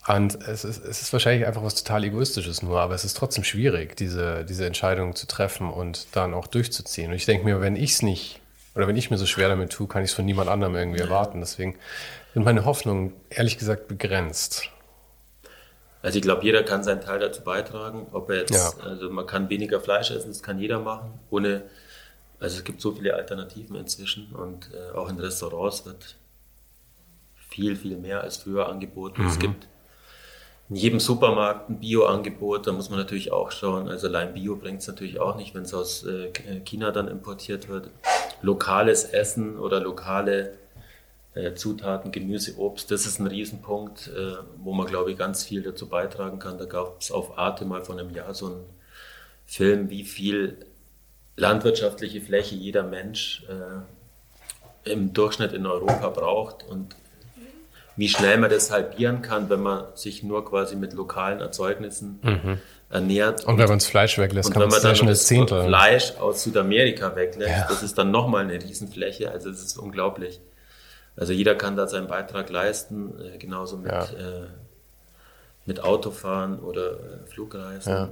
Und 0.08 0.42
es 0.48 0.64
ist, 0.64 0.84
es 0.84 1.02
ist 1.04 1.14
wahrscheinlich 1.14 1.48
einfach 1.48 1.64
was 1.64 1.76
total 1.76 2.04
Egoistisches 2.04 2.64
nur, 2.64 2.80
aber 2.80 2.96
es 2.96 3.06
ist 3.06 3.16
trotzdem 3.16 3.44
schwierig, 3.44 3.96
diese, 3.96 4.44
diese 4.46 4.66
Entscheidung 4.66 5.16
zu 5.16 5.28
treffen 5.28 5.70
und 5.70 6.08
dann 6.14 6.34
auch 6.34 6.48
durchzuziehen. 6.48 7.12
Und 7.12 7.16
ich 7.16 7.26
denke 7.26 7.46
mir, 7.46 7.62
wenn 7.62 7.76
ich 7.76 7.92
es 7.92 8.02
nicht, 8.02 8.42
oder 8.74 8.88
wenn 8.88 8.98
ich 8.98 9.12
mir 9.12 9.18
so 9.18 9.28
schwer 9.28 9.50
damit 9.50 9.72
tue, 9.72 9.88
kann 9.88 10.04
ich 10.04 10.10
es 10.10 10.16
von 10.16 10.26
niemand 10.26 10.50
anderem 10.50 10.76
irgendwie 10.76 11.02
erwarten. 11.02 11.40
Deswegen 11.40 11.78
sind 12.34 12.44
meine 12.44 12.66
Hoffnungen 12.66 13.14
ehrlich 13.30 13.60
gesagt 13.60 13.88
begrenzt. 13.88 14.70
Also 16.02 16.18
ich 16.18 16.24
glaube, 16.24 16.44
jeder 16.44 16.64
kann 16.64 16.84
seinen 16.84 17.02
Teil 17.02 17.20
dazu 17.20 17.44
beitragen. 17.44 18.08
Ob 18.12 18.30
er 18.32 18.38
jetzt, 18.38 18.54
ja. 18.54 18.84
also 18.84 19.10
man 19.12 19.28
kann 19.28 19.50
weniger 19.50 19.80
Fleisch 19.80 20.10
essen, 20.10 20.30
das 20.30 20.42
kann 20.42 20.58
jeder 20.58 20.80
machen. 20.80 21.20
Ohne, 21.30 21.64
also 22.40 22.58
es 22.58 22.64
gibt 22.64 22.82
so 22.82 22.94
viele 22.94 23.14
Alternativen 23.14 23.76
inzwischen 23.76 24.32
und 24.34 24.72
äh, 24.74 24.98
auch 24.98 25.10
in 25.10 25.20
Restaurants 25.20 25.86
wird 25.86 26.16
viel, 27.50 27.76
viel 27.76 27.98
mehr 27.98 28.22
als 28.22 28.38
früher 28.38 28.68
angeboten. 28.68 29.22
Mhm. 29.22 29.28
Es 29.28 29.38
gibt 29.38 29.68
in 30.72 30.78
jedem 30.78 31.00
Supermarkt 31.02 31.70
ein 31.70 31.82
Bio-Angebot, 31.82 32.66
da 32.66 32.72
muss 32.72 32.90
man 32.90 32.98
natürlich 32.98 33.34
auch 33.34 33.52
schauen. 33.52 33.90
Also 33.90 34.08
allein 34.08 34.34
Bio 34.34 34.56
bringt 34.56 34.80
es 34.80 34.88
natürlich 34.88 35.20
auch 35.20 35.36
nicht, 35.36 35.54
wenn 35.54 35.64
es 35.64 35.74
aus 35.74 36.06
äh, 36.06 36.32
China 36.64 36.92
dann 36.92 37.10
importiert 37.10 37.68
wird. 37.68 37.90
Lokales 38.42 39.04
Essen 39.04 39.60
oder 39.60 39.82
lokale 39.82 40.54
äh, 41.34 41.56
Zutaten, 41.56 42.14
Gemüse, 42.14 42.58
Obst, 42.58 42.90
das 42.90 43.06
ist 43.06 43.20
ein 43.20 43.28
Riesenpunkt, 43.28 44.12
äh, 44.16 44.36
wo 44.64 44.72
man, 44.72 44.88
glaube 44.88 45.12
ich, 45.12 45.18
ganz 45.18 45.44
viel 45.44 45.62
dazu 45.62 45.90
beitragen 45.90 46.40
kann. 46.40 46.58
Da 46.58 46.64
gab 46.64 47.02
es 47.02 47.12
auf 47.12 47.38
Arte 47.38 47.66
mal 47.66 47.84
vor 47.84 48.00
einem 48.00 48.12
Jahr 48.12 48.34
so 48.34 48.46
einen 48.46 48.64
Film, 49.46 49.90
wie 49.90 50.06
viel 50.06 50.66
landwirtschaftliche 51.36 52.22
Fläche 52.22 52.56
jeder 52.56 52.84
Mensch 52.84 53.46
im 54.84 55.12
Durchschnitt 55.12 55.54
in 55.54 55.66
Europa 55.66 56.10
braucht 56.10 56.64
und 56.64 56.96
wie 58.02 58.10
schnell 58.10 58.40
man 58.40 58.50
das 58.50 58.72
halbieren 58.72 59.22
kann, 59.22 59.52
wenn 59.52 59.62
man 59.62 59.84
sich 59.94 60.24
nur 60.24 60.44
quasi 60.44 60.76
mit 60.76 60.94
lokalen 60.94 61.40
Erzeugnissen 61.40 62.20
mhm. 62.24 62.58
ernährt. 62.90 63.46
Und 63.46 63.60
wenn 63.60 63.68
man 63.68 63.78
das 63.78 63.86
Fleisch 63.86 64.18
weglässt, 64.18 64.50
und 64.50 64.54
kann 64.54 64.70
man 64.70 64.82
dann 64.82 65.06
das 65.06 65.28
Zehntel. 65.28 65.66
Fleisch 65.66 66.14
aus 66.20 66.42
Südamerika 66.42 67.16
weglässt, 67.16 67.52
ja. 67.52 67.68
das 67.70 67.84
ist 67.84 68.00
dann 68.00 68.10
nochmal 68.10 68.46
eine 68.46 68.56
Riesenfläche. 68.56 69.30
Also 69.30 69.52
es 69.52 69.62
ist 69.62 69.78
unglaublich. 69.78 70.42
Also 71.16 71.32
jeder 71.32 71.54
kann 71.54 71.76
da 71.76 71.88
seinen 71.88 72.08
Beitrag 72.08 72.50
leisten, 72.50 73.14
äh, 73.22 73.38
genauso 73.38 73.78
mit, 73.78 73.92
ja. 73.92 74.06
äh, 74.06 74.48
mit 75.68 75.84
Autofahren 75.84 76.58
oder 76.58 76.94
äh, 76.94 77.28
Flugreisen. 77.28 77.94
Ja. 77.94 78.10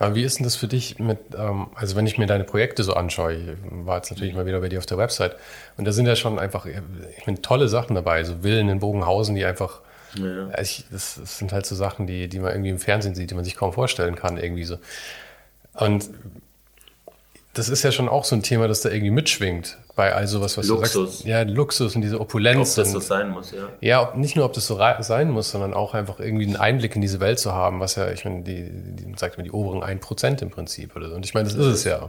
Aber 0.00 0.14
wie 0.14 0.22
ist 0.22 0.38
denn 0.38 0.44
das 0.44 0.56
für 0.56 0.66
dich 0.66 0.98
mit, 0.98 1.18
ähm, 1.36 1.66
also 1.74 1.94
wenn 1.94 2.06
ich 2.06 2.16
mir 2.16 2.26
deine 2.26 2.44
Projekte 2.44 2.82
so 2.84 2.94
anschaue, 2.94 3.34
ich 3.34 3.48
war 3.70 3.98
jetzt 3.98 4.10
natürlich 4.10 4.34
mal 4.34 4.46
wieder 4.46 4.58
bei 4.60 4.70
dir 4.70 4.78
auf 4.78 4.86
der 4.86 4.96
Website 4.96 5.36
und 5.76 5.84
da 5.84 5.92
sind 5.92 6.06
ja 6.06 6.16
schon 6.16 6.38
einfach, 6.38 6.64
ich 6.64 7.26
meine, 7.26 7.42
tolle 7.42 7.68
Sachen 7.68 7.94
dabei, 7.94 8.24
so 8.24 8.36
Villen 8.40 8.70
in 8.70 8.78
Bogenhausen, 8.78 9.34
die 9.34 9.44
einfach, 9.44 9.82
ja. 10.14 10.48
also 10.48 10.62
ich, 10.62 10.86
das, 10.90 11.16
das, 11.20 11.36
sind 11.36 11.52
halt 11.52 11.66
so 11.66 11.74
Sachen, 11.74 12.06
die, 12.06 12.28
die 12.28 12.38
man 12.38 12.52
irgendwie 12.52 12.70
im 12.70 12.78
Fernsehen 12.78 13.14
sieht, 13.14 13.30
die 13.30 13.34
man 13.34 13.44
sich 13.44 13.56
kaum 13.56 13.74
vorstellen 13.74 14.16
kann, 14.16 14.38
irgendwie 14.38 14.64
so. 14.64 14.78
Und 15.74 16.08
das 17.52 17.68
ist 17.68 17.82
ja 17.82 17.92
schon 17.92 18.08
auch 18.08 18.24
so 18.24 18.34
ein 18.34 18.42
Thema, 18.42 18.68
das 18.68 18.80
da 18.80 18.88
irgendwie 18.88 19.10
mitschwingt 19.10 19.76
bei 20.00 20.14
all 20.14 20.26
sowas, 20.26 20.56
was 20.56 20.66
Luxus. 20.66 20.92
du 20.94 21.04
sagst. 21.04 21.24
Ja, 21.26 21.42
Luxus 21.42 21.94
und 21.94 22.00
diese 22.00 22.18
Opulenz. 22.18 22.78
Ob 22.78 22.84
das 22.84 22.92
so 22.92 23.00
sein 23.00 23.28
muss, 23.28 23.50
ja. 23.50 23.68
Ja, 23.82 24.14
nicht 24.16 24.34
nur, 24.34 24.46
ob 24.46 24.54
das 24.54 24.66
so 24.66 24.80
sein 25.00 25.30
muss, 25.30 25.50
sondern 25.50 25.74
auch 25.74 25.92
einfach 25.92 26.18
irgendwie 26.20 26.46
einen 26.46 26.56
Einblick 26.56 26.96
in 26.96 27.02
diese 27.02 27.20
Welt 27.20 27.38
zu 27.38 27.52
haben, 27.52 27.80
was 27.80 27.96
ja, 27.96 28.10
ich 28.10 28.24
meine, 28.24 28.42
die, 28.42 28.70
die 28.72 29.12
sagt 29.18 29.36
man, 29.36 29.44
die 29.44 29.50
oberen 29.50 29.82
1% 29.82 30.40
im 30.40 30.48
Prinzip 30.48 30.96
oder 30.96 31.10
so. 31.10 31.16
Und 31.16 31.26
ich 31.26 31.34
meine, 31.34 31.50
das 31.50 31.54
ist 31.54 31.66
es 31.66 31.84
ja. 31.84 32.08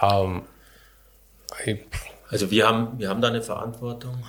Ähm, 0.00 0.42
also 2.30 2.52
wir 2.52 2.68
haben, 2.68 2.96
wir 2.96 3.08
haben 3.08 3.20
da 3.20 3.26
eine 3.26 3.42
Verantwortung 3.42 4.22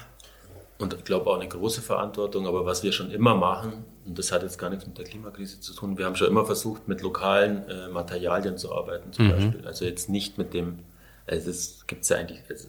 und 0.79 0.95
ich 0.95 1.03
glaube 1.03 1.29
auch 1.29 1.35
eine 1.39 1.47
große 1.47 1.83
Verantwortung, 1.83 2.47
aber 2.47 2.65
was 2.65 2.81
wir 2.81 2.93
schon 2.93 3.11
immer 3.11 3.35
machen, 3.35 3.85
und 4.07 4.17
das 4.17 4.31
hat 4.31 4.41
jetzt 4.41 4.57
gar 4.57 4.71
nichts 4.71 4.87
mit 4.87 4.97
der 4.97 5.05
Klimakrise 5.05 5.59
zu 5.59 5.75
tun, 5.75 5.99
wir 5.99 6.05
haben 6.05 6.15
schon 6.15 6.29
immer 6.29 6.47
versucht, 6.47 6.87
mit 6.87 7.03
lokalen 7.03 7.69
äh, 7.69 7.89
Materialien 7.89 8.57
zu 8.57 8.73
arbeiten, 8.73 9.13
zum 9.13 9.27
mhm. 9.27 9.31
Beispiel. 9.31 9.67
Also 9.67 9.85
jetzt 9.85 10.09
nicht 10.09 10.39
mit 10.39 10.55
dem, 10.55 10.79
also 11.27 11.49
es 11.49 11.85
gibt 11.87 12.07
ja 12.07 12.17
eigentlich, 12.17 12.41
also 12.49 12.67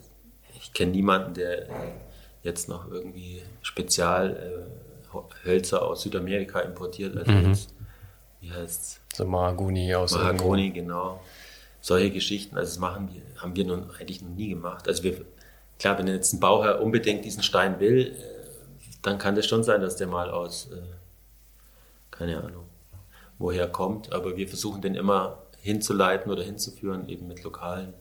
ich 0.59 0.73
kenne 0.73 0.91
niemanden, 0.91 1.33
der 1.33 1.67
jetzt 2.43 2.69
noch 2.69 2.89
irgendwie 2.89 3.41
Spezialhölzer 3.61 5.77
äh, 5.77 5.81
aus 5.81 6.01
Südamerika 6.01 6.61
importiert, 6.61 7.17
also 7.17 7.31
mhm. 7.31 7.49
jetzt, 7.49 7.73
wie 8.41 8.51
heißt 8.51 9.01
So 9.13 9.25
Mahagoni 9.25 9.93
aus 9.93 10.13
Mahagoni, 10.13 10.71
genau. 10.71 11.21
Solche 11.81 12.11
Geschichten, 12.11 12.57
also 12.57 12.69
das 12.69 12.79
machen 12.79 13.09
wir, 13.13 13.21
haben 13.41 13.55
wir 13.55 13.65
nun 13.65 13.91
eigentlich 13.91 14.21
noch 14.21 14.29
nie 14.29 14.49
gemacht. 14.49 14.87
Also 14.87 15.03
wir 15.03 15.25
klar, 15.79 15.97
wenn 15.97 16.07
jetzt 16.07 16.33
ein 16.33 16.39
Bauherr 16.39 16.81
unbedingt 16.81 17.25
diesen 17.25 17.43
Stein 17.43 17.79
will, 17.79 18.07
äh, 18.07 18.13
dann 19.01 19.17
kann 19.17 19.35
das 19.35 19.45
schon 19.45 19.63
sein, 19.63 19.81
dass 19.81 19.95
der 19.95 20.07
mal 20.07 20.31
aus, 20.31 20.69
äh, 20.71 20.81
keine 22.11 22.43
Ahnung, 22.43 22.65
woher 23.37 23.67
kommt. 23.67 24.11
Aber 24.11 24.35
wir 24.35 24.47
versuchen 24.47 24.81
den 24.81 24.95
immer 24.95 25.43
hinzuleiten 25.61 26.31
oder 26.31 26.43
hinzuführen, 26.43 27.07
eben 27.07 27.27
mit 27.27 27.43
lokalen 27.43 27.93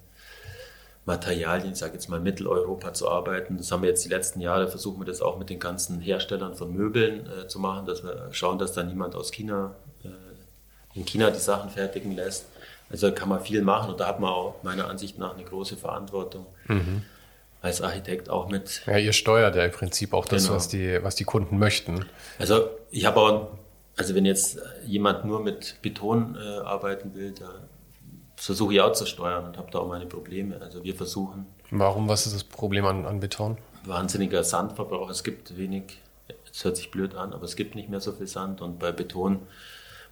Materialien, 1.07 1.73
ich 1.73 1.79
sage 1.79 1.95
jetzt 1.95 2.09
mal 2.09 2.21
Mitteleuropa 2.21 2.93
zu 2.93 3.09
arbeiten. 3.09 3.57
Das 3.57 3.71
haben 3.71 3.83
wir 3.83 3.89
jetzt 3.89 4.05
die 4.05 4.09
letzten 4.09 4.41
Jahre, 4.41 4.69
versuchen 4.69 5.01
wir 5.01 5.07
das 5.07 5.23
auch 5.23 5.39
mit 5.39 5.49
den 5.49 5.61
ganzen 5.61 6.01
Herstellern 6.01 6.55
von 6.55 6.73
Möbeln 6.73 7.27
äh, 7.27 7.47
zu 7.47 7.61
machen, 7.61 7.87
dass 7.87 8.03
wir 8.03 8.29
schauen, 8.33 8.59
dass 8.59 8.73
da 8.73 8.83
niemand 8.83 9.15
aus 9.15 9.31
China, 9.31 9.77
äh, 10.05 10.09
in 10.99 11.07
China 11.07 11.31
die 11.31 11.39
Sachen 11.39 11.71
fertigen 11.71 12.13
lässt. 12.13 12.47
Also 12.91 13.13
kann 13.13 13.29
man 13.29 13.41
viel 13.41 13.63
machen 13.63 13.91
und 13.91 14.01
da 14.01 14.09
hat 14.09 14.21
man 14.21 14.31
auch 14.31 14.63
meiner 14.63 14.89
Ansicht 14.89 15.19
nach 15.19 15.35
eine 15.35 15.45
große 15.45 15.77
Verantwortung. 15.77 16.47
Mhm 16.67 17.03
als 17.63 17.83
Architekt 17.83 18.31
auch 18.31 18.49
mit. 18.49 18.83
Ja, 18.87 18.97
ihr 18.97 19.13
steuert 19.13 19.57
ja 19.57 19.65
im 19.65 19.73
Prinzip 19.73 20.13
auch 20.13 20.27
das, 20.27 20.45
genau. 20.45 20.57
was, 20.57 20.69
die, 20.69 21.03
was 21.03 21.17
die 21.17 21.25
Kunden 21.25 21.59
möchten. 21.59 22.05
Also 22.39 22.71
ich 22.91 23.05
habe 23.07 23.21
auch, 23.21 23.49
also 23.97 24.15
wenn 24.15 24.25
jetzt 24.25 24.61
jemand 24.85 25.25
nur 25.25 25.41
mit 25.41 25.77
Beton 25.83 26.37
äh, 26.37 26.59
arbeiten 26.61 27.15
will, 27.15 27.33
da 27.33 27.49
versuche 28.37 28.75
ich 28.75 28.81
auch 28.81 28.93
zu 28.93 29.07
steuern 29.07 29.47
und 29.47 29.59
habe 29.59 29.71
da 29.71 29.81
auch 29.81 29.89
meine 29.89 30.07
Probleme. 30.07 30.61
Also 30.61 30.85
wir 30.85 30.95
versuchen. 30.95 31.47
Warum, 31.71 32.09
was 32.09 32.27
ist 32.27 32.35
das 32.35 32.45
Problem 32.45 32.85
an, 32.85 33.07
an 33.07 33.21
Beton? 33.21 33.57
wahnsinniger 33.87 34.45
Sandverbrauch. 34.45 35.11
Es 35.11 35.25
gibt 35.25 35.57
wenig, 35.57 36.01
es 36.51 36.65
hört 36.65 36.77
sich 36.77 36.91
blöd 36.91 37.15
an, 37.15 37.33
aber 37.33 37.45
es 37.45 37.57
gibt 37.57 37.75
nicht 37.75 37.89
mehr 37.89 38.01
so 38.01 38.13
viel 38.13 38.27
Sand 38.27 38.61
und 38.61 38.79
bei 38.79 38.93
Beton, 38.93 39.41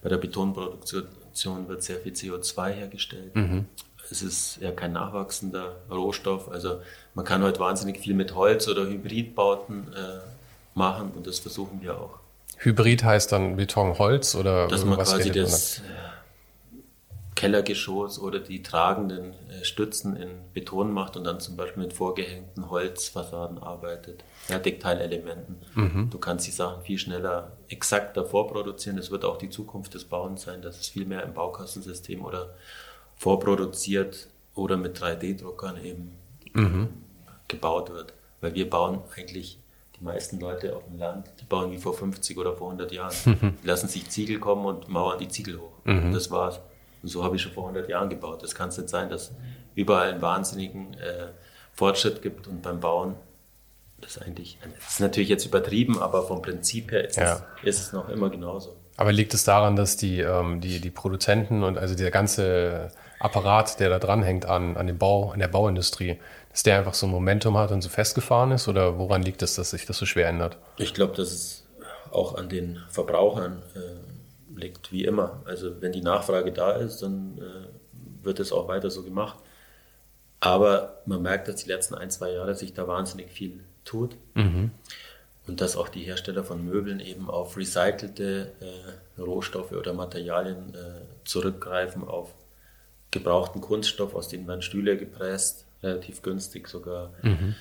bei 0.02 0.08
der 0.08 0.18
Betonproduktion 0.18 1.68
wird 1.68 1.82
sehr 1.82 1.98
viel 1.98 2.12
CO2 2.12 2.68
hergestellt. 2.68 3.34
Mhm. 3.34 3.66
Es 4.10 4.22
ist 4.22 4.58
ja 4.60 4.70
kein 4.70 4.92
nachwachsender 4.92 5.76
Rohstoff. 5.90 6.50
Also 6.50 6.80
man 7.14 7.24
kann 7.24 7.42
heute 7.42 7.58
wahnsinnig 7.58 7.98
viel 7.98 8.14
mit 8.14 8.34
Holz 8.34 8.68
oder 8.68 8.86
Hybridbauten 8.86 9.94
äh, 9.94 10.20
machen 10.74 11.12
und 11.16 11.26
das 11.26 11.38
versuchen 11.38 11.80
wir 11.80 11.98
auch. 11.98 12.18
Hybrid 12.58 13.02
heißt 13.02 13.32
dann 13.32 13.56
Beton, 13.56 13.98
Holz 13.98 14.34
oder 14.34 14.68
Dass 14.68 14.84
man 14.84 14.98
quasi 14.98 15.32
das 15.32 15.80
man? 15.80 15.88
Kellergeschoss 17.34 18.18
oder 18.18 18.38
die 18.38 18.62
tragenden 18.62 19.32
äh, 19.50 19.64
Stützen 19.64 20.16
in 20.16 20.30
Beton 20.52 20.92
macht 20.92 21.16
und 21.16 21.24
dann 21.24 21.40
zum 21.40 21.56
Beispiel 21.56 21.82
mit 21.82 21.92
vorgehängten 21.92 22.70
Holzfassaden 22.70 23.58
arbeitet, 23.58 24.24
Fertigteilelementen. 24.44 25.56
Mhm. 25.74 26.10
Du 26.10 26.18
kannst 26.18 26.46
die 26.46 26.52
Sachen 26.52 26.82
viel 26.82 26.98
schneller 26.98 27.52
exakter 27.68 28.24
vorproduzieren. 28.24 28.96
Das 28.96 29.10
wird 29.10 29.24
auch 29.24 29.38
die 29.38 29.50
Zukunft 29.50 29.94
des 29.94 30.04
Bauens 30.04 30.42
sein, 30.42 30.62
dass 30.62 30.78
es 30.78 30.88
viel 30.88 31.06
mehr 31.06 31.22
im 31.22 31.34
Baukastensystem 31.34 32.24
oder 32.24 32.54
vorproduziert 33.16 34.28
oder 34.54 34.76
mit 34.76 35.00
3D-Druckern 35.00 35.82
eben 35.82 36.12
mhm. 36.52 36.88
gebaut 37.48 37.90
wird. 37.90 38.14
Weil 38.40 38.54
wir 38.54 38.70
bauen 38.70 39.00
eigentlich 39.16 39.58
die 39.98 40.04
meisten 40.04 40.38
Leute 40.38 40.76
auf 40.76 40.84
dem 40.84 40.98
Land, 40.98 41.30
die 41.40 41.44
bauen 41.44 41.72
wie 41.72 41.78
vor 41.78 41.94
50 41.94 42.36
oder 42.38 42.54
vor 42.54 42.68
100 42.68 42.92
Jahren. 42.92 43.14
Die 43.62 43.66
lassen 43.66 43.88
sich 43.88 44.08
Ziegel 44.10 44.38
kommen 44.38 44.66
und 44.66 44.88
mauern 44.88 45.18
die 45.18 45.28
Ziegel 45.28 45.60
hoch. 45.60 45.72
Mhm. 45.84 46.12
Das 46.12 46.30
war's. 46.30 46.60
Und 47.04 47.08
so 47.08 47.22
habe 47.22 47.36
ich 47.36 47.42
schon 47.42 47.52
vor 47.52 47.64
100 47.64 47.86
Jahren 47.90 48.08
gebaut. 48.08 48.42
Das 48.42 48.54
kann 48.54 48.70
es 48.70 48.78
nicht 48.78 48.88
sein, 48.88 49.10
dass 49.10 49.32
überall 49.74 50.12
einen 50.12 50.22
wahnsinnigen 50.22 50.94
äh, 50.94 51.26
Fortschritt 51.74 52.22
gibt 52.22 52.48
und 52.48 52.62
beim 52.62 52.80
Bauen 52.80 53.16
das 54.00 54.16
eigentlich, 54.16 54.56
das 54.62 54.94
ist 54.94 55.00
natürlich 55.00 55.28
jetzt 55.28 55.44
übertrieben, 55.44 56.00
aber 56.00 56.26
vom 56.26 56.40
Prinzip 56.40 56.92
her 56.92 57.06
ist, 57.06 57.18
ja. 57.18 57.44
es, 57.62 57.68
ist 57.68 57.86
es 57.86 57.92
noch 57.92 58.08
immer 58.08 58.30
genauso. 58.30 58.74
Aber 58.96 59.12
liegt 59.12 59.34
es 59.34 59.44
daran, 59.44 59.76
dass 59.76 59.98
die, 59.98 60.20
ähm, 60.20 60.62
die, 60.62 60.80
die 60.80 60.90
Produzenten 60.90 61.62
und 61.62 61.76
also 61.76 61.94
der 61.94 62.10
ganze 62.10 62.90
Apparat, 63.18 63.80
der 63.80 63.90
da 63.90 63.98
dranhängt 63.98 64.46
an, 64.46 64.78
an 64.78 64.86
dem 64.86 64.96
Bau, 64.96 65.32
an 65.32 65.40
der 65.40 65.48
Bauindustrie, 65.48 66.18
dass 66.50 66.62
der 66.62 66.78
einfach 66.78 66.94
so 66.94 67.06
ein 67.06 67.10
Momentum 67.12 67.58
hat 67.58 67.70
und 67.70 67.82
so 67.82 67.90
festgefahren 67.90 68.52
ist? 68.52 68.66
Oder 68.66 68.98
woran 68.98 69.20
liegt 69.20 69.42
es, 69.42 69.56
dass 69.56 69.70
sich 69.70 69.84
das 69.84 69.98
so 69.98 70.06
schwer 70.06 70.28
ändert? 70.28 70.56
Ich 70.78 70.94
glaube, 70.94 71.14
dass 71.14 71.32
es 71.32 71.66
auch 72.10 72.34
an 72.36 72.48
den 72.48 72.80
Verbrauchern 72.88 73.62
äh, 73.74 73.78
liegt 74.56 74.92
wie 74.92 75.04
immer. 75.04 75.42
Also 75.44 75.80
wenn 75.80 75.92
die 75.92 76.02
Nachfrage 76.02 76.52
da 76.52 76.72
ist, 76.72 77.02
dann 77.02 77.38
äh, 77.38 78.24
wird 78.24 78.40
es 78.40 78.52
auch 78.52 78.68
weiter 78.68 78.90
so 78.90 79.02
gemacht. 79.02 79.38
Aber 80.40 81.00
man 81.06 81.22
merkt, 81.22 81.48
dass 81.48 81.56
die 81.56 81.68
letzten 81.68 81.94
ein, 81.94 82.10
zwei 82.10 82.32
Jahre 82.32 82.54
sich 82.54 82.74
da 82.74 82.86
wahnsinnig 82.86 83.30
viel 83.30 83.60
tut. 83.84 84.16
Mhm. 84.34 84.70
Und 85.46 85.60
dass 85.60 85.76
auch 85.76 85.88
die 85.88 86.02
Hersteller 86.02 86.42
von 86.42 86.64
Möbeln 86.64 87.00
eben 87.00 87.28
auf 87.28 87.56
recycelte 87.56 88.52
äh, 88.60 89.20
Rohstoffe 89.20 89.72
oder 89.72 89.92
Materialien 89.92 90.74
äh, 90.74 91.02
zurückgreifen, 91.24 92.06
auf 92.06 92.34
gebrauchten 93.10 93.60
Kunststoff, 93.60 94.14
aus 94.14 94.28
denen 94.28 94.48
werden 94.48 94.62
Stühle 94.62 94.96
gepresst, 94.96 95.66
relativ 95.82 96.22
günstig 96.22 96.68
sogar. 96.68 97.12
Mhm. 97.22 97.54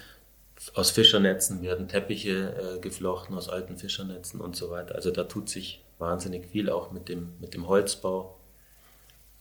Aus 0.74 0.92
Fischernetzen 0.92 1.62
werden 1.62 1.90
Teppiche 1.90 2.76
äh, 2.76 2.80
geflochten, 2.80 3.36
aus 3.36 3.50
alten 3.50 3.78
Fischernetzen 3.78 4.40
und 4.40 4.56
so 4.56 4.72
weiter. 4.72 4.96
Also 4.96 5.12
da 5.12 5.26
tut 5.26 5.50
sich 5.50 5.83
wahnsinnig 6.00 6.48
viel, 6.48 6.70
auch 6.70 6.92
mit 6.92 7.10
dem, 7.10 7.34
mit 7.40 7.54
dem 7.54 7.68
Holzbau. 7.68 8.38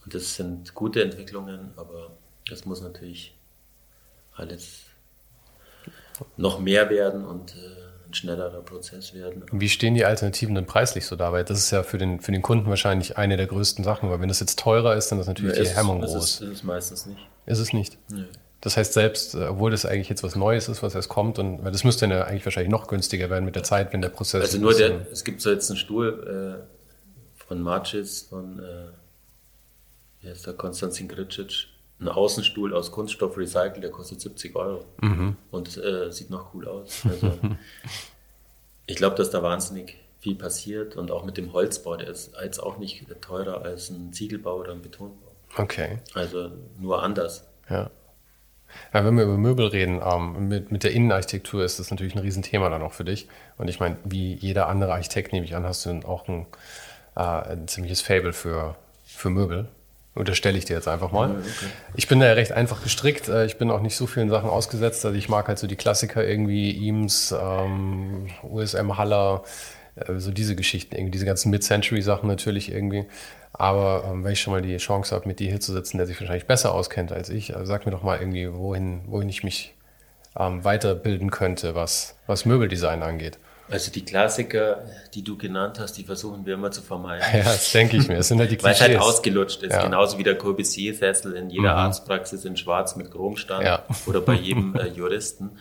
Und 0.05 0.15
das 0.15 0.35
sind 0.35 0.75
gute 0.75 1.03
Entwicklungen, 1.03 1.73
aber 1.77 2.11
das 2.49 2.65
muss 2.65 2.81
natürlich 2.81 3.37
alles 4.35 4.87
noch 6.37 6.59
mehr 6.59 6.91
werden 6.91 7.25
und 7.25 7.55
äh, 7.55 8.09
ein 8.09 8.15
schnellerer 8.15 8.63
Prozess 8.63 9.15
werden. 9.15 9.45
Wie 9.53 9.69
stehen 9.69 9.95
die 9.95 10.05
Alternativen 10.05 10.55
denn 10.55 10.67
preislich 10.67 11.07
so 11.07 11.17
dabei? 11.17 11.43
Das 11.45 11.59
ist 11.59 11.71
ja 11.71 11.83
für 11.83 11.99
den, 11.99 12.21
für 12.21 12.33
den 12.33 12.43
Kunden 12.43 12.69
wahrscheinlich 12.69 13.17
eine 13.17 13.37
der 13.37 13.47
größten 13.47 13.85
Sachen, 13.85 14.11
weil 14.11 14.21
wenn 14.21 14.29
das 14.29 14.41
jetzt 14.41 14.59
teurer 14.59 14.97
ist, 14.97 15.11
dann 15.11 15.19
ist 15.19 15.27
natürlich 15.27 15.57
ja, 15.57 15.63
die 15.63 15.71
Hemmung 15.71 16.01
groß. 16.01 16.15
Ist, 16.15 16.41
ist 16.41 16.51
es 16.51 16.63
meistens 16.63 17.07
nicht. 17.07 17.21
Ist 17.47 17.59
es 17.59 17.73
nicht? 17.73 17.99
Nee. 18.11 18.25
Das 18.63 18.77
heißt, 18.77 18.93
selbst, 18.93 19.35
äh, 19.35 19.49
obwohl 19.49 19.73
das 19.73 19.85
eigentlich 19.85 20.09
jetzt 20.09 20.23
was 20.23 20.37
Neues 20.37 20.69
ist, 20.69 20.83
was 20.85 20.95
erst 20.95 21.09
kommt, 21.09 21.39
und 21.39 21.65
weil 21.65 21.73
das 21.73 21.83
müsste 21.83 22.07
dann 22.07 22.17
ja 22.17 22.25
eigentlich 22.25 22.45
wahrscheinlich 22.45 22.71
noch 22.71 22.87
günstiger 22.87 23.29
werden 23.29 23.45
mit 23.45 23.57
der 23.57 23.65
Zeit, 23.65 23.93
wenn 23.93 24.01
der 24.01 24.09
Prozess. 24.09 24.41
Also 24.41 24.59
nur 24.59 24.73
der, 24.73 25.11
es 25.11 25.25
gibt 25.25 25.43
so 25.43 25.51
jetzt 25.51 25.69
einen 25.69 25.79
Stuhl 25.79 26.63
äh, 26.63 27.45
von 27.49 27.61
Marcis, 27.61 28.23
von 28.23 28.61
äh, 28.61 28.89
wie 30.21 30.29
heißt 30.31 30.47
der, 30.47 30.55
Konstantin 30.55 31.09
Gricic, 31.09 31.67
ein 32.01 32.09
Außenstuhl 32.09 32.73
aus 32.73 32.93
Kunststoff 32.93 33.37
recycelt, 33.37 33.83
der 33.83 33.91
kostet 33.91 34.21
70 34.21 34.55
Euro 34.55 34.85
mhm. 35.01 35.37
und 35.51 35.77
äh, 35.77 36.13
sieht 36.13 36.31
noch 36.31 36.55
cool 36.55 36.69
aus. 36.69 37.03
Also, 37.05 37.37
ich 38.87 38.95
glaube, 38.95 39.17
dass 39.17 39.31
da 39.31 39.43
wahnsinnig 39.43 39.97
viel 40.21 40.37
passiert 40.37 40.95
und 40.95 41.11
auch 41.11 41.25
mit 41.25 41.37
dem 41.37 41.53
Holzbau, 41.53 41.97
der 41.97 42.07
ist 42.07 42.33
jetzt 42.41 42.63
auch 42.63 42.79
nicht 42.79 43.05
teurer 43.21 43.63
als 43.63 43.91
ein 43.91 44.13
Ziegelbau 44.13 44.59
oder 44.59 44.71
ein 44.71 44.83
Betonbau. 44.83 45.33
Okay. 45.57 45.99
Also 46.15 46.53
nur 46.79 47.03
anders. 47.03 47.45
Ja. 47.69 47.91
Ja, 48.93 49.05
wenn 49.05 49.17
wir 49.17 49.25
über 49.25 49.39
Möbel 49.39 49.67
reden, 49.67 50.01
ähm, 50.05 50.49
mit, 50.49 50.71
mit 50.71 50.85
der 50.85 50.93
Innenarchitektur 50.93 51.65
ist 51.65 51.79
das 51.79 51.91
natürlich 51.91 52.15
ein 52.15 52.21
Riesenthema 52.21 52.69
dann 52.69 52.83
auch 52.83 52.93
für 52.93 53.05
dich. 53.05 53.29
Und 53.59 53.69
ich 53.69 53.81
meine, 53.81 53.97
wie 54.05 54.35
jeder 54.35 54.69
andere 54.69 54.93
Architekt, 54.93 55.33
nehme 55.33 55.45
ich 55.45 55.55
an, 55.55 55.65
hast 55.65 55.87
du 55.87 56.01
auch 56.05 56.29
ein, 56.29 56.47
äh, 57.17 57.21
ein 57.21 57.69
ziemliches 57.69 58.01
Fable 58.01 58.33
für, 58.33 58.77
für 59.05 59.31
Möbel. 59.31 59.69
Unterstelle 60.15 60.59
ich 60.59 60.67
dir 60.67 60.75
jetzt 60.75 60.89
einfach 60.89 61.11
mal. 61.11 61.31
okay. 61.31 61.71
Ich 61.95 62.07
bin 62.07 62.21
da 62.21 62.27
ja 62.27 62.33
recht 62.35 62.53
einfach 62.53 62.83
gestrickt. 62.83 63.29
Äh, 63.29 63.47
ich 63.47 63.57
bin 63.57 63.71
auch 63.71 63.81
nicht 63.81 63.97
so 63.97 64.07
vielen 64.07 64.29
Sachen 64.29 64.51
ausgesetzt. 64.51 65.07
Also 65.07 65.17
ich 65.17 65.31
mag 65.31 65.49
halt 65.49 65.59
so 65.59 65.67
die 65.67 65.77
Klassiker 65.77 66.27
irgendwie, 66.27 66.87
Eames, 66.87 67.35
ähm, 67.39 68.27
USM 68.43 68.99
Haller, 68.99 69.43
äh, 69.95 70.19
so 70.19 70.31
diese 70.31 70.55
Geschichten, 70.55 70.95
irgendwie 70.95 71.13
diese 71.13 71.25
ganzen 71.25 71.51
Mid-Century-Sachen 71.51 72.29
natürlich 72.29 72.71
irgendwie. 72.71 73.07
Aber 73.53 74.05
ähm, 74.07 74.25
wenn 74.25 74.33
ich 74.33 74.41
schon 74.41 74.53
mal 74.53 74.63
die 74.63 74.77
Chance 74.79 75.15
habe, 75.15 75.29
mit 75.29 75.39
dir 75.39 75.49
hier 75.49 75.61
zu 75.61 75.73
sitzen, 75.73 75.99
der 75.99 76.07
sich 76.07 76.19
wahrscheinlich 76.21 76.47
besser 76.47 76.73
auskennt 76.73 77.13
als 77.13 77.29
ich, 77.29 77.55
also 77.55 77.67
sag 77.67 77.85
mir 77.85 77.93
doch 77.93 78.03
mal 78.03 78.19
irgendwie, 78.19 78.53
wohin, 78.53 79.03
wohin 79.07 79.29
ich 79.29 79.45
mich 79.45 79.75
ähm, 80.39 80.65
weiterbilden 80.65 81.31
könnte, 81.31 81.75
was, 81.75 82.17
was 82.27 82.45
Möbeldesign 82.45 83.03
angeht. 83.03 83.39
Also 83.71 83.91
die 83.91 84.05
Klassiker, 84.05 84.85
die 85.15 85.23
du 85.25 85.39
genannt 85.39 85.79
hast, 85.79 85.95
die 85.95 86.05
versuchen 86.05 86.45
wir 86.45 86.55
immer 86.55 86.71
zu 86.71 86.83
vermeiden. 86.83 87.25
Ja, 87.33 87.45
das 87.45 87.73
denke 87.73 87.97
ich 87.97 88.07
mir. 88.07 88.17
Das 88.17 88.29
sind 88.29 88.39
halt 88.39 88.51
die 88.51 88.57
Klischees. 88.59 88.81
Weil 88.81 88.91
es 88.91 88.99
halt 88.99 89.09
ausgelutscht 89.09 89.63
ist. 89.63 89.73
Ja. 89.73 89.85
Genauso 89.85 90.19
wie 90.19 90.25
der 90.25 90.37
Corbusier-Sessel 90.37 91.35
in 91.35 91.49
jeder 91.49 91.73
mhm. 91.73 91.79
Arztpraxis 91.79 92.45
in 92.45 92.57
schwarz 92.57 92.97
mit 92.97 93.11
Chromstand 93.11 93.65
ja. 93.65 93.85
oder 94.07 94.21
bei 94.21 94.35
jedem 94.35 94.75
äh, 94.75 94.89
Juristen. 94.89 95.53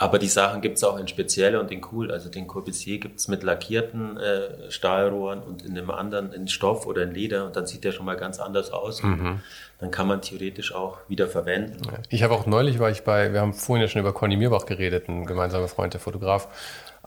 Aber 0.00 0.18
die 0.18 0.28
Sachen 0.28 0.62
gibt 0.62 0.78
es 0.78 0.84
auch 0.84 0.96
in 0.96 1.08
speziell 1.08 1.56
und 1.56 1.70
in 1.70 1.82
cool. 1.92 2.10
Also 2.10 2.30
den 2.30 2.46
Corbusier 2.46 2.98
gibt 2.98 3.20
es 3.20 3.28
mit 3.28 3.42
lackierten 3.42 4.16
äh, 4.16 4.70
Stahlrohren 4.70 5.42
und 5.42 5.62
in 5.62 5.74
dem 5.74 5.90
anderen 5.90 6.32
in 6.32 6.48
Stoff 6.48 6.86
oder 6.86 7.02
in 7.02 7.12
Leder 7.12 7.44
und 7.44 7.54
dann 7.54 7.66
sieht 7.66 7.84
der 7.84 7.92
schon 7.92 8.06
mal 8.06 8.16
ganz 8.16 8.40
anders 8.40 8.72
aus. 8.72 9.02
Mhm. 9.02 9.40
Dann 9.78 9.90
kann 9.90 10.06
man 10.06 10.22
theoretisch 10.22 10.74
auch 10.74 10.96
wieder 11.08 11.28
verwenden. 11.28 11.82
Ich 12.08 12.22
habe 12.22 12.32
auch 12.32 12.46
neulich, 12.46 12.78
war 12.78 12.90
ich 12.90 13.02
bei, 13.02 13.34
wir 13.34 13.42
haben 13.42 13.52
vorhin 13.52 13.82
ja 13.82 13.88
schon 13.88 14.00
über 14.00 14.14
Conny 14.14 14.38
Mirbach 14.38 14.64
geredet, 14.64 15.06
ein 15.10 15.26
gemeinsamer 15.26 15.68
Freund, 15.68 15.92
der 15.92 16.00
Fotograf. 16.00 16.48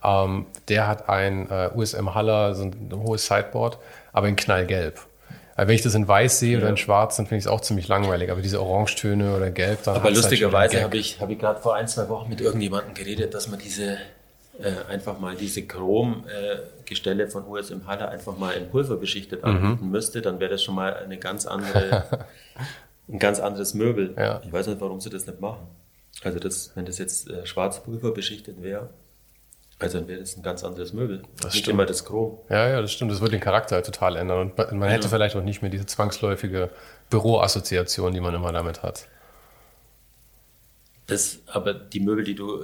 Ähm, 0.04 0.46
der 0.68 0.88
hat 0.88 1.10
ein 1.10 1.50
äh, 1.50 1.72
USM 1.74 2.14
Haller, 2.14 2.54
so 2.54 2.62
ein, 2.62 2.90
ein 2.92 2.96
hohes 2.96 3.26
Sideboard, 3.26 3.80
aber 4.12 4.28
in 4.28 4.36
knallgelb. 4.36 5.00
Aber 5.56 5.68
wenn 5.68 5.76
ich 5.76 5.82
das 5.82 5.94
in 5.94 6.08
weiß 6.08 6.40
sehe 6.40 6.54
ja. 6.54 6.58
oder 6.60 6.70
in 6.70 6.78
schwarz, 6.78 7.18
dann 7.18 7.28
finde 7.28 7.40
ich 7.40 7.46
es 7.46 7.48
auch 7.48 7.62
ziemlich 7.62 7.88
langweilig. 7.88 8.32
Aber 8.32 8.42
diese 8.42 8.62
Orangetöne 8.62 9.36
oder 9.36 9.52
Gelb, 9.52 9.84
dann. 9.84 9.96
Aber 9.96 10.06
halt 10.06 10.16
lustigerweise 10.16 10.76
halt 10.76 10.86
habe 10.86 10.98
ich, 10.98 11.20
hab 11.20 11.30
ich 11.30 11.40
gerade 11.40 11.62
vor 11.62 11.76
ein, 11.76 11.88
zwei 11.88 12.10
Wochen 12.10 12.30
mit 12.30 12.42
irgendjemandem 12.42 12.94
geredet, 12.94 13.34
dass 13.34 13.48
man 13.48 13.60
diese 13.60 13.98
äh, 14.60 14.92
einfach 14.92 15.20
mal 15.20 15.36
diese 15.36 15.64
Chrom-Gestelle 15.64 17.24
äh, 17.24 17.28
von 17.28 17.46
USM 17.48 17.88
Halle 17.88 18.10
einfach 18.10 18.38
mal 18.38 18.52
in 18.54 18.70
Pulver 18.70 18.98
beschichtet 18.98 19.44
mhm. 19.44 19.50
anbieten 19.50 19.90
müsste, 19.90 20.22
dann 20.22 20.40
wäre 20.40 20.52
das 20.52 20.64
schon 20.64 20.76
mal 20.76 20.96
eine 20.96 21.18
ganz 21.18 21.46
andere, 21.46 22.04
ein 23.08 23.20
ganz 23.20 23.40
anderes 23.40 23.74
Möbel. 23.74 24.14
Ja. 24.18 24.42
Ich 24.44 24.54
weiß 24.54 24.68
nicht, 24.68 24.82
warum 24.82 25.02
sie 25.02 25.10
das 25.10 25.26
nicht 25.26 25.42
machen. 25.42 25.68
Also 26.24 26.40
das, 26.40 26.72
wenn 26.76 26.86
das 26.86 27.00
jetzt 27.00 27.30
äh, 27.30 27.46
Schwarzpulver 27.46 28.12
beschichtet 28.12 28.62
wäre, 28.62 28.90
also 29.80 30.00
dann 30.00 30.08
wäre 30.08 30.20
das 30.20 30.38
ein 30.38 30.44
ganz 30.44 30.64
anderes 30.64 30.94
Möbel. 30.94 31.24
Das 31.38 31.54
nicht 31.54 31.64
stimmt. 31.64 31.74
immer 31.74 31.86
das 31.86 32.06
Chrom. 32.06 32.38
Ja, 32.50 32.70
ja, 32.70 32.82
das 32.82 32.92
stimmt. 32.92 33.12
Das 33.12 33.22
würde 33.22 33.32
den 33.32 33.42
Charakter 33.42 33.76
halt 33.76 33.86
total 33.86 34.16
ändern. 34.16 34.52
Und 34.52 34.58
man 34.58 34.84
ja. 34.84 34.96
hätte 34.96 35.10
vielleicht 35.10 35.36
auch 35.36 35.44
nicht 35.44 35.62
mehr 35.62 35.72
diese 35.72 35.86
zwangsläufige 35.86 36.70
Büroassoziation, 37.10 38.14
die 38.14 38.22
man 38.22 38.34
immer 38.34 38.52
damit 38.52 38.84
hat. 38.84 39.08
Das, 41.08 41.40
aber 41.48 41.74
die 41.74 42.00
Möbel, 42.00 42.24
die 42.24 42.36
du, 42.36 42.64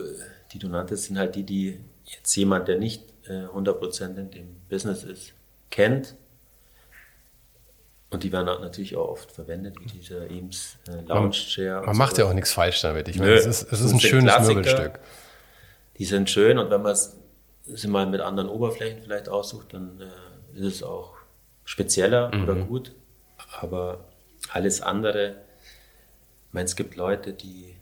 die 0.54 0.60
du 0.60 0.70
nanntest, 0.70 1.06
sind 1.06 1.18
halt 1.18 1.36
die, 1.36 1.44
die 1.44 1.80
jetzt 2.06 2.34
jemand, 2.36 2.68
der 2.68 2.78
nicht 2.78 3.04
äh, 3.28 3.46
100% 3.46 4.18
in 4.18 4.32
dem 4.32 4.56
Business 4.70 5.04
ist, 5.04 5.34
kennt. 5.70 6.16
Und 8.12 8.24
die 8.24 8.32
werden 8.32 8.48
auch 8.48 8.62
natürlich 8.62 8.96
auch 8.96 9.10
oft 9.10 9.32
verwendet, 9.32 9.76
wie 9.82 9.86
dieser 9.86 10.30
Eames 10.32 10.78
äh, 10.88 11.02
Lounge 11.06 11.32
Chair. 11.32 11.78
Man, 11.78 11.86
man 11.88 11.98
macht 11.98 12.16
so. 12.16 12.22
ja 12.22 12.30
auch 12.30 12.34
nichts 12.34 12.54
falsch 12.54 12.82
damit. 12.82 13.08
Ich 13.08 13.20
meine, 13.20 13.34
es 13.34 13.46
ist, 13.46 13.72
es 13.72 13.82
ist 13.82 13.92
ein 13.92 14.00
schönes 14.00 14.34
Klassiker. 14.34 14.56
Möbelstück 14.56 15.00
die 16.00 16.06
sind 16.06 16.30
schön 16.30 16.58
und 16.58 16.72
wenn 16.72 16.82
man 16.82 16.94
es 16.94 17.18
mal 17.86 18.08
mit 18.08 18.22
anderen 18.22 18.50
Oberflächen 18.50 19.04
vielleicht 19.04 19.30
aussucht, 19.30 19.74
dann 19.74 20.02
äh, 20.02 20.60
ist 20.60 20.76
es 20.76 20.84
auch 20.84 21.14
spezieller 21.66 22.34
mhm. 22.34 22.44
oder 22.44 22.56
gut. 22.56 22.94
Aber 23.62 24.06
alles 24.52 24.82
andere, 24.82 25.36
ich 26.48 26.54
meine, 26.54 26.66
es 26.66 26.76
gibt 26.76 26.96
Leute, 26.96 27.34
die, 27.34 27.76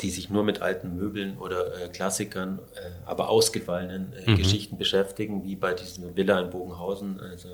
die 0.00 0.10
sich 0.10 0.28
nur 0.28 0.42
mit 0.42 0.60
alten 0.60 0.96
Möbeln 0.96 1.38
oder 1.38 1.80
äh, 1.80 1.88
Klassikern, 1.88 2.58
äh, 2.74 2.90
aber 3.06 3.28
ausgefallenen 3.28 4.12
äh, 4.12 4.32
mhm. 4.32 4.36
Geschichten 4.36 4.76
beschäftigen, 4.76 5.44
wie 5.44 5.56
bei 5.56 5.72
diesem 5.72 6.16
Villa 6.16 6.40
in 6.40 6.50
Bogenhausen. 6.50 7.20
Also 7.20 7.48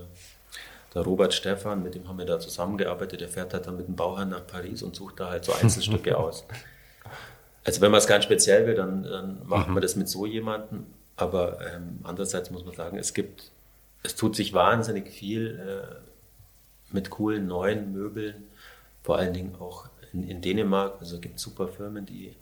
der 0.95 1.03
Robert 1.03 1.35
Stephan, 1.35 1.83
mit 1.83 1.95
dem 1.95 2.09
haben 2.09 2.19
wir 2.19 2.27
da 2.27 2.41
zusammengearbeitet, 2.41 3.21
der 3.21 3.29
fährt 3.29 3.53
halt 3.53 3.67
dann 3.67 3.77
mit 3.77 3.87
dem 3.87 3.95
Bauherrn 3.95 4.31
nach 4.31 4.47
Paris 4.47 4.83
und 4.83 4.97
sucht 4.97 5.21
da 5.21 5.29
halt 5.29 5.45
so 5.45 5.53
Einzelstücke 5.53 6.17
aus. 6.19 6.45
Also 7.65 7.81
wenn 7.81 7.91
man 7.91 7.99
es 7.99 8.07
ganz 8.07 8.25
speziell 8.25 8.67
will, 8.67 8.75
dann, 8.75 9.03
dann 9.03 9.47
macht 9.47 9.69
mhm. 9.69 9.75
man 9.75 9.83
das 9.83 9.97
mit 9.97 10.09
so 10.09 10.27
jemandem. 10.27 10.87
Aber 11.17 11.59
ähm, 11.61 12.01
andererseits 12.03 12.51
muss 12.51 12.65
man 12.65 12.75
sagen, 12.75 12.97
es 12.97 13.13
gibt, 13.13 13.51
es 14.03 14.17
tut 14.17 14.35
sich 14.35 14.55
wahnsinnig 14.55 15.11
viel 15.11 15.61
äh, 15.61 16.95
mit 16.95 17.11
coolen 17.11 17.47
neuen 17.47 17.93
Möbeln, 17.93 18.45
vor 19.03 19.19
allen 19.19 19.35
Dingen 19.35 19.55
auch 19.61 19.89
in, 20.13 20.27
in 20.27 20.41
Dänemark. 20.41 20.97
Also 21.01 21.17
es 21.17 21.21
gibt 21.21 21.39
super 21.39 21.69
Firmen, 21.69 22.07
die, 22.07 22.35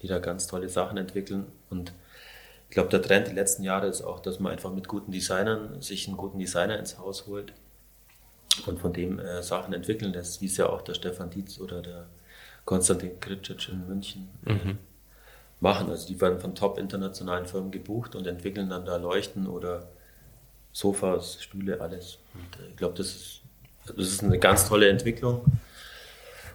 die 0.00 0.06
da 0.06 0.18
ganz 0.18 0.46
tolle 0.46 0.68
Sachen 0.68 0.96
entwickeln. 0.96 1.46
Und 1.68 1.92
ich 2.68 2.74
glaube, 2.74 2.88
der 2.88 3.02
Trend 3.02 3.28
die 3.28 3.34
letzten 3.34 3.62
Jahre 3.62 3.86
ist 3.86 4.02
auch, 4.02 4.20
dass 4.20 4.40
man 4.40 4.52
einfach 4.52 4.72
mit 4.72 4.88
guten 4.88 5.12
Designern 5.12 5.82
sich 5.82 6.08
einen 6.08 6.16
guten 6.16 6.38
Designer 6.38 6.78
ins 6.78 6.98
Haus 6.98 7.26
holt 7.26 7.52
und 8.66 8.80
von 8.80 8.92
dem 8.92 9.18
äh, 9.18 9.42
Sachen 9.42 9.74
entwickeln 9.74 10.12
lässt, 10.12 10.40
wie 10.40 10.46
es 10.46 10.56
ja 10.56 10.68
auch 10.68 10.82
der 10.82 10.94
Stefan 10.94 11.30
Dietz 11.30 11.60
oder 11.60 11.82
der 11.82 12.06
Konstantin 12.68 13.18
Kritschitsch 13.18 13.70
in 13.70 13.88
München 13.88 14.28
äh, 14.44 14.52
mhm. 14.52 14.78
machen. 15.58 15.88
Also 15.88 16.06
die 16.06 16.20
werden 16.20 16.38
von 16.38 16.54
top 16.54 16.78
internationalen 16.78 17.46
Firmen 17.46 17.70
gebucht 17.70 18.14
und 18.14 18.26
entwickeln 18.26 18.68
dann 18.68 18.84
da 18.84 18.96
Leuchten 18.96 19.46
oder 19.46 19.88
Sofas, 20.72 21.42
Stühle, 21.42 21.80
alles. 21.80 22.18
Und 22.34 22.62
äh, 22.62 22.68
ich 22.68 22.76
glaube, 22.76 22.94
das 22.94 23.06
ist, 23.06 23.40
das 23.86 24.08
ist 24.08 24.22
eine 24.22 24.38
ganz 24.38 24.68
tolle 24.68 24.90
Entwicklung 24.90 25.46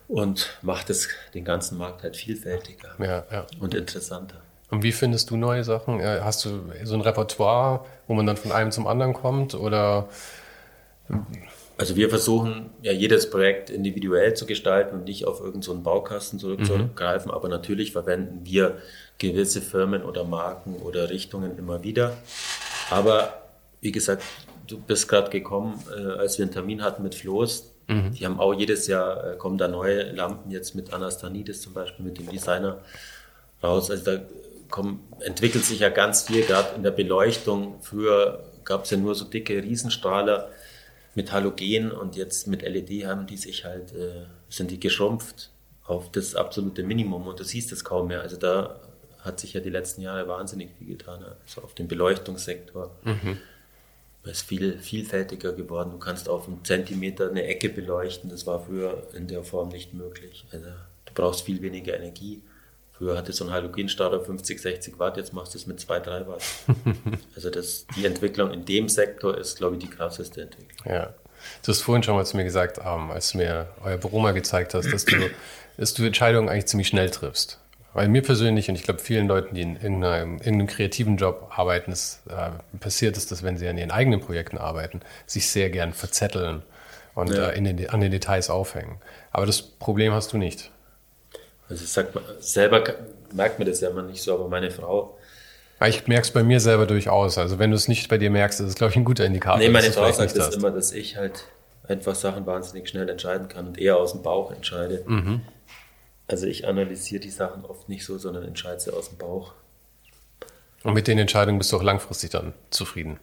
und 0.07 0.55
macht 0.61 0.91
es 0.91 1.09
den 1.33 1.45
ganzen 1.45 1.79
Markt 1.79 2.03
halt 2.03 2.15
vielfältiger 2.15 2.89
ja, 2.99 3.25
ja. 3.31 3.47
und 3.59 3.73
interessanter. 3.73 4.39
Und 4.69 4.83
wie 4.83 4.91
findest 4.91 5.31
du 5.31 5.35
neue 5.35 5.63
Sachen? 5.63 5.99
Hast 5.99 6.45
du 6.45 6.71
so 6.83 6.93
ein 6.93 7.01
Repertoire, 7.01 7.85
wo 8.07 8.13
man 8.13 8.27
dann 8.27 8.37
von 8.37 8.51
einem 8.51 8.69
zum 8.69 8.85
anderen 8.85 9.13
kommt 9.13 9.55
oder 9.55 10.09
also 11.83 11.97
wir 11.97 12.09
versuchen 12.09 12.69
ja 12.81 12.93
jedes 12.93 13.29
Projekt 13.29 13.69
individuell 13.69 14.35
zu 14.35 14.45
gestalten 14.45 14.95
und 14.95 15.03
nicht 15.03 15.25
auf 15.25 15.39
irgendeinen 15.41 15.63
so 15.63 15.81
Baukasten 15.81 16.39
zurückzugreifen, 16.39 17.29
mhm. 17.29 17.35
aber 17.35 17.49
natürlich 17.49 17.91
verwenden 17.91 18.45
wir 18.45 18.77
gewisse 19.17 19.59
Firmen 19.59 20.01
oder 20.03 20.23
Marken 20.23 20.77
oder 20.77 21.09
Richtungen 21.09 21.57
immer 21.57 21.83
wieder. 21.83 22.15
Aber 22.89 23.33
wie 23.81 23.91
gesagt, 23.91 24.23
du 24.65 24.79
bist 24.79 25.09
gerade 25.09 25.29
gekommen, 25.29 25.77
äh, 25.93 26.19
als 26.19 26.37
wir 26.37 26.43
einen 26.45 26.53
Termin 26.53 26.81
hatten 26.81 27.03
mit 27.03 27.15
Floß. 27.15 27.73
Mhm. 27.89 28.13
Die 28.13 28.25
haben 28.25 28.39
auch 28.39 28.53
jedes 28.53 28.87
Jahr, 28.87 29.33
äh, 29.33 29.35
kommen 29.35 29.57
da 29.57 29.67
neue 29.67 30.09
Lampen 30.13 30.51
jetzt 30.51 30.75
mit 30.75 30.93
Anastanidis 30.93 31.63
zum 31.63 31.73
Beispiel, 31.73 32.05
mit 32.05 32.17
dem 32.17 32.29
Designer 32.29 32.77
raus. 33.61 33.91
Also 33.91 34.05
da 34.05 34.21
kommen, 34.69 35.01
entwickelt 35.19 35.65
sich 35.65 35.79
ja 35.79 35.89
ganz 35.89 36.21
viel, 36.21 36.43
gerade 36.45 36.77
in 36.77 36.83
der 36.83 36.91
Beleuchtung. 36.91 37.81
Früher 37.81 38.45
gab 38.63 38.85
es 38.85 38.91
ja 38.91 38.95
nur 38.95 39.15
so 39.15 39.25
dicke 39.25 39.61
Riesenstrahler 39.61 40.47
mit 41.15 41.31
Halogen 41.31 41.91
und 41.91 42.15
jetzt 42.15 42.47
mit 42.47 42.61
LED 42.61 43.05
haben 43.05 43.27
die 43.27 43.37
sich 43.37 43.65
halt, 43.65 43.93
äh, 43.93 44.25
sind 44.49 44.71
die 44.71 44.79
geschrumpft 44.79 45.51
auf 45.85 46.11
das 46.11 46.35
absolute 46.35 46.83
Minimum 46.83 47.27
und 47.27 47.39
du 47.39 47.43
siehst 47.43 47.71
es 47.71 47.83
kaum 47.83 48.07
mehr. 48.07 48.21
Also 48.21 48.37
da 48.37 48.79
hat 49.19 49.39
sich 49.39 49.53
ja 49.53 49.61
die 49.61 49.69
letzten 49.69 50.01
Jahre 50.01 50.27
wahnsinnig 50.27 50.69
viel 50.77 50.87
getan, 50.87 51.23
also 51.23 51.61
auf 51.61 51.73
dem 51.75 51.87
Beleuchtungssektor. 51.87 52.91
Mhm. 53.03 53.37
Es 54.25 54.39
ist 54.39 54.47
viel 54.47 54.79
vielfältiger 54.79 55.51
geworden. 55.51 55.91
Du 55.91 55.99
kannst 55.99 56.29
auf 56.29 56.47
einen 56.47 56.63
Zentimeter 56.63 57.29
eine 57.29 57.43
Ecke 57.43 57.67
beleuchten. 57.69 58.29
Das 58.29 58.47
war 58.47 58.63
früher 58.63 59.05
in 59.13 59.27
der 59.27 59.43
Form 59.43 59.67
nicht 59.67 59.93
möglich. 59.93 60.45
Also 60.51 60.67
du 60.67 61.13
brauchst 61.13 61.41
viel 61.41 61.61
weniger 61.61 61.95
Energie. 61.97 62.41
Früher 63.03 63.17
hatte 63.17 63.33
so 63.33 63.43
ein 63.43 63.51
Halogenstrahl 63.51 64.17
50, 64.17 64.61
60 64.61 64.97
Watt, 64.97 65.17
jetzt 65.17 65.33
machst 65.33 65.53
du 65.53 65.57
es 65.57 65.67
mit 65.67 65.77
2, 65.77 65.99
3 65.99 66.27
Watt. 66.27 66.41
also 67.35 67.49
das, 67.49 67.85
die 67.97 68.05
Entwicklung 68.05 68.51
in 68.51 68.63
dem 68.63 68.87
Sektor 68.87 69.37
ist, 69.37 69.57
glaube 69.57 69.75
ich, 69.75 69.81
die 69.81 69.89
krasseste 69.89 70.43
Entwicklung. 70.43 70.77
Ja. 70.85 71.13
Du 71.63 71.71
hast 71.73 71.81
vorhin 71.81 72.01
schon 72.01 72.15
mal 72.15 72.25
zu 72.25 72.37
mir 72.37 72.45
gesagt, 72.45 72.77
ähm, 72.77 73.11
als 73.11 73.33
du 73.33 73.39
mir 73.39 73.67
euer 73.83 73.97
Büro 73.97 74.21
mal 74.21 74.33
gezeigt 74.33 74.73
hast, 74.73 74.93
dass 74.93 75.03
du, 75.03 75.17
dass 75.77 75.93
du 75.93 76.05
Entscheidungen 76.05 76.47
eigentlich 76.47 76.67
ziemlich 76.67 76.87
schnell 76.87 77.09
triffst. 77.09 77.59
Weil 77.93 78.07
mir 78.07 78.21
persönlich 78.21 78.69
und 78.69 78.75
ich 78.75 78.83
glaube 78.83 79.01
vielen 79.01 79.27
Leuten, 79.27 79.53
die 79.53 79.63
in 79.63 79.75
irgendeinem, 79.75 80.37
irgendeinem 80.37 80.67
kreativen 80.67 81.17
Job 81.17 81.51
arbeiten, 81.53 81.91
es, 81.91 82.21
äh, 82.29 82.51
passiert 82.79 83.17
ist, 83.17 83.33
dass 83.33 83.43
wenn 83.43 83.57
sie 83.57 83.67
an 83.67 83.77
ihren 83.77 83.91
eigenen 83.91 84.21
Projekten 84.21 84.57
arbeiten, 84.57 85.01
sich 85.25 85.49
sehr 85.49 85.69
gern 85.69 85.91
verzetteln 85.91 86.63
und 87.15 87.31
ja. 87.33 87.49
äh, 87.49 87.61
den, 87.61 87.89
an 87.89 87.99
den 87.99 88.11
Details 88.11 88.49
aufhängen. 88.49 89.01
Aber 89.33 89.45
das 89.45 89.61
Problem 89.61 90.13
hast 90.13 90.31
du 90.31 90.37
nicht. 90.37 90.71
Also 91.73 91.85
ich 91.85 91.91
sag 91.91 92.13
mal, 92.13 92.23
selber 92.39 92.83
merkt 93.31 93.57
mir 93.57 93.65
das 93.65 93.81
ja 93.81 93.89
immer 93.89 94.03
nicht 94.03 94.21
so, 94.21 94.35
aber 94.35 94.47
meine 94.47 94.69
Frau. 94.69 95.17
Ich 95.83 96.05
merke 96.07 96.21
es 96.21 96.31
bei 96.31 96.43
mir 96.43 96.59
selber 96.59 96.85
durchaus. 96.85 97.39
Also 97.39 97.57
wenn 97.57 97.71
du 97.71 97.75
es 97.75 97.87
nicht 97.87 98.09
bei 98.09 98.19
dir 98.19 98.29
merkst, 98.29 98.61
ist 98.61 98.67
es, 98.67 98.75
glaube 98.75 98.91
ich, 98.91 98.97
ein 98.97 99.05
guter 99.05 99.25
Indikator. 99.25 99.57
Nee, 99.57 99.69
meine 99.69 99.91
Frau 99.91 100.11
sagt 100.11 100.37
das 100.37 100.55
immer, 100.55 100.69
dass 100.69 100.91
ich 100.91 101.17
halt 101.17 101.45
einfach 101.87 102.13
Sachen 102.13 102.45
wahnsinnig 102.45 102.87
schnell 102.87 103.09
entscheiden 103.09 103.47
kann 103.47 103.65
und 103.65 103.79
eher 103.79 103.97
aus 103.97 104.11
dem 104.11 104.21
Bauch 104.21 104.51
entscheide. 104.51 105.03
Mhm. 105.07 105.41
Also 106.27 106.45
ich 106.45 106.67
analysiere 106.67 107.19
die 107.19 107.31
Sachen 107.31 107.65
oft 107.65 107.89
nicht 107.89 108.05
so, 108.05 108.19
sondern 108.19 108.43
entscheide 108.43 108.79
sie 108.79 108.93
aus 108.93 109.09
dem 109.09 109.17
Bauch. 109.17 109.53
Und 110.83 110.93
mit 110.93 111.07
den 111.07 111.17
Entscheidungen 111.17 111.57
bist 111.57 111.71
du 111.71 111.77
auch 111.77 111.83
langfristig 111.83 112.29
dann 112.29 112.53
zufrieden? 112.69 113.19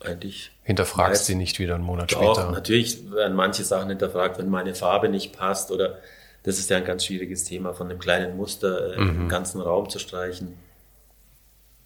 Eigentlich. 0.00 0.50
Hinterfragst 0.62 1.24
sie 1.24 1.36
nicht 1.36 1.58
wieder 1.58 1.76
einen 1.76 1.84
Monat 1.84 2.12
doch, 2.12 2.34
später? 2.34 2.50
Natürlich 2.50 3.10
werden 3.10 3.34
manche 3.34 3.64
Sachen 3.64 3.88
hinterfragt, 3.88 4.36
wenn 4.36 4.50
meine 4.50 4.74
Farbe 4.74 5.08
nicht 5.08 5.32
passt 5.32 5.70
oder 5.70 5.98
das 6.42 6.58
ist 6.58 6.70
ja 6.70 6.76
ein 6.76 6.84
ganz 6.84 7.04
schwieriges 7.04 7.44
Thema, 7.44 7.72
von 7.72 7.88
einem 7.88 7.98
kleinen 7.98 8.36
Muster 8.36 8.94
äh, 8.94 9.00
mhm. 9.00 9.22
im 9.22 9.28
ganzen 9.28 9.60
Raum 9.60 9.88
zu 9.88 9.98
streichen. 9.98 10.58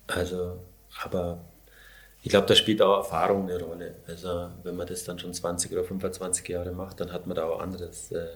Also, 0.07 0.59
aber 1.03 1.45
ich 2.23 2.31
glaube, 2.31 2.47
da 2.47 2.55
spielt 2.55 2.81
auch 2.83 2.97
Erfahrung 2.99 3.49
eine 3.49 3.61
Rolle. 3.61 3.95
Also, 4.07 4.49
wenn 4.63 4.77
man 4.77 4.87
das 4.87 5.05
dann 5.05 5.19
schon 5.19 5.35
20 5.35 5.73
oder 5.73 5.85
25 5.85 6.49
Jahre 6.49 6.73
macht, 6.73 7.01
dann 7.01 7.13
hat 7.13 7.27
man 7.27 7.37
da 7.37 7.45
auch 7.45 7.61
anderes 7.61 8.13
äh, 8.13 8.27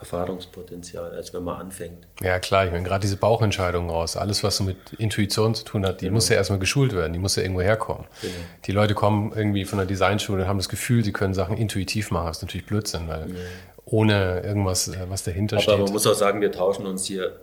Erfahrungspotenzial, 0.00 1.14
als 1.14 1.34
wenn 1.34 1.44
man 1.44 1.60
anfängt. 1.60 2.06
Ja, 2.22 2.38
klar, 2.38 2.64
ich 2.64 2.72
meine, 2.72 2.84
gerade 2.84 3.02
diese 3.02 3.16
Bauchentscheidungen 3.16 3.90
raus, 3.90 4.16
alles, 4.16 4.42
was 4.42 4.56
so 4.56 4.64
mit 4.64 4.94
Intuition 4.94 5.54
zu 5.54 5.62
tun 5.64 5.84
hat, 5.84 6.00
die 6.00 6.06
genau. 6.06 6.14
muss 6.14 6.30
ja 6.30 6.36
erstmal 6.36 6.58
geschult 6.58 6.94
werden, 6.94 7.12
die 7.12 7.18
muss 7.18 7.36
ja 7.36 7.42
irgendwo 7.42 7.60
herkommen. 7.60 8.06
Genau. 8.22 8.34
Die 8.64 8.72
Leute 8.72 8.94
kommen 8.94 9.32
irgendwie 9.36 9.66
von 9.66 9.78
der 9.78 9.86
Designschule 9.86 10.42
und 10.42 10.48
haben 10.48 10.58
das 10.58 10.70
Gefühl, 10.70 11.04
sie 11.04 11.12
können 11.12 11.34
Sachen 11.34 11.56
intuitiv 11.56 12.10
machen. 12.10 12.28
Das 12.28 12.38
ist 12.38 12.42
natürlich 12.42 12.66
Blödsinn, 12.66 13.08
weil 13.08 13.28
ja 13.28 13.36
ohne 13.84 14.40
irgendwas, 14.40 14.88
äh, 14.88 15.06
was 15.08 15.24
dahinter 15.24 15.56
Aber 15.56 15.62
steht. 15.62 15.74
Aber 15.74 15.84
man 15.84 15.92
muss 15.92 16.06
auch 16.06 16.14
sagen, 16.14 16.40
wir 16.40 16.52
tauschen 16.52 16.86
uns 16.86 17.06
hier 17.06 17.40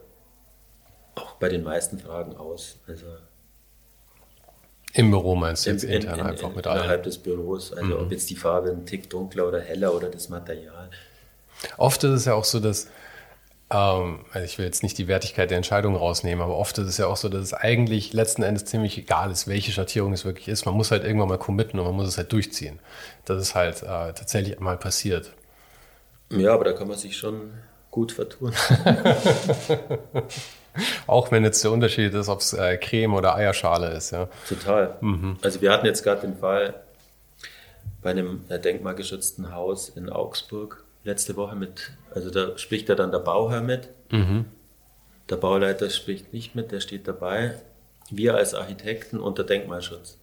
auch 1.15 1.33
bei 1.33 1.49
den 1.49 1.63
meisten 1.63 1.99
Fragen 1.99 2.35
aus. 2.35 2.77
Also 2.87 3.05
Im 4.93 5.11
Büro 5.11 5.35
meinst 5.35 5.65
du 5.65 5.71
jetzt 5.71 5.83
in, 5.83 5.91
intern 5.91 6.19
in, 6.19 6.25
in, 6.25 6.31
einfach 6.31 6.55
mit 6.55 6.67
allen? 6.67 6.79
Innerhalb 6.79 7.03
des 7.03 7.17
Büros, 7.17 7.73
also 7.73 7.95
mhm. 7.95 8.03
ob 8.03 8.11
jetzt 8.11 8.29
die 8.29 8.35
Farbe 8.35 8.69
ein 8.69 8.85
Tick 8.85 9.09
dunkler 9.09 9.47
oder 9.47 9.59
heller 9.59 9.93
oder 9.93 10.09
das 10.09 10.29
Material. 10.29 10.89
Oft 11.77 12.03
ist 12.03 12.11
es 12.11 12.25
ja 12.25 12.35
auch 12.35 12.43
so, 12.43 12.59
dass, 12.59 12.87
ähm, 13.71 14.25
also 14.31 14.45
ich 14.45 14.57
will 14.57 14.65
jetzt 14.65 14.83
nicht 14.83 14.97
die 14.97 15.07
Wertigkeit 15.07 15.49
der 15.49 15.57
Entscheidung 15.57 15.95
rausnehmen, 15.95 16.43
aber 16.43 16.55
oft 16.55 16.77
ist 16.77 16.87
es 16.87 16.97
ja 16.97 17.07
auch 17.07 17.17
so, 17.17 17.29
dass 17.29 17.41
es 17.41 17.53
eigentlich 17.53 18.13
letzten 18.13 18.43
Endes 18.43 18.65
ziemlich 18.65 18.97
egal 18.97 19.31
ist, 19.31 19.47
welche 19.47 19.71
Schattierung 19.71 20.13
es 20.13 20.23
wirklich 20.23 20.47
ist. 20.47 20.65
Man 20.65 20.75
muss 20.75 20.91
halt 20.91 21.03
irgendwann 21.03 21.29
mal 21.29 21.39
committen 21.39 21.79
und 21.79 21.85
man 21.85 21.95
muss 21.95 22.07
es 22.07 22.17
halt 22.17 22.31
durchziehen. 22.31 22.79
Das 23.25 23.41
ist 23.41 23.55
halt 23.55 23.81
äh, 23.81 24.13
tatsächlich 24.13 24.59
mal 24.59 24.77
passiert. 24.77 25.33
Ja, 26.29 26.53
aber 26.53 26.65
da 26.65 26.73
kann 26.73 26.87
man 26.87 26.97
sich 26.97 27.17
schon 27.17 27.51
gut 27.91 28.11
vertun. 28.11 28.53
Auch 31.07 31.31
wenn 31.31 31.43
jetzt 31.43 31.63
der 31.63 31.71
Unterschied 31.71 32.13
ist, 32.13 32.29
ob 32.29 32.41
es 32.41 32.53
äh, 32.53 32.77
Creme 32.77 33.15
oder 33.15 33.35
Eierschale 33.35 33.89
ist. 33.91 34.11
Ja. 34.11 34.29
Total. 34.47 34.97
Mhm. 35.01 35.37
Also 35.41 35.61
wir 35.61 35.71
hatten 35.71 35.85
jetzt 35.85 36.03
gerade 36.03 36.21
den 36.21 36.37
Fall 36.37 36.75
bei 38.01 38.11
einem 38.11 38.41
äh, 38.49 38.59
denkmalgeschützten 38.59 39.53
Haus 39.53 39.89
in 39.89 40.09
Augsburg 40.09 40.83
letzte 41.03 41.35
Woche 41.35 41.55
mit, 41.55 41.91
also 42.13 42.29
da 42.29 42.57
spricht 42.57 42.89
ja 42.89 42.95
dann 42.95 43.11
der 43.11 43.19
Bauherr 43.19 43.61
mit. 43.61 43.89
Mhm. 44.11 44.45
Der 45.29 45.37
Bauleiter 45.37 45.89
spricht 45.89 46.33
nicht 46.33 46.53
mit, 46.55 46.71
der 46.71 46.79
steht 46.79 47.07
dabei. 47.07 47.55
Wir 48.09 48.35
als 48.35 48.53
Architekten 48.53 49.19
unter 49.19 49.43
Denkmalschutz. 49.43 50.17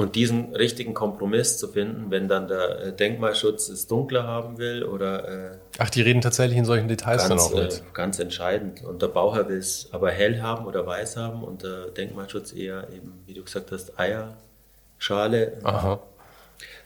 Und 0.00 0.16
diesen 0.16 0.56
richtigen 0.56 0.94
Kompromiss 0.94 1.58
zu 1.58 1.68
finden, 1.68 2.10
wenn 2.10 2.26
dann 2.26 2.48
der 2.48 2.80
äh, 2.80 2.92
Denkmalschutz 2.96 3.68
es 3.68 3.86
dunkler 3.86 4.22
haben 4.22 4.56
will 4.56 4.82
oder. 4.82 5.52
Äh, 5.52 5.58
Ach, 5.78 5.90
die 5.90 6.00
reden 6.00 6.22
tatsächlich 6.22 6.56
in 6.56 6.64
solchen 6.64 6.88
Details 6.88 7.28
ganz, 7.28 7.28
dann 7.28 7.38
auch 7.38 7.62
mit. 7.62 7.80
Äh, 7.80 7.92
ganz 7.92 8.18
entscheidend. 8.18 8.82
Und 8.82 9.02
der 9.02 9.08
Bauherr 9.08 9.46
will 9.50 9.58
es 9.58 9.90
aber 9.92 10.10
hell 10.10 10.40
haben 10.40 10.64
oder 10.64 10.86
weiß 10.86 11.18
haben 11.18 11.44
und 11.44 11.64
der 11.64 11.88
Denkmalschutz 11.88 12.54
eher 12.54 12.88
eben, 12.94 13.12
wie 13.26 13.34
du 13.34 13.44
gesagt 13.44 13.72
hast, 13.72 13.92
Eierschale. 13.98 15.58
Aha. 15.64 16.00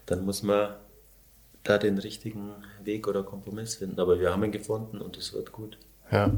Dann 0.07 0.25
muss 0.25 0.43
man 0.43 0.71
da 1.63 1.79
den 1.79 1.99
richtigen 1.99 2.51
Weg 2.83 3.07
oder 3.07 3.23
Kompromiss 3.23 3.77
finden. 3.77 4.01
Aber 4.01 4.19
wir 4.19 4.33
haben 4.33 4.43
ihn 4.43 4.51
gefunden 4.51 5.01
und 5.01 5.17
es 5.17 5.33
wird 5.33 5.53
gut. 5.53 5.79
Ja. 6.11 6.33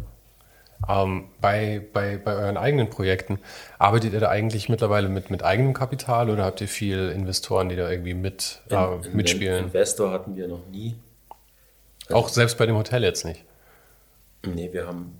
Ähm, 0.89 1.29
bei, 1.41 1.83
bei, 1.93 2.17
bei 2.19 2.35
euren 2.35 2.57
eigenen 2.57 2.91
Projekten, 2.91 3.39
arbeitet 3.79 4.13
ihr 4.13 4.21
da 4.21 4.29
eigentlich 4.29 4.69
mittlerweile 4.69 5.09
mit, 5.09 5.31
mit 5.31 5.43
eigenem 5.43 5.75
Kapital 5.75 6.31
oder 6.31 6.45
habt 6.45 6.61
ihr 6.61 6.69
viele 6.69 7.13
Investoren, 7.13 7.69
die 7.69 7.77
da 7.77 7.91
irgendwie 7.91 8.15
mit, 8.15 8.61
äh, 8.71 8.77
in, 8.77 9.17
mitspielen? 9.17 9.65
Investor 9.65 10.13
hatten 10.13 10.37
wir 10.37 10.49
noch 10.49 10.67
nie. 10.71 10.97
Also 12.09 12.15
Auch 12.15 12.29
selbst 12.29 12.59
bei 12.59 12.67
dem 12.67 12.77
Hotel 12.77 13.03
jetzt 13.03 13.25
nicht? 13.25 13.45
Nee, 14.45 14.73
wir 14.73 14.87
haben 14.87 15.19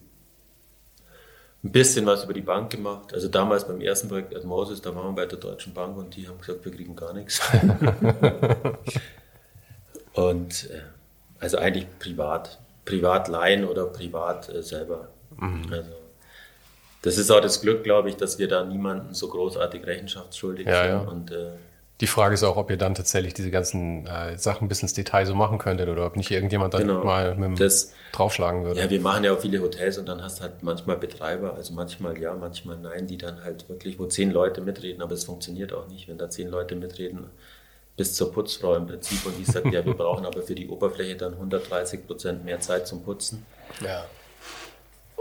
ein 1.65 1.73
bisschen 1.73 2.07
was 2.07 2.25
über 2.25 2.33
die 2.33 2.43
Bank 2.43 2.71
gemacht. 2.71 3.13
Also 3.13 3.29
damals 3.29 3.67
beim 3.67 3.81
ersten 3.81 4.09
Projekt 4.09 4.35
Atmosis, 4.35 4.81
da 4.81 4.95
waren 4.95 5.09
wir 5.09 5.23
bei 5.23 5.27
der 5.27 5.39
Deutschen 5.39 5.75
Bank 5.75 5.97
und 5.97 6.15
die 6.17 6.29
haben 6.29 6.39
gesagt, 6.39 6.65
wir 6.65 6.73
kriegen 6.73 6.95
gar 6.95 7.13
nichts. 7.13 7.41
und 10.15 10.71
äh, 10.71 10.83
also 11.41 11.59
eigentlich 11.59 11.87
privat, 11.99 12.61
privat 12.85 13.29
leihen 13.29 13.65
oder 13.65 13.87
privat 13.87 14.49
äh, 14.49 14.63
selber. 14.63 15.09
Mhm. 15.37 15.67
Also 15.71 15.91
das 17.03 17.19
ist 17.19 17.31
auch 17.31 17.41
das 17.41 17.61
Glück, 17.61 17.85
glaube 17.85 18.09
ich, 18.09 18.17
dass 18.17 18.39
wir 18.39 18.49
da 18.49 18.65
niemanden 18.65 19.15
so 19.15 19.29
großartig 19.29 19.87
rechenschaftsschuldig 19.87 20.67
ja, 20.67 20.83
sind. 20.83 20.91
Ja. 20.91 20.99
Und, 21.01 21.31
äh, 21.31 21.51
die 22.01 22.07
Frage 22.07 22.35
ist 22.35 22.43
auch, 22.43 22.57
ob 22.57 22.71
ihr 22.71 22.77
dann 22.77 22.95
tatsächlich 22.95 23.33
diese 23.33 23.51
ganzen 23.51 24.07
äh, 24.07 24.37
Sachen 24.37 24.69
bis 24.69 24.83
ins 24.83 24.93
Detail 24.93 25.25
so 25.25 25.35
machen 25.35 25.57
könntet 25.59 25.89
oder 25.89 26.05
ob 26.05 26.17
nicht 26.17 26.31
irgendjemand 26.31 26.75
dann 26.75 26.83
genau, 26.83 27.05
mal 27.05 27.35
mit 27.37 27.45
dem 27.45 27.57
das, 27.57 27.95
draufschlagen 28.13 28.65
würde. 28.65 28.81
Ja, 28.81 28.91
wir 28.91 29.01
machen 29.01 29.25
ja 29.25 29.33
auch 29.33 29.41
viele 29.41 29.63
Hotels 29.63 29.97
und 29.97 30.07
dann 30.07 30.23
hast 30.23 30.39
du 30.39 30.43
halt 30.43 30.63
manchmal 30.63 30.99
Betreiber, 30.99 31.55
also 31.55 31.73
manchmal 31.73 32.19
ja, 32.19 32.35
manchmal 32.35 32.77
nein, 32.77 33.07
die 33.07 33.17
dann 33.17 33.43
halt 33.43 33.67
wirklich, 33.69 33.99
wo 33.99 34.07
zehn 34.07 34.31
Leute 34.31 34.61
mitreden, 34.61 35.01
aber 35.01 35.13
es 35.13 35.25
funktioniert 35.25 35.73
auch 35.73 35.89
nicht, 35.89 36.07
wenn 36.09 36.19
da 36.19 36.29
zehn 36.29 36.49
Leute 36.49 36.77
mitreden, 36.77 37.31
bis 37.97 38.15
zur 38.15 38.31
Putzfrau 38.31 38.75
im 38.75 38.87
Prinzip 38.87 39.25
und 39.25 39.39
die 39.39 39.45
sagt, 39.45 39.67
ja, 39.73 39.83
wir 39.83 39.95
brauchen 39.95 40.27
aber 40.27 40.43
für 40.43 40.55
die 40.55 40.69
Oberfläche 40.69 41.17
dann 41.17 41.33
130 41.33 42.07
Prozent 42.07 42.45
mehr 42.45 42.61
Zeit 42.61 42.87
zum 42.87 43.05
Putzen. 43.05 43.47
Ja. 43.83 44.05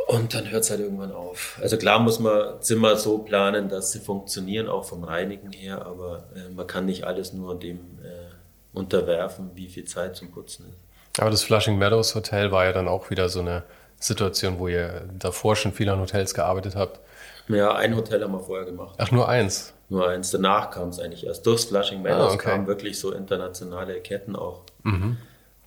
Und 0.08 0.36
dann 0.36 0.50
hört 0.52 0.64
es 0.64 0.70
halt 0.70 0.82
irgendwann 0.82 1.12
auf. 1.12 1.58
Also 1.62 1.78
klar 1.78 2.00
muss 2.00 2.20
man 2.20 2.62
Zimmer 2.62 2.96
so 2.96 3.20
planen, 3.20 3.70
dass 3.70 3.92
sie 3.92 4.00
funktionieren, 4.00 4.68
auch 4.68 4.86
vom 4.86 5.04
Reinigen 5.04 5.52
her, 5.52 5.86
aber 5.86 6.26
äh, 6.36 6.50
man 6.54 6.68
kann 6.68 6.86
nicht 6.86 7.06
alles 7.06 7.34
nur 7.34 7.58
dem 7.58 7.80
äh, 8.04 8.78
unterwerfen, 8.78 9.52
wie 9.56 9.68
viel 9.68 9.86
Zeit 9.86 10.16
zum 10.16 10.32
Putzen 10.32 10.68
ist. 10.70 11.22
Aber 11.22 11.32
das 11.32 11.44
Flushing 11.44 11.78
Meadows 11.78 12.14
Hotel 12.14 12.52
war 12.52 12.66
ja 12.66 12.72
dann 12.72 12.88
auch 12.88 13.10
wieder 13.10 13.30
so 13.30 13.40
eine 13.40 13.64
Situation, 14.00 14.60
wo 14.60 14.68
ihr 14.68 15.08
davor 15.18 15.56
schon 15.56 15.72
viel 15.72 15.90
an 15.90 16.00
Hotels 16.00 16.34
gearbeitet 16.34 16.76
habt. 16.76 17.00
Ja, 17.48 17.74
ein 17.74 17.96
Hotel 17.96 18.22
haben 18.22 18.34
wir 18.34 18.42
vorher 18.42 18.66
gemacht. 18.66 18.96
Ach, 19.00 19.12
nur 19.12 19.28
eins? 19.28 19.74
Nur 19.90 20.08
eins. 20.08 20.30
Danach 20.32 20.72
kam 20.72 20.90
es 20.90 21.00
eigentlich 21.00 21.26
erst. 21.26 21.46
Durchs 21.46 21.66
Flushing 21.66 22.02
Meadows 22.02 22.32
ah, 22.32 22.36
okay. 22.36 22.50
kamen 22.50 22.68
wirklich 22.68 23.00
so 23.00 23.12
internationale 23.12 24.02
Ketten 24.02 24.36
auch. 24.36 24.62
Mhm 24.84 25.18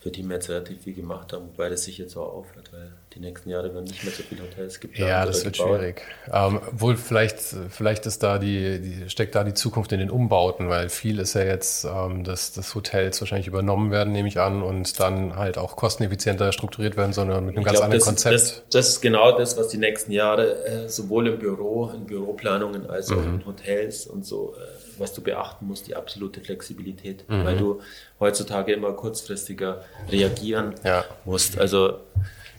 für 0.00 0.10
die 0.10 0.22
wir 0.22 0.34
jetzt 0.34 0.48
relativ 0.48 0.82
viel 0.82 0.94
gemacht 0.94 1.32
haben, 1.32 1.48
wobei 1.48 1.68
das 1.68 1.84
sich 1.84 1.98
jetzt 1.98 2.16
auch 2.16 2.32
aufhört, 2.32 2.72
weil 2.72 2.92
die 3.14 3.20
nächsten 3.20 3.50
Jahre 3.50 3.72
werden 3.74 3.84
nicht 3.84 4.04
mehr 4.04 4.12
so 4.12 4.22
viele 4.22 4.42
Hotels 4.42 4.80
geplant. 4.80 5.10
Ja, 5.10 5.24
das 5.24 5.44
wird 5.44 5.56
gebaut. 5.56 5.78
schwierig. 5.78 6.02
Ähm, 6.32 6.60
wohl 6.72 6.96
vielleicht, 6.96 7.40
vielleicht 7.70 8.06
ist 8.06 8.22
da 8.22 8.38
die, 8.38 8.80
die, 8.80 9.10
steckt 9.10 9.34
da 9.34 9.44
die 9.44 9.54
Zukunft 9.54 9.92
in 9.92 9.98
den 9.98 10.10
Umbauten, 10.10 10.68
weil 10.68 10.88
viel 10.88 11.18
ist 11.18 11.34
ja 11.34 11.42
jetzt, 11.42 11.84
ähm, 11.84 12.24
dass, 12.24 12.52
dass 12.52 12.74
Hotels 12.74 13.20
wahrscheinlich 13.20 13.46
übernommen 13.46 13.90
werden, 13.90 14.12
nehme 14.12 14.28
ich 14.28 14.38
an, 14.38 14.62
und 14.62 15.00
dann 15.00 15.36
halt 15.36 15.58
auch 15.58 15.76
kosteneffizienter 15.76 16.52
strukturiert 16.52 16.96
werden, 16.96 17.12
sondern 17.12 17.46
mit 17.46 17.56
einem 17.56 17.60
ich 17.60 17.64
ganz 17.64 17.78
glaub, 17.78 17.84
anderen 17.84 18.00
das 18.00 18.06
Konzept. 18.06 18.34
Das, 18.34 18.62
das, 18.70 18.88
ist 18.88 19.00
genau 19.00 19.36
das, 19.36 19.56
was 19.56 19.68
die 19.68 19.78
nächsten 19.78 20.12
Jahre 20.12 20.64
äh, 20.66 20.88
sowohl 20.88 21.28
im 21.28 21.38
Büro, 21.38 21.90
in 21.94 22.04
Büroplanungen 22.04 22.88
als 22.88 23.10
auch 23.10 23.16
mhm. 23.16 23.40
in 23.40 23.46
Hotels 23.46 24.06
und 24.06 24.26
so 24.26 24.54
äh, 24.56 24.78
was 24.98 25.12
du 25.12 25.22
beachten 25.22 25.66
musst, 25.66 25.86
die 25.86 25.94
absolute 25.94 26.40
Flexibilität, 26.40 27.28
mhm. 27.28 27.44
weil 27.44 27.56
du 27.56 27.80
heutzutage 28.20 28.72
immer 28.72 28.92
kurzfristiger 28.92 29.84
reagieren 30.10 30.74
ja. 30.84 31.04
musst. 31.24 31.58
Also 31.58 32.00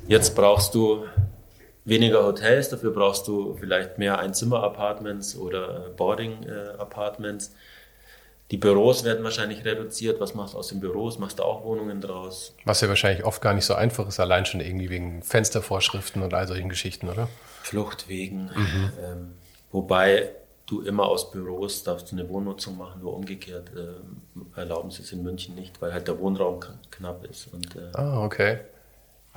jetzt 0.09 0.35
brauchst 0.35 0.75
du 0.75 1.05
weniger 1.85 2.23
Hotels, 2.23 2.69
dafür 2.69 2.91
brauchst 2.91 3.27
du 3.27 3.55
vielleicht 3.59 3.97
mehr 3.97 4.19
Einzimmer-Apartments 4.19 5.37
oder 5.37 5.87
äh, 5.87 5.89
Boarding-Apartments. 5.91 7.53
Die 8.51 8.57
Büros 8.57 9.03
werden 9.03 9.23
wahrscheinlich 9.23 9.63
reduziert. 9.63 10.19
Was 10.19 10.33
machst 10.33 10.55
du 10.55 10.57
aus 10.57 10.69
den 10.69 10.79
Büros? 10.79 11.19
Machst 11.19 11.37
du 11.37 11.43
auch 11.43 11.63
Wohnungen 11.63 12.01
draus? 12.01 12.55
Was 12.65 12.81
ja 12.81 12.89
wahrscheinlich 12.89 13.23
oft 13.23 13.41
gar 13.41 13.53
nicht 13.53 13.65
so 13.65 13.75
einfach 13.75 14.07
ist, 14.07 14.19
allein 14.19 14.45
schon 14.45 14.59
irgendwie 14.59 14.89
wegen 14.89 15.21
Fenstervorschriften 15.21 16.23
und 16.23 16.33
all 16.33 16.47
solchen 16.47 16.67
Geschichten, 16.67 17.09
oder? 17.09 17.29
Fluchtwegen. 17.61 18.45
Mhm. 18.55 18.91
Ähm, 19.03 19.31
wobei 19.71 20.31
du 20.65 20.81
immer 20.81 21.07
aus 21.07 21.29
Büros 21.29 21.83
darfst 21.83 22.11
du 22.11 22.15
eine 22.15 22.27
Wohnnutzung 22.27 22.75
machen, 22.77 23.01
nur 23.01 23.15
umgekehrt 23.15 23.71
äh, 23.75 24.59
erlauben 24.59 24.89
sie 24.89 25.03
es 25.03 25.11
in 25.11 25.21
München 25.23 25.53
nicht, 25.53 25.79
weil 25.81 25.93
halt 25.93 26.07
der 26.07 26.19
Wohnraum 26.19 26.59
knapp 26.89 27.25
ist. 27.25 27.53
Und, 27.53 27.75
äh, 27.75 27.91
ah, 27.93 28.23
okay. 28.23 28.59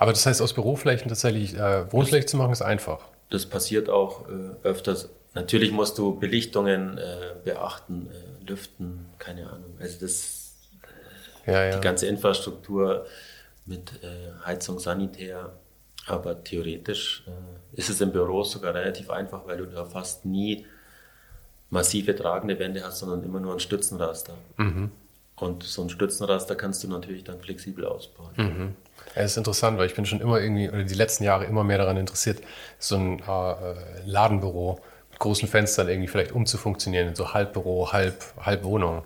Aber 0.03 0.12
das 0.12 0.26
heißt, 0.26 0.42
aus 0.42 0.53
Büroflächen 0.53 1.09
tatsächlich 1.09 1.55
äh, 1.57 1.92
Wohnfläche 1.92 2.26
zu 2.26 2.36
machen, 2.36 2.50
ist 2.50 2.61
einfach. 2.61 3.07
Das 3.30 3.46
passiert 3.46 3.88
auch 3.88 4.28
äh, 4.28 4.32
öfters. 4.64 5.09
Natürlich 5.34 5.70
musst 5.70 5.96
du 5.96 6.18
Belichtungen 6.18 6.98
äh, 6.98 7.34
beachten, 7.44 8.09
äh, 8.11 8.50
lüften, 8.50 9.07
keine 9.20 9.48
Ahnung. 9.48 9.76
Also 9.78 10.00
das, 10.00 10.55
ja, 11.46 11.66
ja. 11.66 11.76
die 11.76 11.80
ganze 11.80 12.09
Infrastruktur 12.09 13.07
mit 13.64 13.92
Heizung, 14.44 14.80
Sanitär. 14.80 15.53
Aber 16.09 16.42
theoretisch 16.42 17.24
ist 17.74 17.88
es 17.88 18.00
im 18.00 18.11
Büro 18.11 18.42
sogar 18.42 18.74
relativ 18.74 19.09
einfach, 19.09 19.46
weil 19.46 19.59
du 19.59 19.66
da 19.66 19.84
fast 19.84 20.24
nie 20.24 20.66
massive 21.70 22.16
tragende 22.16 22.59
Wände 22.59 22.82
hast, 22.82 22.98
sondern 22.98 23.22
immer 23.22 23.38
nur 23.38 23.53
ein 23.53 23.61
Stützenraster. 23.61 24.34
Mhm. 24.57 24.90
Und 25.43 25.64
so 25.64 25.82
ein 25.82 25.90
Stützenraster 25.90 26.55
kannst 26.55 26.84
du 26.84 26.88
natürlich 26.88 27.24
dann 27.24 27.40
flexibel 27.40 27.84
ausbauen. 27.84 28.30
Mhm. 28.36 28.76
Ja, 29.14 29.22
das 29.22 29.32
ist 29.32 29.36
interessant, 29.38 29.76
weil 29.76 29.86
ich 29.86 29.95
bin 29.95 30.07
schon 30.07 30.20
immer 30.20 30.40
irgendwie, 30.40 30.68
oder 30.68 30.84
die 30.84 30.95
letzten 30.95 31.24
Jahre 31.24 31.47
immer 31.47 31.64
mehr 31.64 31.78
daran 31.78 31.97
interessiert, 31.97 32.40
so 32.78 32.97
ein 32.97 33.18
äh, 33.18 33.55
Ladenbüro 34.07 34.80
mit 35.11 35.18
großen 35.18 35.49
Fenstern 35.49 35.88
irgendwie 35.88 36.07
vielleicht 36.07 36.30
umzufunktionieren 36.30 37.09
in 37.09 37.14
so 37.16 37.34
Halbbüro, 37.34 37.93
Halb, 37.93 38.22
Halbwohnung. 38.40 39.03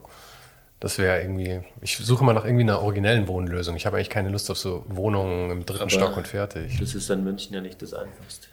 Das 0.78 0.98
wäre 0.98 1.22
irgendwie, 1.22 1.62
ich 1.80 1.96
suche 1.96 2.22
mal 2.22 2.34
nach 2.34 2.44
irgendwie 2.44 2.64
einer 2.64 2.82
originellen 2.82 3.28
Wohnlösung. 3.28 3.74
Ich 3.74 3.86
habe 3.86 3.96
eigentlich 3.96 4.10
keine 4.10 4.28
Lust 4.28 4.50
auf 4.50 4.58
so 4.58 4.84
Wohnungen 4.88 5.50
im 5.50 5.64
dritten 5.64 5.82
Aber 5.82 5.90
Stock 5.90 6.18
und 6.18 6.28
fertig. 6.28 6.78
Das 6.78 6.94
ist 6.94 7.08
in 7.08 7.24
München 7.24 7.54
ja 7.54 7.62
nicht 7.62 7.80
das 7.80 7.94
Einfachste 7.94 8.48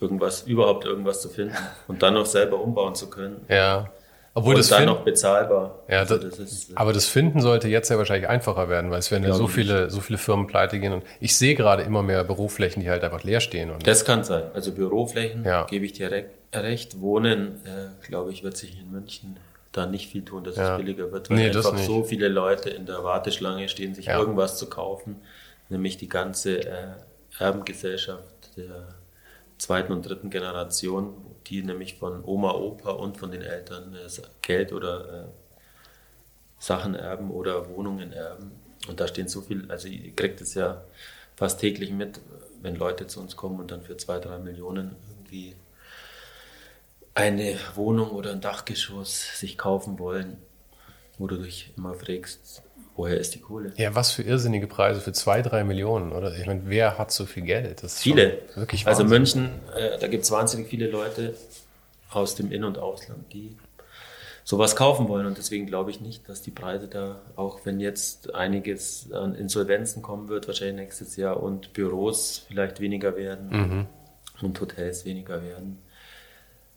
irgendwas, 0.00 0.42
überhaupt 0.42 0.84
irgendwas 0.84 1.22
zu 1.22 1.28
finden 1.28 1.56
und 1.88 2.02
dann 2.02 2.14
noch 2.14 2.26
selber 2.26 2.60
umbauen 2.60 2.94
zu 2.94 3.08
können. 3.08 3.44
Ja. 3.48 3.90
Obwohl 4.36 4.54
und 4.54 4.58
das 4.58 4.68
dann 4.68 4.86
noch 4.86 5.04
bezahlbar. 5.04 5.84
Ja, 5.88 6.00
also 6.00 6.18
das, 6.18 6.38
das 6.38 6.52
ist, 6.52 6.76
aber 6.76 6.92
das 6.92 7.06
Finden 7.06 7.40
sollte 7.40 7.68
jetzt 7.68 7.88
ja 7.88 7.98
wahrscheinlich 7.98 8.28
einfacher 8.28 8.68
werden, 8.68 8.90
weil 8.90 8.98
es 8.98 9.12
werden 9.12 9.22
ja 9.22 9.32
so 9.32 9.46
viele, 9.46 9.90
so 9.90 10.00
viele 10.00 10.18
Firmen 10.18 10.48
pleite 10.48 10.80
gehen. 10.80 10.92
Und 10.92 11.04
ich 11.20 11.36
sehe 11.36 11.54
gerade 11.54 11.84
immer 11.84 12.02
mehr 12.02 12.24
Büroflächen, 12.24 12.82
die 12.82 12.90
halt 12.90 13.04
einfach 13.04 13.22
leer 13.22 13.40
stehen. 13.40 13.70
Und 13.70 13.86
das 13.86 14.04
kann 14.04 14.24
sein. 14.24 14.42
Also 14.52 14.72
Büroflächen, 14.72 15.44
ja. 15.44 15.64
gebe 15.66 15.84
ich 15.84 15.92
dir 15.92 16.10
recht. 16.52 17.00
Wohnen, 17.00 17.60
äh, 17.64 18.06
glaube 18.06 18.32
ich, 18.32 18.42
wird 18.42 18.56
sich 18.56 18.80
in 18.80 18.90
München 18.90 19.36
da 19.70 19.86
nicht 19.86 20.10
viel 20.10 20.24
tun, 20.24 20.42
dass 20.42 20.56
ja. 20.56 20.72
es 20.72 20.78
billiger 20.78 21.12
wird, 21.12 21.30
weil 21.30 21.36
nee, 21.36 21.46
einfach 21.46 21.78
so 21.78 22.02
viele 22.02 22.28
Leute 22.28 22.70
in 22.70 22.86
der 22.86 23.04
Warteschlange 23.04 23.68
stehen, 23.68 23.94
sich 23.94 24.06
ja. 24.06 24.18
irgendwas 24.18 24.56
zu 24.56 24.68
kaufen, 24.68 25.16
nämlich 25.68 25.96
die 25.96 26.08
ganze 26.08 26.60
äh, 26.60 26.94
Erbengesellschaft 27.38 28.56
der 28.56 28.94
zweiten 29.58 29.92
und 29.92 30.08
dritten 30.08 30.30
Generation, 30.30 31.14
die 31.46 31.62
nämlich 31.62 31.96
von 31.98 32.24
Oma, 32.24 32.52
Opa 32.52 32.90
und 32.92 33.16
von 33.16 33.30
den 33.30 33.42
Eltern 33.42 33.94
äh, 33.94 34.08
Geld 34.42 34.72
oder 34.72 35.24
äh, 35.24 35.28
Sachen 36.58 36.94
erben 36.94 37.30
oder 37.30 37.68
Wohnungen 37.68 38.12
erben. 38.12 38.52
Und 38.88 39.00
da 39.00 39.08
stehen 39.08 39.28
so 39.28 39.40
viel, 39.40 39.70
also 39.70 39.88
ihr 39.88 40.14
kriegt 40.14 40.40
es 40.40 40.54
ja 40.54 40.84
fast 41.36 41.60
täglich 41.60 41.90
mit, 41.90 42.20
wenn 42.62 42.76
Leute 42.76 43.06
zu 43.06 43.20
uns 43.20 43.36
kommen 43.36 43.60
und 43.60 43.70
dann 43.70 43.82
für 43.82 43.96
zwei, 43.96 44.18
drei 44.18 44.38
Millionen 44.38 44.96
irgendwie 45.10 45.54
eine 47.14 47.58
Wohnung 47.74 48.10
oder 48.10 48.32
ein 48.32 48.40
Dachgeschoss 48.40 49.38
sich 49.38 49.56
kaufen 49.56 49.98
wollen, 49.98 50.36
wo 51.18 51.26
du 51.26 51.36
dich 51.36 51.72
immer 51.76 51.94
fragst, 51.94 52.62
woher 52.96 53.18
ist 53.18 53.34
die 53.34 53.40
Kohle? 53.40 53.72
Ja, 53.76 53.94
was 53.94 54.12
für 54.12 54.22
irrsinnige 54.22 54.66
Preise 54.66 55.00
für 55.00 55.12
zwei, 55.12 55.42
drei 55.42 55.64
Millionen, 55.64 56.12
oder? 56.12 56.36
Ich 56.36 56.46
meine, 56.46 56.62
wer 56.66 56.98
hat 56.98 57.10
so 57.12 57.26
viel 57.26 57.42
Geld? 57.42 57.80
viele. 57.80 58.38
Wirklich 58.54 58.86
also 58.86 59.04
München, 59.04 59.50
äh, 59.76 59.98
da 59.98 60.06
gibt 60.06 60.24
es 60.24 60.30
wahnsinnig 60.30 60.68
viele 60.68 60.88
Leute 60.88 61.34
aus 62.10 62.34
dem 62.34 62.52
In- 62.52 62.64
und 62.64 62.78
Ausland, 62.78 63.32
die 63.32 63.56
sowas 64.44 64.76
kaufen 64.76 65.08
wollen. 65.08 65.26
Und 65.26 65.38
deswegen 65.38 65.66
glaube 65.66 65.90
ich 65.90 66.00
nicht, 66.00 66.28
dass 66.28 66.42
die 66.42 66.50
Preise 66.50 66.86
da, 66.86 67.20
auch 67.34 67.60
wenn 67.64 67.80
jetzt 67.80 68.34
einiges 68.34 69.10
an 69.12 69.34
Insolvenzen 69.34 70.02
kommen 70.02 70.28
wird, 70.28 70.46
wahrscheinlich 70.46 70.76
nächstes 70.76 71.16
Jahr, 71.16 71.42
und 71.42 71.72
Büros 71.72 72.44
vielleicht 72.46 72.80
weniger 72.80 73.16
werden 73.16 73.48
mhm. 73.50 73.86
und 74.42 74.60
Hotels 74.60 75.04
weniger 75.04 75.42
werden, 75.42 75.78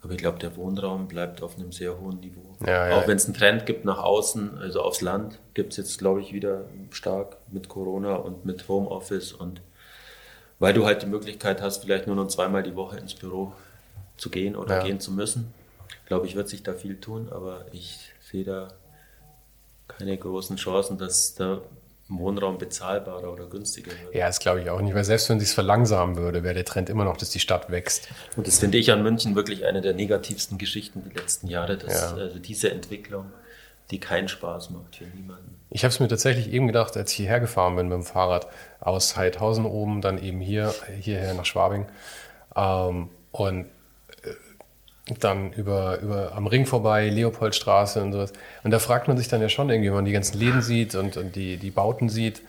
aber 0.01 0.13
ich 0.13 0.19
glaube, 0.19 0.37
der 0.39 0.55
Wohnraum 0.55 1.07
bleibt 1.07 1.41
auf 1.41 1.57
einem 1.57 1.71
sehr 1.71 1.99
hohen 1.99 2.19
Niveau. 2.19 2.55
Ja, 2.65 2.89
ja. 2.89 2.97
Auch 2.97 3.07
wenn 3.07 3.17
es 3.17 3.25
einen 3.25 3.33
Trend 3.33 3.65
gibt 3.65 3.83
nach 3.83 3.97
außen, 3.97 4.57
also 4.59 4.81
aufs 4.81 5.01
Land, 5.01 5.39
gibt 5.53 5.71
es 5.71 5.77
jetzt, 5.77 5.97
glaube 5.97 6.21
ich, 6.21 6.33
wieder 6.33 6.65
stark 6.91 7.37
mit 7.51 7.67
Corona 7.67 8.15
und 8.15 8.45
mit 8.45 8.67
Homeoffice 8.67 9.33
und 9.33 9.61
weil 10.59 10.73
du 10.73 10.85
halt 10.85 11.03
die 11.03 11.07
Möglichkeit 11.07 11.61
hast, 11.61 11.83
vielleicht 11.83 12.07
nur 12.07 12.15
noch 12.15 12.27
zweimal 12.27 12.63
die 12.63 12.75
Woche 12.75 12.97
ins 12.97 13.13
Büro 13.13 13.53
zu 14.17 14.29
gehen 14.29 14.55
oder 14.55 14.77
ja. 14.77 14.83
gehen 14.83 14.99
zu 14.99 15.11
müssen. 15.11 15.53
Glaube 16.05 16.25
ich, 16.25 16.35
wird 16.35 16.49
sich 16.49 16.63
da 16.63 16.73
viel 16.73 16.99
tun, 16.99 17.29
aber 17.31 17.65
ich 17.71 18.11
sehe 18.21 18.43
da 18.43 18.69
keine 19.87 20.17
großen 20.17 20.57
Chancen, 20.57 20.97
dass 20.97 21.35
da 21.35 21.61
Wohnraum 22.09 22.57
bezahlbarer 22.57 23.31
oder 23.31 23.47
günstiger 23.47 23.91
wird. 23.91 24.15
Ja, 24.15 24.27
das 24.27 24.39
glaube 24.39 24.61
ich 24.61 24.69
auch 24.69 24.79
nicht, 24.79 24.95
weil 24.95 25.03
selbst 25.03 25.29
wenn 25.29 25.39
sich 25.39 25.49
verlangsamen 25.49 26.15
würde, 26.15 26.43
wäre 26.43 26.53
der 26.53 26.65
Trend 26.65 26.89
immer 26.89 27.03
noch, 27.03 27.17
dass 27.17 27.29
die 27.29 27.39
Stadt 27.39 27.69
wächst. 27.69 28.07
Und 28.35 28.47
das 28.47 28.59
finde 28.59 28.77
ich 28.77 28.91
an 28.91 29.03
München 29.03 29.35
wirklich 29.35 29.65
eine 29.65 29.81
der 29.81 29.93
negativsten 29.93 30.57
Geschichten 30.57 31.03
der 31.03 31.21
letzten 31.21 31.47
Jahre, 31.47 31.77
dass 31.77 32.11
ja. 32.11 32.17
also 32.17 32.39
diese 32.39 32.71
Entwicklung, 32.71 33.25
die 33.91 33.99
keinen 33.99 34.27
Spaß 34.29 34.69
macht 34.69 34.95
für 34.95 35.05
niemanden. 35.05 35.59
Ich 35.69 35.83
habe 35.83 35.91
es 35.91 35.99
mir 35.99 36.07
tatsächlich 36.07 36.51
eben 36.51 36.67
gedacht, 36.67 36.95
als 36.95 37.11
ich 37.11 37.17
hierher 37.17 37.41
gefahren 37.41 37.75
bin 37.75 37.89
mit 37.89 37.95
dem 37.95 38.03
Fahrrad 38.03 38.47
aus 38.79 39.17
Heidhausen 39.17 39.65
oben, 39.65 40.01
dann 40.01 40.21
eben 40.21 40.39
hier 40.39 40.73
hierher 40.99 41.33
nach 41.33 41.45
Schwabing. 41.45 41.87
Ähm, 42.55 43.09
und 43.31 43.67
dann 45.19 45.53
über, 45.53 45.99
über 45.99 46.33
am 46.35 46.47
Ring 46.47 46.65
vorbei, 46.65 47.09
Leopoldstraße 47.09 48.01
und 48.01 48.13
sowas. 48.13 48.33
Und 48.63 48.71
da 48.71 48.79
fragt 48.79 49.07
man 49.07 49.17
sich 49.17 49.27
dann 49.27 49.41
ja 49.41 49.49
schon 49.49 49.69
irgendwie, 49.69 49.89
wenn 49.89 49.95
man 49.95 50.05
die 50.05 50.11
ganzen 50.11 50.37
Läden 50.37 50.61
sieht 50.61 50.95
und, 50.95 51.17
und 51.17 51.35
die, 51.35 51.57
die 51.57 51.71
Bauten 51.71 52.09
sieht, 52.09 52.41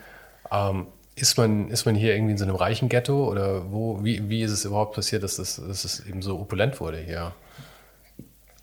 ähm, 0.50 0.86
ist 1.14 1.36
man, 1.36 1.70
ist 1.70 1.84
man 1.84 1.94
hier 1.94 2.14
irgendwie 2.14 2.32
in 2.32 2.38
so 2.38 2.44
einem 2.44 2.56
reichen 2.56 2.88
Ghetto 2.88 3.28
oder 3.28 3.70
wo, 3.72 4.04
wie, 4.04 4.28
wie 4.28 4.42
ist 4.42 4.52
es 4.52 4.64
überhaupt 4.64 4.94
passiert, 4.94 5.22
dass, 5.22 5.36
das, 5.36 5.56
dass 5.56 5.84
es 5.84 6.06
eben 6.06 6.22
so 6.22 6.38
opulent 6.38 6.80
wurde 6.80 6.98
hier? 6.98 7.32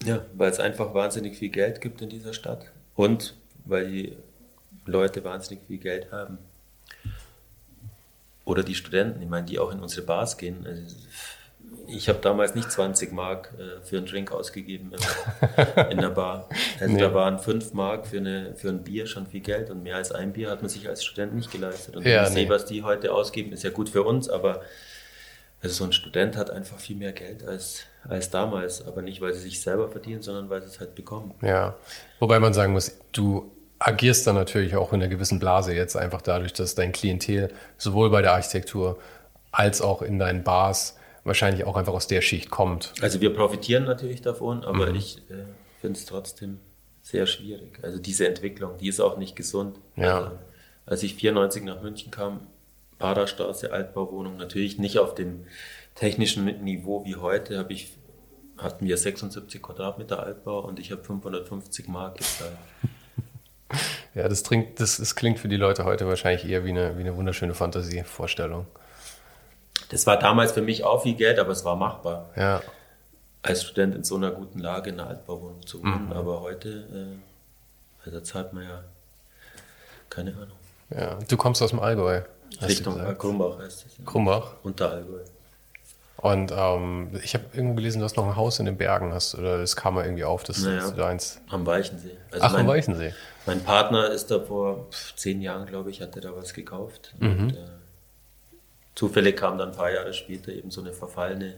Ja, 0.04 0.22
weil 0.34 0.52
es 0.52 0.60
einfach 0.60 0.94
wahnsinnig 0.94 1.38
viel 1.38 1.50
Geld 1.50 1.82
gibt 1.82 2.02
in 2.02 2.10
dieser 2.10 2.34
Stadt 2.34 2.72
und 2.96 3.36
weil 3.66 3.90
die 3.90 4.18
Leute 4.86 5.24
wahnsinnig 5.24 5.66
viel 5.66 5.80
Geld 5.80 6.12
haben. 6.12 6.38
Oder 8.46 8.62
die 8.62 8.76
Studenten, 8.76 9.22
ich 9.22 9.28
meine, 9.28 9.48
die 9.48 9.58
auch 9.58 9.72
in 9.72 9.80
unsere 9.80 10.06
Bars 10.06 10.38
gehen. 10.38 10.66
Also 10.68 10.96
ich 11.88 12.10
habe 12.10 12.20
damals 12.20 12.56
nicht 12.56 12.72
20 12.72 13.12
Mark 13.12 13.54
äh, 13.58 13.84
für 13.86 13.98
einen 13.98 14.06
Drink 14.06 14.32
ausgegeben 14.32 14.92
in, 14.94 15.84
in 15.92 15.98
der 16.00 16.10
Bar. 16.10 16.50
Also 16.80 16.94
nee. 16.94 17.00
da 17.00 17.14
waren 17.14 17.40
5 17.40 17.74
Mark 17.74 18.08
für, 18.08 18.18
eine, 18.18 18.56
für 18.56 18.70
ein 18.70 18.84
Bier 18.84 19.08
schon 19.08 19.28
viel 19.28 19.42
Geld 19.42 19.70
und 19.70 19.84
mehr 19.84 19.96
als 19.96 20.12
ein 20.12 20.34
Bier 20.34 20.50
hat 20.50 20.62
man 20.62 20.70
sich 20.70 20.88
als 20.88 21.04
Student 21.04 21.36
nicht 21.36 21.52
geleistet. 21.52 21.96
Und 21.96 22.06
ja, 22.06 22.24
ich 22.24 22.30
nee. 22.30 22.36
sehe, 22.42 22.50
was 22.50 22.66
die 22.66 22.84
heute 22.84 23.14
ausgeben, 23.14 23.52
ist 23.54 23.64
ja 23.64 23.70
gut 23.70 23.90
für 23.90 24.04
uns, 24.04 24.30
aber 24.30 24.62
also 25.62 25.76
so 25.76 25.84
ein 25.86 25.94
Student 25.94 26.38
hat 26.38 26.52
einfach 26.52 26.78
viel 26.78 26.96
mehr 26.96 27.12
Geld 27.12 27.46
als, 27.48 27.86
als 28.08 28.30
damals, 28.30 28.86
aber 28.86 29.02
nicht, 29.02 29.22
weil 29.22 29.34
sie 29.34 29.42
sich 29.42 29.62
selber 29.62 29.90
verdienen, 29.90 30.22
sondern 30.22 30.50
weil 30.50 30.62
sie 30.62 30.68
es 30.68 30.80
halt 30.80 30.96
bekommen. 30.96 31.34
Ja, 31.42 31.76
wobei 32.20 32.40
man 32.40 32.54
sagen 32.54 32.74
muss, 32.74 33.00
du 33.12 33.52
agierst 33.80 34.28
dann 34.28 34.36
natürlich 34.36 34.76
auch 34.76 34.94
in 34.94 35.02
einer 35.02 35.10
gewissen 35.10 35.40
Blase 35.40 35.74
jetzt 35.74 35.96
einfach 35.96 36.22
dadurch, 36.22 36.54
dass 36.54 36.76
dein 36.76 36.92
Klientel 36.92 37.52
sowohl 37.78 38.10
bei 38.10 38.22
der 38.22 38.34
Architektur 38.34 39.00
als 39.52 39.82
auch 39.82 40.02
in 40.02 40.20
deinen 40.20 40.44
Bars 40.44 40.98
wahrscheinlich 41.26 41.66
auch 41.66 41.76
einfach 41.76 41.94
aus 41.94 42.08
der 42.08 42.22
Schicht 42.22 42.50
kommt. 42.50 42.94
Also 43.02 43.20
wir 43.20 43.34
profitieren 43.34 43.84
natürlich 43.84 44.22
davon, 44.22 44.64
aber 44.64 44.92
mhm. 44.92 44.96
ich 44.96 45.18
äh, 45.30 45.46
finde 45.82 46.00
es 46.00 46.06
trotzdem 46.06 46.60
sehr 47.02 47.26
schwierig. 47.26 47.80
Also 47.82 48.00
diese 48.00 48.28
Entwicklung, 48.28 48.78
die 48.78 48.88
ist 48.88 49.02
auch 49.02 49.18
nicht 49.18 49.36
gesund. 49.36 49.80
Ja. 49.96 50.18
Also, 50.18 50.32
als 50.86 51.04
ich 51.04 51.16
94 51.16 51.64
nach 51.64 51.82
München 51.82 52.12
kam, 52.12 52.48
Baderstraße, 53.00 53.74
Altbauwohnung, 53.74 54.38
natürlich 54.38 54.78
nicht 54.78 55.00
auf 55.00 55.16
dem 55.16 55.46
technischen 55.96 56.46
Niveau 56.64 57.04
wie 57.06 57.16
heute, 57.16 57.58
habe 57.58 57.74
ich 57.74 57.98
hatten 58.58 58.86
wir 58.86 58.98
76 58.98 59.62
Quadratmeter 59.62 60.24
Altbau 60.24 60.62
und 60.62 60.80
ich 60.80 60.92
habe 60.92 61.04
550 61.04 61.88
Mark 61.88 62.18
gezahlt. 62.18 62.58
Ja, 64.14 64.30
das, 64.30 64.44
trinkt, 64.44 64.80
das, 64.80 64.98
das 64.98 65.16
klingt 65.16 65.40
für 65.40 65.50
die 65.50 65.58
Leute 65.58 65.84
heute 65.84 66.08
wahrscheinlich 66.08 66.48
eher 66.48 66.64
wie 66.64 66.70
eine, 66.70 66.98
wie 66.98 67.02
eine 67.02 67.18
wunderschöne 67.18 67.54
Fantasievorstellung. 67.54 68.66
Das 69.96 70.06
war 70.06 70.20
damals 70.20 70.52
für 70.52 70.62
mich 70.62 70.84
auch 70.84 71.04
viel 71.04 71.16
Geld, 71.16 71.40
aber 71.40 71.52
es 71.52 71.64
war 71.64 71.78
machbar. 71.78 72.30
Ja. 72.36 72.62
Als 73.42 73.64
Student 73.64 73.96
in 73.96 74.04
so 74.04 74.18
einer 74.18 74.30
guten 74.30 74.60
Lage 74.60 74.90
in 74.90 75.00
einer 75.00 75.10
Altbauwohnung 75.10 75.66
zu 75.66 75.82
wohnen. 75.82 76.08
Mhm. 76.08 76.12
Aber 76.12 76.42
heute, 76.42 76.70
äh, 76.70 78.06
also 78.06 78.20
zahlt 78.20 78.52
man 78.52 78.64
ja 78.64 78.84
keine 80.10 80.34
Ahnung. 80.34 80.58
Ja, 80.90 81.18
du 81.26 81.38
kommst 81.38 81.62
aus 81.62 81.70
dem 81.70 81.80
Allgäu. 81.80 82.24
Richtung 82.62 83.00
Krumbach 83.18 83.58
heißt 83.60 83.86
es. 83.86 83.98
Ja. 83.98 84.04
Krumbach? 84.06 84.56
Unter 84.64 84.92
Allgäu. 84.92 85.22
Und 86.18 86.52
ähm, 86.54 87.18
ich 87.24 87.34
habe 87.34 87.46
irgendwo 87.54 87.76
gelesen, 87.76 88.00
du 88.00 88.04
hast 88.04 88.18
noch 88.18 88.28
ein 88.28 88.36
Haus 88.36 88.60
in 88.60 88.66
den 88.66 88.76
Bergen, 88.76 89.14
hast, 89.14 89.36
oder 89.36 89.60
das 89.60 89.78
kam 89.78 89.94
mal 89.94 90.04
irgendwie 90.04 90.26
auf, 90.26 90.44
das 90.44 90.58
naja, 90.58 90.80
ist 90.80 90.96
deins. 90.96 91.40
Am 91.48 91.66
Weichensee. 91.66 92.18
Also 92.32 92.46
Ach, 92.46 92.52
mein, 92.52 92.62
am 92.62 92.68
Weichensee. 92.68 93.14
Mein 93.46 93.64
Partner 93.64 94.10
ist 94.10 94.30
da 94.30 94.42
vor 94.42 94.88
zehn 95.16 95.42
Jahren, 95.42 95.66
glaube 95.66 95.90
ich, 95.90 96.02
hatte 96.02 96.20
da 96.20 96.36
was 96.36 96.54
gekauft. 96.54 97.14
Mhm. 97.20 97.30
Und, 97.30 97.54
äh, 97.54 97.60
zufällig 98.96 99.38
kam 99.38 99.58
dann 99.58 99.70
ein 99.70 99.76
paar 99.76 99.92
Jahre 99.92 100.14
später 100.14 100.52
eben 100.52 100.72
so 100.72 100.82
eine 100.82 100.94
verfallene 100.94 101.56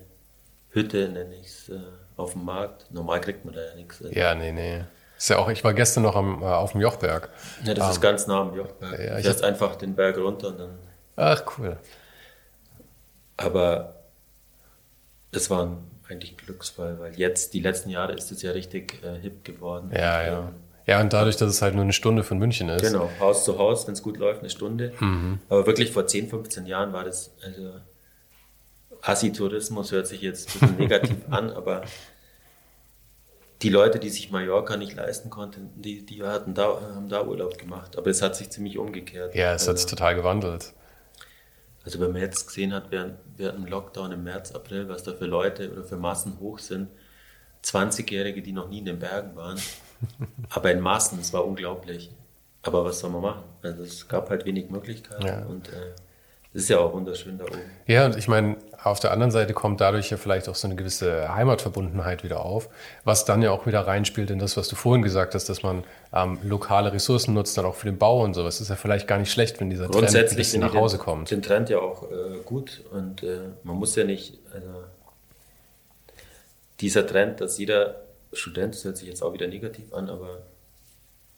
Hütte, 0.72 1.10
nenne 1.10 1.36
ich 1.36 1.48
es, 1.48 1.70
äh, 1.70 1.80
auf 2.16 2.34
dem 2.34 2.46
Markt. 2.46 2.92
Normal 2.92 3.22
kriegt 3.22 3.46
man 3.46 3.54
da 3.54 3.62
ja 3.62 3.76
nichts. 3.76 4.02
Also. 4.02 4.14
Ja, 4.14 4.36
nee, 4.36 4.52
nee. 4.52 4.84
Ist 5.18 5.30
ja 5.30 5.38
auch, 5.38 5.50
ich 5.50 5.64
war 5.64 5.74
gestern 5.74 6.04
noch 6.04 6.16
am, 6.16 6.42
äh, 6.42 6.46
auf 6.46 6.74
dem 6.74 6.82
Jochberg. 6.82 7.30
Ja, 7.64 7.74
das 7.74 7.86
um, 7.86 7.92
ist 7.92 7.98
ähm, 7.98 8.02
ganz 8.02 8.28
nah 8.28 8.42
am 8.42 8.56
Jochberg. 8.56 9.00
Ja, 9.00 9.18
ich 9.18 9.26
fährst 9.26 9.44
einfach 9.44 9.76
den 9.76 9.96
Berg 9.96 10.18
runter 10.18 10.50
und 10.50 10.60
dann. 10.60 10.80
Ach, 11.16 11.44
cool. 11.58 11.78
Aber 13.38 13.96
das 15.32 15.50
war 15.50 15.78
eigentlich 16.08 16.34
ein 16.34 16.38
Glücksfall, 16.38 17.00
weil 17.00 17.16
jetzt, 17.16 17.54
die 17.54 17.60
letzten 17.60 17.90
Jahre, 17.90 18.14
ist 18.14 18.32
es 18.32 18.42
ja 18.42 18.52
richtig 18.52 19.04
äh, 19.04 19.20
hip 19.20 19.44
geworden. 19.44 19.92
Ja, 19.94 20.22
ja. 20.24 20.40
Ähm, 20.40 20.56
ja, 20.88 21.02
und 21.02 21.12
dadurch, 21.12 21.36
dass 21.36 21.50
es 21.50 21.62
halt 21.62 21.76
nur 21.76 21.84
eine 21.84 21.94
Stunde 21.94 22.24
von 22.24 22.38
München 22.38 22.70
ist. 22.70 22.82
Genau, 22.82 23.10
Haus 23.20 23.44
zu 23.44 23.58
Haus, 23.58 23.86
wenn 23.88 23.94
es 23.94 24.02
gut 24.02 24.18
läuft, 24.18 24.40
eine 24.40 24.50
Stunde. 24.50 24.94
Mhm. 25.00 25.40
Aber 25.50 25.68
wirklich 25.68 25.92
vor 25.92 26.08
10, 26.08 26.30
15 26.30 26.66
Jahren 26.66 26.94
war 26.94 27.04
das, 27.04 27.36
also 27.44 27.74
Assi-Tourismus 29.02 29.92
hört 29.92 30.08
sich 30.08 30.22
jetzt 30.22 30.56
ein 30.56 30.60
bisschen 30.60 30.78
negativ 30.78 31.18
an, 31.30 31.50
aber 31.50 31.84
die 33.62 33.70
Leute, 33.70 34.00
die 34.00 34.10
sich 34.10 34.32
Mallorca 34.32 34.78
nicht 34.78 34.96
leisten 34.96 35.30
konnten, 35.30 35.72
die, 35.76 36.06
die 36.06 36.24
hatten 36.24 36.54
da, 36.54 36.80
haben 36.96 37.10
da 37.10 37.26
Urlaub 37.26 37.58
gemacht. 37.58 37.98
Aber 37.98 38.10
es 38.10 38.22
hat 38.22 38.36
sich 38.36 38.50
ziemlich 38.50 38.78
umgekehrt. 38.78 39.36
Ja, 39.36 39.54
es 39.54 39.64
also, 39.64 39.72
hat 39.72 39.78
sich 39.80 39.88
total 39.88 40.16
gewandelt. 40.16 40.74
Also 41.84 42.00
wenn 42.00 42.12
man 42.12 42.22
jetzt 42.22 42.48
gesehen 42.48 42.74
hat, 42.74 42.92
während, 42.92 43.18
während 43.36 43.60
dem 43.60 43.66
Lockdown 43.66 44.12
im 44.12 44.24
März, 44.24 44.52
April, 44.54 44.88
was 44.90 45.04
da 45.04 45.14
für 45.14 45.26
Leute 45.26 45.72
oder 45.72 45.84
für 45.84 45.98
Massen 45.98 46.40
hoch 46.40 46.60
sind, 46.60 46.90
20-Jährige, 47.64 48.42
die 48.42 48.52
noch 48.52 48.70
nie 48.70 48.80
in 48.80 48.86
den 48.86 49.00
Bergen 49.00 49.36
waren, 49.36 49.60
aber 50.50 50.72
in 50.72 50.80
Maßen, 50.80 51.20
es 51.20 51.34
war 51.34 51.46
unglaublich. 51.46 52.12
Aber 52.64 52.84
was 52.84 53.00
soll 53.00 53.12
man 53.12 53.22
machen? 53.22 53.44
Also 53.62 53.84
es 53.84 54.08
gab 54.08 54.30
halt 54.30 54.46
wenig 54.46 54.70
Möglichkeiten 54.70 55.26
ja. 55.26 55.46
und 55.46 55.70
äh, 55.70 55.94
das 56.54 56.64
ist 56.64 56.70
ja 56.70 56.80
auch 56.80 56.94
wunderschön 56.94 57.38
da 57.38 57.46
oben. 57.46 57.62
Ja, 57.86 58.06
und 58.06 58.18
ich 58.18 58.28
meine, 58.28 58.58
auf 58.84 59.00
der 59.00 59.12
anderen 59.12 59.32
Seite 59.32 59.54
kommt 59.54 59.80
dadurch 59.80 60.10
ja 60.10 60.18
vielleicht 60.18 60.50
auch 60.50 60.56
so 60.56 60.68
eine 60.68 60.76
gewisse 60.76 61.36
Heimatverbundenheit 61.36 62.24
wieder 62.24 62.44
auf, 62.44 62.70
was 63.04 63.26
dann 63.26 63.42
ja 63.42 63.52
auch 63.52 63.68
wieder 63.68 63.82
reinspielt 63.82 64.32
in 64.32 64.40
das, 64.40 64.58
was 64.58 64.68
du 64.68 64.76
vorhin 64.76 65.04
gesagt 65.04 65.36
hast, 65.36 65.50
dass 65.50 65.62
man 65.62 65.84
ähm, 66.14 66.40
lokale 66.42 66.92
Ressourcen 66.94 67.34
nutzt, 67.34 67.58
dann 67.58 67.66
auch 67.66 67.76
für 67.76 67.86
den 67.86 67.98
Bau 67.98 68.24
und 68.24 68.34
sowas. 68.34 68.56
Das 68.56 68.62
ist 68.62 68.70
ja 68.70 68.76
vielleicht 68.76 69.08
gar 69.08 69.20
nicht 69.20 69.32
schlecht, 69.32 69.60
wenn 69.60 69.70
dieser 69.70 69.90
Trend 69.90 70.16
ein 70.16 70.36
bisschen 70.36 70.62
nach 70.62 70.74
Hause 70.74 70.98
kommt. 70.98 71.30
Den 71.30 71.42
Trend 71.42 71.70
ja 71.70 71.80
auch 71.80 72.10
äh, 72.10 72.40
gut 72.44 72.84
und 72.92 73.24
äh, 73.24 73.50
man 73.64 73.76
muss 73.76 73.96
ja 73.96 74.04
nicht, 74.04 74.40
also 74.54 74.84
dieser 76.80 77.06
Trend, 77.06 77.42
dass 77.42 77.60
jeder 77.60 78.07
Student, 78.34 78.76
das 78.76 78.84
hört 78.84 78.98
sich 78.98 79.08
jetzt 79.08 79.24
auch 79.24 79.34
wieder 79.34 79.48
negativ 79.48 79.94
an, 79.94 80.10
aber 80.10 80.44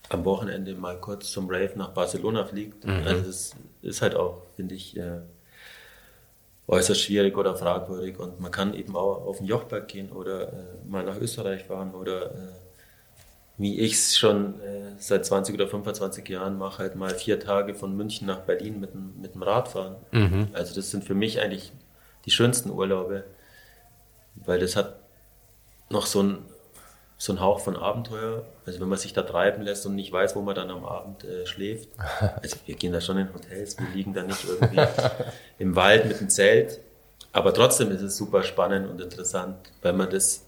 am 0.09 0.25
Wochenende 0.25 0.73
mal 0.75 0.99
kurz 0.99 1.31
zum 1.31 1.49
Rave 1.49 1.73
nach 1.75 1.89
Barcelona 1.89 2.45
fliegt. 2.45 2.85
Mhm. 2.85 3.03
Also 3.05 3.23
das 3.23 3.55
ist 3.81 4.01
halt 4.01 4.15
auch, 4.15 4.43
finde 4.55 4.75
ich, 4.75 4.97
äh, 4.97 5.19
äußerst 6.67 7.01
schwierig 7.01 7.37
oder 7.37 7.55
fragwürdig. 7.55 8.19
Und 8.19 8.39
man 8.39 8.51
kann 8.51 8.73
eben 8.73 8.95
auch 8.95 9.25
auf 9.25 9.37
den 9.37 9.47
Jochberg 9.47 9.87
gehen 9.87 10.11
oder 10.11 10.53
äh, 10.53 10.55
mal 10.87 11.03
nach 11.03 11.19
Österreich 11.19 11.65
fahren 11.65 11.93
oder 11.93 12.31
äh, 12.31 12.37
wie 13.57 13.79
ich 13.79 13.93
es 13.93 14.17
schon 14.17 14.59
äh, 14.61 14.93
seit 14.99 15.25
20 15.25 15.53
oder 15.53 15.67
25 15.67 16.27
Jahren 16.29 16.57
mache, 16.57 16.79
halt 16.79 16.95
mal 16.95 17.13
vier 17.13 17.39
Tage 17.39 17.75
von 17.75 17.95
München 17.95 18.25
nach 18.25 18.39
Berlin 18.39 18.79
mit, 18.79 18.95
mit 18.95 19.35
dem 19.35 19.43
Rad 19.43 19.67
fahren. 19.67 19.97
Mhm. 20.11 20.47
Also 20.53 20.73
das 20.73 20.91
sind 20.91 21.03
für 21.03 21.15
mich 21.15 21.41
eigentlich 21.41 21.73
die 22.25 22.31
schönsten 22.31 22.69
Urlaube, 22.69 23.25
weil 24.35 24.59
das 24.59 24.75
hat 24.75 24.99
noch 25.89 26.05
so 26.05 26.23
ein 26.23 26.37
so 27.21 27.33
ein 27.33 27.41
Hauch 27.41 27.59
von 27.59 27.75
Abenteuer. 27.75 28.45
Also 28.65 28.79
wenn 28.79 28.87
man 28.87 28.97
sich 28.97 29.11
da 29.11 29.23
treiben 29.23 29.61
lässt 29.61 29.85
und 29.85 29.93
nicht 29.93 30.11
weiß, 30.11 30.37
wo 30.37 30.41
man 30.41 30.55
dann 30.55 30.71
am 30.71 30.85
Abend 30.85 31.25
äh, 31.25 31.45
schläft. 31.45 31.89
Also 32.41 32.55
wir 32.65 32.75
gehen 32.75 32.93
da 32.93 33.01
schon 33.01 33.17
in 33.17 33.33
Hotels, 33.33 33.77
wir 33.77 33.87
liegen 33.93 34.13
da 34.13 34.23
nicht 34.23 34.45
irgendwie 34.47 34.81
im 35.59 35.75
Wald 35.75 36.05
mit 36.05 36.21
dem 36.21 36.29
Zelt. 36.29 36.79
Aber 37.33 37.53
trotzdem 37.53 37.91
ist 37.91 38.01
es 38.01 38.15
super 38.15 38.43
spannend 38.43 38.89
und 38.89 39.01
interessant, 39.01 39.57
weil 39.81 39.91
man 39.93 40.09
das, 40.09 40.45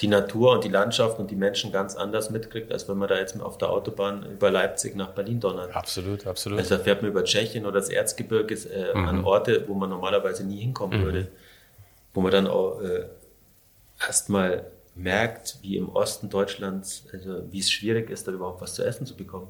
die 0.00 0.08
Natur 0.08 0.52
und 0.52 0.64
die 0.64 0.68
Landschaft 0.68 1.20
und 1.20 1.30
die 1.30 1.36
Menschen 1.36 1.70
ganz 1.70 1.94
anders 1.94 2.28
mitkriegt, 2.28 2.72
als 2.72 2.88
wenn 2.88 2.98
man 2.98 3.08
da 3.08 3.16
jetzt 3.16 3.40
auf 3.40 3.56
der 3.56 3.70
Autobahn 3.70 4.26
über 4.26 4.50
Leipzig 4.50 4.96
nach 4.96 5.10
Berlin 5.10 5.38
donnert. 5.38 5.76
Absolut, 5.76 6.26
absolut. 6.26 6.58
Also 6.58 6.76
da 6.76 6.82
fährt 6.82 7.02
man 7.02 7.12
über 7.12 7.22
Tschechien 7.22 7.66
oder 7.66 7.78
das 7.78 7.88
Erzgebirge 7.88 8.54
äh, 8.54 8.98
mhm. 8.98 9.08
an 9.08 9.24
Orte, 9.24 9.64
wo 9.68 9.74
man 9.74 9.90
normalerweise 9.90 10.44
nie 10.44 10.60
hinkommen 10.60 11.00
mhm. 11.00 11.04
würde. 11.04 11.28
Wo 12.12 12.20
man 12.20 12.32
dann 12.32 12.48
auch 12.48 12.80
äh, 12.80 13.06
erstmal 14.04 14.66
merkt, 14.94 15.58
wie 15.62 15.76
im 15.76 15.88
Osten 15.88 16.30
Deutschlands, 16.30 17.04
also 17.12 17.42
wie 17.50 17.58
es 17.58 17.70
schwierig 17.70 18.10
ist, 18.10 18.28
da 18.28 18.32
überhaupt 18.32 18.60
was 18.60 18.74
zu 18.74 18.84
essen 18.84 19.06
zu 19.06 19.16
bekommen. 19.16 19.48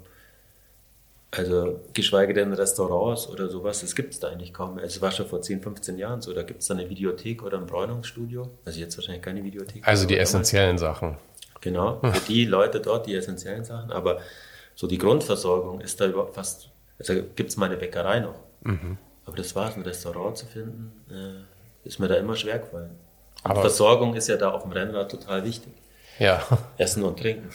Also 1.31 1.81
geschweige 1.93 2.33
denn 2.33 2.53
Restaurants 2.53 3.29
oder 3.29 3.49
sowas, 3.49 3.81
das 3.81 3.95
gibt 3.97 4.15
es 4.15 4.21
da 4.21 4.29
eigentlich 4.29 4.55
kaum 4.55 4.77
mehr. 4.77 4.85
Also 4.85 4.97
es 4.97 5.03
war 5.03 5.11
schon 5.11 5.27
vor 5.27 5.43
10, 5.43 5.63
15 5.63 5.99
Jahren 5.99 6.23
so. 6.23 6.33
Da 6.33 6.43
gibt 6.45 6.63
es 6.63 6.69
da 6.69 6.75
eine 6.75 6.89
Videothek 6.89 7.43
oder 7.43 7.59
ein 7.59 7.67
Bräunungsstudio. 7.67 8.51
Also 8.65 8.79
jetzt 8.79 8.97
wahrscheinlich 8.97 9.23
keine 9.23 9.43
Videothek. 9.43 9.87
Also 9.87 10.07
die 10.07 10.17
essentiellen 10.17 10.79
Sachen. 10.79 11.17
Genau, 11.61 11.99
für 12.01 12.21
die 12.29 12.45
Leute 12.45 12.79
dort 12.79 13.07
die 13.07 13.15
essentiellen 13.15 13.65
Sachen. 13.65 13.91
Aber 13.91 14.21
so 14.75 14.87
die 14.87 14.99
Grundversorgung 14.99 15.81
ist 15.81 16.01
da 16.01 16.07
überhaupt 16.07 16.35
fast, 16.35 16.69
also 16.99 17.15
gibt 17.35 17.51
es 17.51 17.57
mal 17.57 17.67
eine 17.67 17.77
Bäckerei 17.77 18.21
noch. 18.21 18.39
Mhm. 18.63 18.99
Aber 19.25 19.37
das 19.37 19.57
war 19.57 19.71
es, 19.71 19.77
ein 19.77 19.83
Restaurant 19.83 20.37
zu 20.37 20.47
finden, 20.47 20.93
äh, 21.11 21.89
ist 21.89 21.99
mir 21.99 22.09
da 22.09 22.17
immer 22.17 22.37
schwer 22.37 22.59
gefallen. 22.59 22.91
Aber 23.43 23.61
Versorgung 23.61 24.15
ist 24.15 24.29
ja 24.29 24.37
da 24.37 24.51
auf 24.51 24.63
dem 24.63 24.73
Rennrad 24.73 25.11
total 25.11 25.45
wichtig. 25.45 25.73
Ja. 26.19 26.43
Essen 26.79 27.03
und 27.03 27.19
Trinken. 27.19 27.51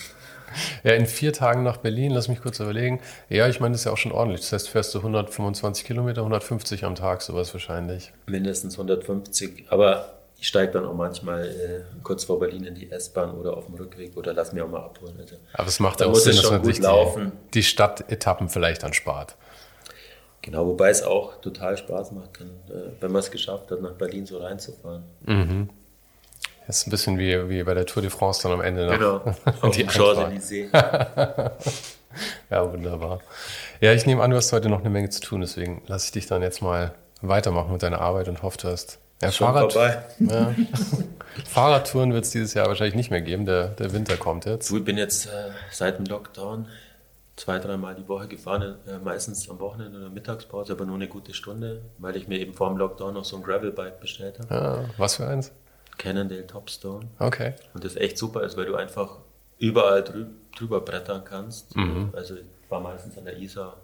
Ja, 0.84 0.94
in 0.94 1.06
vier 1.06 1.32
Tagen 1.32 1.64
nach 1.64 1.78
Berlin, 1.78 2.12
lass 2.12 2.28
mich 2.28 2.42
kurz 2.42 2.60
überlegen. 2.60 3.00
Ja, 3.30 3.48
ich 3.48 3.60
meine, 3.60 3.74
das 3.74 3.82
ist 3.82 3.86
ja 3.86 3.92
auch 3.92 3.98
schon 3.98 4.12
ordentlich. 4.12 4.42
Das 4.42 4.54
heißt, 4.54 4.70
fährst 4.70 4.94
du 4.96 5.00
125 5.00 5.86
Kilometer, 5.86 6.22
150 6.22 6.86
am 6.86 6.96
Tag, 6.96 7.22
sowas 7.22 7.54
wahrscheinlich. 7.54 8.12
Mindestens 8.26 8.74
150. 8.74 9.66
Aber 9.70 10.20
ich 10.40 10.48
steige 10.48 10.72
dann 10.72 10.86
auch 10.86 10.94
manchmal 10.94 11.46
äh, 11.46 12.02
kurz 12.02 12.24
vor 12.24 12.40
Berlin 12.40 12.64
in 12.64 12.76
die 12.76 12.90
S-Bahn 12.92 13.32
oder 13.32 13.58
auf 13.58 13.66
dem 13.66 13.76
Rückweg 13.76 14.16
oder 14.16 14.34
lass 14.34 14.54
mich 14.54 14.64
auch 14.64 14.70
mal 14.70 14.80
abholen. 14.80 15.16
Also, 15.20 15.36
Aber 15.54 15.68
es 15.68 15.80
macht 15.80 16.02
auch 16.02 16.16
Sinn, 16.16 16.36
dass 16.36 16.50
man 16.50 16.64
sich 16.64 16.80
die, 16.80 17.32
die 17.54 17.64
Stadtetappen 17.64 18.50
vielleicht 18.50 18.84
dann 18.84 18.94
spart. 18.94 19.36
Genau, 20.42 20.66
wobei 20.66 20.90
es 20.90 21.04
auch 21.04 21.42
total 21.42 21.78
Spaß 21.78 22.12
macht, 22.14 22.40
äh, 22.40 22.74
wenn 23.02 23.12
man 23.12 23.20
es 23.20 23.30
geschafft 23.30 23.72
hat, 23.72 23.82
nach 23.82 23.94
Berlin 23.94 24.26
so 24.26 24.38
reinzufahren. 24.38 25.04
Mhm. 25.26 25.70
Das 26.66 26.78
ist 26.78 26.88
ein 26.88 26.92
bisschen 26.92 27.18
wie, 27.18 27.50
wie 27.50 27.64
bei 27.64 27.74
der 27.74 27.86
Tour 27.86 28.02
de 28.02 28.12
France 28.12 28.44
dann 28.44 28.52
am 28.52 28.62
Ende. 28.62 28.86
Noch. 28.86 29.24
Genau, 29.24 29.36
auf 29.62 29.76
die 29.76 29.86
Champs-Élysées. 29.86 30.70
ja, 32.50 32.72
wunderbar. 32.72 33.22
Ja, 33.82 33.92
ich 33.94 34.06
nehme 34.06 34.22
an, 34.22 34.32
du 34.32 34.38
hast 34.38 34.54
heute 34.54 34.70
noch 34.70 34.80
eine 34.80 34.90
Menge 34.90 35.10
zu 35.10 35.20
tun, 35.20 35.42
deswegen 35.42 35.82
lasse 35.88 36.06
ich 36.06 36.12
dich 36.12 36.28
dann 36.28 36.42
jetzt 36.42 36.62
mal 36.62 36.94
weitermachen 37.22 37.72
mit 37.72 37.84
deiner 37.84 38.02
Arbeit 38.02 38.28
und 38.30 38.44
hoffe, 38.44 38.58
du 38.60 38.68
hast 38.70 39.00
ja, 39.22 39.32
Fahrrad, 39.32 39.76
ja. 40.20 40.56
Fahrradtouren 41.46 42.14
wird 42.14 42.24
es 42.24 42.32
dieses 42.32 42.54
Jahr 42.54 42.68
wahrscheinlich 42.68 42.96
nicht 42.96 43.12
mehr 43.12 43.22
geben. 43.22 43.46
Der, 43.46 43.68
der 43.68 43.92
Winter 43.92 44.16
kommt 44.16 44.46
jetzt. 44.46 44.72
Ich 44.72 44.84
bin 44.84 44.98
jetzt 44.98 45.26
äh, 45.26 45.52
seit 45.72 45.98
dem 45.98 46.06
Lockdown 46.06 46.68
zwei, 47.40 47.58
dreimal 47.60 47.96
die 47.96 48.08
Woche 48.08 48.28
gefahren, 48.28 48.78
äh, 48.86 48.98
meistens 48.98 49.50
am 49.50 49.60
Wochenende 49.60 49.98
oder 49.98 50.10
Mittagspause, 50.10 50.74
aber 50.74 50.86
nur 50.86 50.96
eine 50.96 51.08
gute 51.08 51.34
Stunde, 51.34 51.82
weil 51.98 52.16
ich 52.18 52.28
mir 52.28 52.38
eben 52.38 52.54
vor 52.54 52.70
dem 52.70 52.78
Lockdown 52.78 53.14
noch 53.14 53.24
so 53.24 53.38
ein 53.38 53.44
Gravelbike 53.44 54.00
bestellt 54.02 54.40
habe. 54.40 54.54
Ja, 54.54 54.86
was 54.98 55.16
für 55.16 55.26
eins? 55.26 55.52
Cannondale 55.98 56.46
Topstone. 56.46 57.08
Okay. 57.18 57.54
Und 57.74 57.84
das 57.84 57.96
echt 57.96 58.18
super 58.18 58.44
ist, 58.44 58.58
weil 58.58 58.66
du 58.66 58.76
einfach 58.76 59.20
überall 59.58 60.04
drü 60.04 60.26
drüber 60.58 60.82
brettern 60.82 61.24
kannst. 61.24 61.76
Mhm. 61.76 62.10
Also 62.14 62.36
ich 62.36 62.46
war 62.70 62.82
meistens 62.82 63.18
an 63.18 63.26
der 63.26 63.38
Isar 63.38 63.78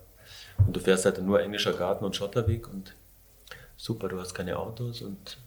und 0.66 0.76
du 0.76 0.80
fährst 0.80 1.06
halt 1.06 1.22
nur 1.22 1.42
englischer 1.42 1.74
Garten 1.74 2.04
und 2.04 2.16
Schotterweg 2.16 2.68
und 2.68 2.94
super, 3.78 4.10
du 4.10 4.20
hast 4.20 4.34
keine 4.34 4.58
Autos 4.58 5.02
und 5.02 5.38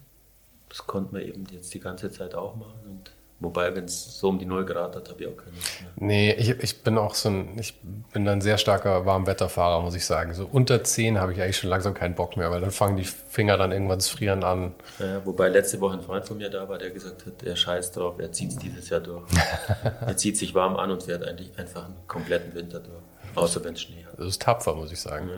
das 0.69 0.87
konnte 0.87 1.13
man 1.13 1.23
eben 1.23 1.45
jetzt 1.51 1.73
die 1.75 1.81
ganze 1.81 2.11
Zeit 2.11 2.35
auch 2.35 2.57
machen. 2.57 2.81
Und 2.87 3.11
wobei, 3.41 3.75
wenn 3.75 3.85
es 3.85 4.19
so 4.19 4.29
um 4.29 4.39
die 4.39 4.47
0 4.47 4.65
Grad 4.65 4.97
hat, 4.97 5.09
habe 5.09 5.23
ich 5.23 5.29
auch 5.29 5.37
keine 5.37 5.57
Lust 5.57 5.81
mehr. 5.81 5.91
Nee, 5.97 6.33
ich, 6.33 6.51
ich 6.51 6.83
bin 6.83 6.99
auch 6.99 7.15
so 7.15 7.29
ein, 7.29 7.59
ich 7.59 7.75
bin 8.13 8.29
ein 8.29 8.41
sehr 8.41 8.59
starker 8.59 9.07
Warmwetterfahrer, 9.07 9.83
muss 9.83 9.95
ich 9.95 10.05
sagen. 10.05 10.35
So 10.35 10.49
unter 10.51 10.83
10 10.83 11.19
habe 11.19 11.33
ich 11.33 11.41
eigentlich 11.41 11.59
schon 11.59 11.71
langsam 11.71 11.95
keinen 11.95 12.15
Bock 12.15 12.37
mehr, 12.37 12.51
weil 12.51 12.61
dann 12.61 12.71
fangen 12.71 12.97
die 12.97 13.05
Finger 13.05 13.57
dann 13.57 13.73
irgendwann 13.73 14.01
zu 14.01 14.17
frieren 14.17 14.45
an. 14.45 14.75
Ja, 14.99 15.25
wobei 15.25 15.49
letzte 15.49 15.81
Woche 15.81 15.95
ein 15.95 16.03
Freund 16.03 16.27
von 16.27 16.39
mir 16.39 16.51
da 16.51 16.69
war, 16.69 16.79
der 16.79 16.91
gesagt 16.91 17.27
hat, 17.27 17.43
er 17.43 17.57
scheißt 17.57 17.97
drauf, 17.97 18.19
er 18.19 18.33
zieht 18.33 18.51
es 18.51 18.57
dieses 18.57 18.89
Jahr 18.91 19.01
durch. 19.01 19.25
er 20.01 20.17
zieht 20.17 20.37
sich 20.37 20.55
warm 20.55 20.77
an 20.77 20.91
und 20.91 21.05
fährt 21.05 21.27
eigentlich 21.27 21.51
einfach 21.59 21.85
einen 21.85 21.97
kompletten 22.07 22.55
Winter 22.55 22.81
durch. 22.81 23.03
Außer 23.39 23.65
wenn 23.65 23.75
es 23.75 23.83
Schnee 23.83 24.05
hat. 24.05 24.19
Das 24.19 24.27
ist 24.27 24.43
tapfer, 24.43 24.75
muss 24.75 24.93
ich 24.93 25.01
sagen. 25.01 25.31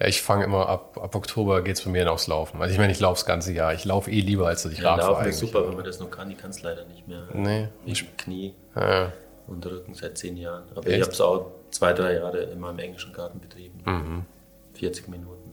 Ja. 0.00 0.06
ich 0.06 0.22
fange 0.22 0.44
immer 0.44 0.68
ab, 0.68 0.98
ab 1.00 1.14
Oktober 1.14 1.62
geht 1.62 1.76
es 1.76 1.82
bei 1.82 1.90
mir 1.90 2.10
aufs 2.10 2.26
Laufen. 2.26 2.60
Also 2.60 2.72
ich 2.72 2.78
meine, 2.78 2.92
ich 2.92 3.00
laufe 3.00 3.20
das 3.20 3.26
ganze 3.26 3.52
Jahr. 3.52 3.74
Ich 3.74 3.84
laufe 3.84 4.10
eh 4.10 4.20
lieber, 4.20 4.48
als 4.48 4.64
dass 4.64 4.72
ich 4.72 4.80
ja, 4.80 4.94
Rad 4.94 5.00
Laufen 5.00 5.26
ist 5.26 5.38
super, 5.38 5.66
wenn 5.68 5.76
man 5.76 5.84
das 5.84 6.00
noch 6.00 6.10
kann. 6.10 6.30
Ich 6.30 6.38
kann 6.38 6.50
es 6.50 6.62
leider 6.62 6.84
nicht 6.86 7.06
mehr. 7.06 7.28
Nee. 7.32 7.68
Wegen 7.84 8.16
Knie 8.16 8.54
ja. 8.74 9.12
und 9.46 9.64
Rücken 9.64 9.94
seit 9.94 10.18
zehn 10.18 10.36
Jahren. 10.36 10.64
Aber 10.74 10.86
Echt? 10.86 10.96
ich 10.96 11.02
habe 11.02 11.12
es 11.12 11.20
auch 11.20 11.50
zwei, 11.70 11.92
drei 11.92 12.14
Jahre 12.14 12.38
immer 12.38 12.70
im 12.70 12.78
englischen 12.78 13.12
Garten 13.12 13.40
betrieben. 13.40 13.80
Mhm. 13.84 14.24
40 14.74 15.08
Minuten. 15.08 15.52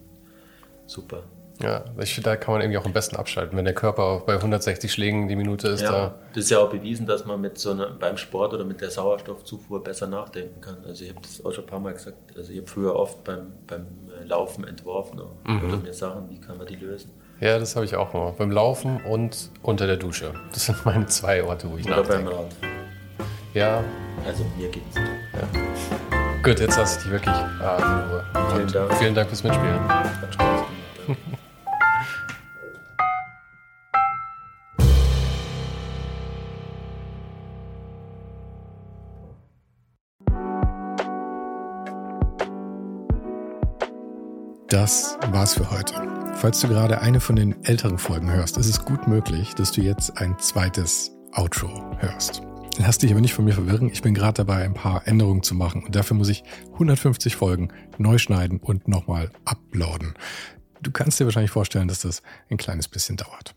Super. 0.88 1.24
Ja, 1.64 1.84
ich 2.00 2.14
finde, 2.14 2.30
da 2.30 2.36
kann 2.36 2.54
man 2.54 2.62
irgendwie 2.62 2.78
auch 2.78 2.86
am 2.86 2.94
besten 2.94 3.16
abschalten. 3.16 3.58
Wenn 3.58 3.66
der 3.66 3.74
Körper 3.74 4.24
bei 4.26 4.36
160 4.36 4.92
Schlägen 4.92 5.28
die 5.28 5.36
Minute 5.36 5.68
ist. 5.68 5.82
Ja, 5.82 5.92
da 5.92 6.16
das 6.34 6.46
ist 6.46 6.50
ja 6.50 6.60
auch 6.60 6.70
bewiesen, 6.70 7.06
dass 7.06 7.26
man 7.26 7.42
mit 7.42 7.58
so 7.58 7.72
einer, 7.72 7.88
beim 7.88 8.18
Sport 8.18 8.54
oder 8.54 8.64
mit 8.64 8.82
der 8.82 8.90
Sauerstoffzufuhr 8.90 9.84
besser 9.84 10.08
nachdenken 10.08 10.62
kann. 10.62 10.78
Also 10.86 11.04
ich 11.04 11.10
habe 11.10 11.22
das 11.22 11.44
auch 11.44 11.52
schon 11.52 11.66
ein 11.66 11.70
paar 11.70 11.80
Mal 11.80 11.94
gesagt. 11.94 12.18
Also 12.36 12.52
ich 12.52 12.60
habe 12.60 12.68
früher 12.68 12.96
oft 12.96 13.24
beim, 13.24 13.54
beim 13.68 13.88
Laufen 14.26 14.66
entworfen 14.66 15.22
mhm. 15.46 15.64
oder 15.64 15.78
mir 15.78 15.94
Sachen, 15.94 16.30
wie 16.30 16.40
kann 16.40 16.58
man 16.58 16.68
die 16.68 16.76
lösen. 16.76 17.12
Ja, 17.40 17.58
das 17.58 17.76
habe 17.76 17.86
ich 17.86 17.96
auch 17.96 18.14
mal. 18.14 18.34
Beim 18.38 18.52
Laufen 18.52 19.04
und 19.04 19.50
unter 19.64 19.88
der 19.88 19.98
Dusche. 19.98 20.34
Das 20.54 20.66
sind 20.66 20.86
meine 20.86 21.08
zwei 21.08 21.44
Orte, 21.44 21.72
wo 21.72 21.78
ich 21.78 21.86
oder 21.86 21.98
nachdenke. 21.98 22.30
Beim 22.30 22.40
Rad. 22.40 22.56
Ja. 23.54 23.84
Also 24.26 24.46
mir 24.58 24.70
geht's. 24.70 24.96
Ja. 24.96 25.62
Gut, 26.44 26.60
jetzt 26.60 26.78
lasse 26.78 26.98
ich 26.98 27.04
dich 27.04 27.12
wirklich 27.12 27.36
äh, 27.36 27.82
in 27.82 28.10
Ruhe. 28.10 28.26
Vielen 28.54 28.72
Dank. 28.72 28.94
Vielen 28.94 29.16
Dank 29.16 29.28
fürs 29.30 29.44
Mitspielen. 29.44 29.90
Hat 29.90 30.34
Spaß 30.34 30.62
gemacht. 31.06 31.38
Das 44.72 45.18
war's 45.32 45.56
für 45.56 45.70
heute. 45.70 45.96
Falls 46.36 46.62
du 46.62 46.70
gerade 46.70 47.02
eine 47.02 47.20
von 47.20 47.36
den 47.36 47.62
älteren 47.66 47.98
Folgen 47.98 48.32
hörst, 48.32 48.56
ist 48.56 48.70
es 48.70 48.86
gut 48.86 49.06
möglich, 49.06 49.54
dass 49.54 49.74
du 49.74 49.82
jetzt 49.82 50.18
ein 50.18 50.40
zweites 50.40 51.12
Outro 51.34 51.94
hörst. 52.00 52.42
Lass 52.78 52.98
dich 52.98 53.12
aber 53.12 53.20
nicht 53.20 53.34
von 53.34 53.44
mir 53.44 53.54
verwirren. 53.54 53.90
Ich 53.92 54.02
bin 54.02 54.14
gerade 54.14 54.46
dabei, 54.46 54.64
ein 54.64 54.74
paar 54.74 55.06
Änderungen 55.06 55.44
zu 55.44 55.56
machen 55.56 55.84
und 55.84 55.94
dafür 55.94 56.16
muss 56.16 56.30
ich 56.30 56.46
150 56.72 57.36
Folgen 57.36 57.74
neu 57.98 58.18
schneiden 58.18 58.60
und 58.60 58.88
nochmal 58.88 59.30
uploaden. 59.44 60.14
Du 60.82 60.90
kannst 60.90 61.20
dir 61.20 61.26
wahrscheinlich 61.26 61.52
vorstellen, 61.52 61.90
dass 61.90 62.04
das 62.04 62.22
ein 62.50 62.56
kleines 62.56 62.88
bisschen 62.88 63.18
dauert. 63.18 63.54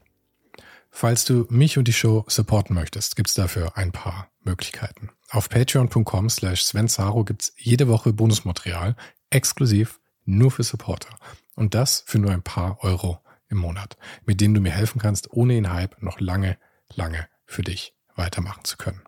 Falls 0.90 1.24
du 1.24 1.46
mich 1.48 1.78
und 1.78 1.86
die 1.86 1.92
Show 1.92 2.24
supporten 2.26 2.74
möchtest, 2.74 3.14
gibt's 3.14 3.34
dafür 3.34 3.78
ein 3.78 3.92
paar 3.92 4.32
Möglichkeiten. 4.42 5.10
Auf 5.30 5.48
patreon.com 5.48 6.28
slash 6.28 6.64
svensaro 6.64 7.22
gibt's 7.22 7.52
jede 7.56 7.86
Woche 7.86 8.12
Bonusmaterial 8.12 8.96
exklusiv 9.30 10.00
nur 10.24 10.50
für 10.50 10.62
Supporter. 10.62 11.16
Und 11.54 11.74
das 11.74 12.04
für 12.06 12.18
nur 12.18 12.32
ein 12.32 12.42
paar 12.42 12.82
Euro 12.82 13.20
im 13.48 13.58
Monat, 13.58 13.96
mit 14.24 14.40
denen 14.40 14.54
du 14.54 14.60
mir 14.60 14.72
helfen 14.72 15.00
kannst, 15.00 15.30
ohne 15.32 15.54
den 15.54 15.72
Hype 15.72 16.02
noch 16.02 16.20
lange, 16.20 16.58
lange 16.94 17.28
für 17.46 17.62
dich 17.62 17.94
weitermachen 18.16 18.64
zu 18.64 18.76
können. 18.76 19.02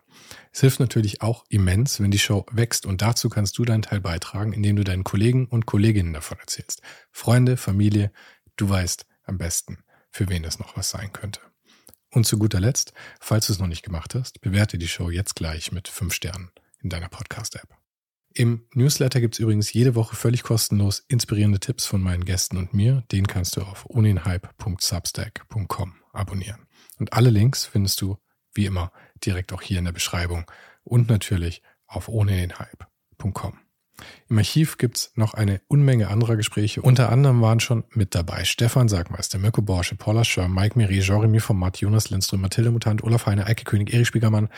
Es 0.51 0.61
hilft 0.61 0.79
natürlich 0.79 1.21
auch 1.21 1.45
immens, 1.49 1.99
wenn 1.99 2.11
die 2.11 2.19
Show 2.19 2.45
wächst 2.51 2.85
und 2.85 3.01
dazu 3.01 3.29
kannst 3.29 3.57
du 3.57 3.65
deinen 3.65 3.83
Teil 3.83 4.01
beitragen, 4.01 4.53
indem 4.53 4.75
du 4.75 4.83
deinen 4.83 5.03
Kollegen 5.03 5.47
und 5.47 5.65
Kolleginnen 5.65 6.13
davon 6.13 6.39
erzählst. 6.39 6.81
Freunde, 7.11 7.57
Familie, 7.57 8.11
du 8.55 8.69
weißt 8.69 9.05
am 9.23 9.37
besten, 9.37 9.83
für 10.09 10.29
wen 10.29 10.43
das 10.43 10.59
noch 10.59 10.75
was 10.75 10.89
sein 10.89 11.13
könnte. 11.13 11.41
Und 12.09 12.25
zu 12.25 12.37
guter 12.39 12.59
Letzt, 12.59 12.93
falls 13.19 13.47
du 13.47 13.53
es 13.53 13.59
noch 13.59 13.67
nicht 13.67 13.83
gemacht 13.83 14.15
hast, 14.15 14.41
bewerte 14.41 14.77
die 14.77 14.87
Show 14.87 15.09
jetzt 15.09 15.35
gleich 15.35 15.71
mit 15.71 15.87
fünf 15.87 16.13
Sternen 16.13 16.51
in 16.81 16.89
deiner 16.89 17.09
Podcast-App. 17.09 17.67
Im 18.37 18.61
Newsletter 18.75 19.19
gibt's 19.19 19.39
übrigens 19.39 19.73
jede 19.73 19.95
Woche 19.95 20.15
völlig 20.15 20.43
kostenlos 20.43 21.03
inspirierende 21.07 21.59
Tipps 21.59 21.87
von 21.87 22.03
meinen 22.03 22.23
Gästen 22.23 22.57
und 22.57 22.71
mir. 22.71 23.03
Den 23.11 23.25
kannst 23.25 23.57
du 23.57 23.61
auf 23.61 23.87
uninhype.substack.com 23.87 25.95
abonnieren. 26.13 26.67
Und 26.99 27.13
alle 27.13 27.31
Links 27.31 27.65
findest 27.65 27.99
du, 27.99 28.19
wie 28.53 28.67
immer, 28.67 28.91
direkt 29.25 29.53
auch 29.53 29.63
hier 29.63 29.79
in 29.79 29.85
der 29.85 29.91
Beschreibung 29.91 30.45
und 30.83 31.09
natürlich 31.09 31.63
auf 31.87 32.09
ohnedenhype.com. 32.09 33.57
Im 34.29 34.37
Archiv 34.37 34.77
gibt's 34.77 35.13
noch 35.15 35.33
eine 35.33 35.59
Unmenge 35.67 36.09
anderer 36.09 36.35
Gespräche. 36.35 36.83
Unter 36.83 37.11
anderem 37.11 37.41
waren 37.41 37.59
schon 37.59 37.85
mit 37.89 38.13
dabei 38.13 38.43
Stefan 38.43 38.87
Sagmeister, 38.87 39.39
Mirko 39.39 39.63
Borsche, 39.63 39.95
Paula 39.95 40.23
Schör, 40.23 40.47
Mike 40.47 40.77
Miri, 40.77 40.99
Jeremy 40.99 41.39
Format, 41.39 41.79
Jonas 41.79 42.11
Lindström, 42.11 42.41
Mathilde 42.41 42.69
Mutant, 42.69 43.03
Olaf 43.03 43.25
Heine, 43.25 43.47
Eike 43.47 43.63
König, 43.63 43.91
Erich 43.91 44.07
Spiegermann 44.07 44.49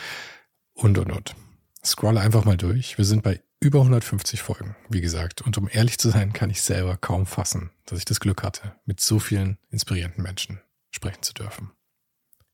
und, 0.74 0.98
und, 0.98 1.14
und. 1.14 1.34
Scrolle 1.82 2.20
einfach 2.20 2.44
mal 2.44 2.58
durch. 2.58 2.98
Wir 2.98 3.06
sind 3.06 3.24
bei 3.24 3.40
über 3.60 3.80
150 3.80 4.42
Folgen, 4.42 4.76
wie 4.90 5.02
gesagt. 5.02 5.42
Und 5.42 5.58
um 5.58 5.68
ehrlich 5.72 5.98
zu 5.98 6.10
sein, 6.10 6.34
kann 6.34 6.50
ich 6.50 6.62
selber 6.62 6.98
kaum 6.98 7.26
fassen, 7.26 7.72
dass 7.86 8.00
ich 8.00 8.06
das 8.06 8.20
Glück 8.20 8.44
hatte, 8.44 8.76
mit 8.86 9.02
so 9.02 9.20
vielen 9.20 9.58
inspirierenden 9.70 10.24
Menschen 10.24 10.62
sprechen 10.92 11.24
zu 11.24 11.34
dürfen. 11.34 11.72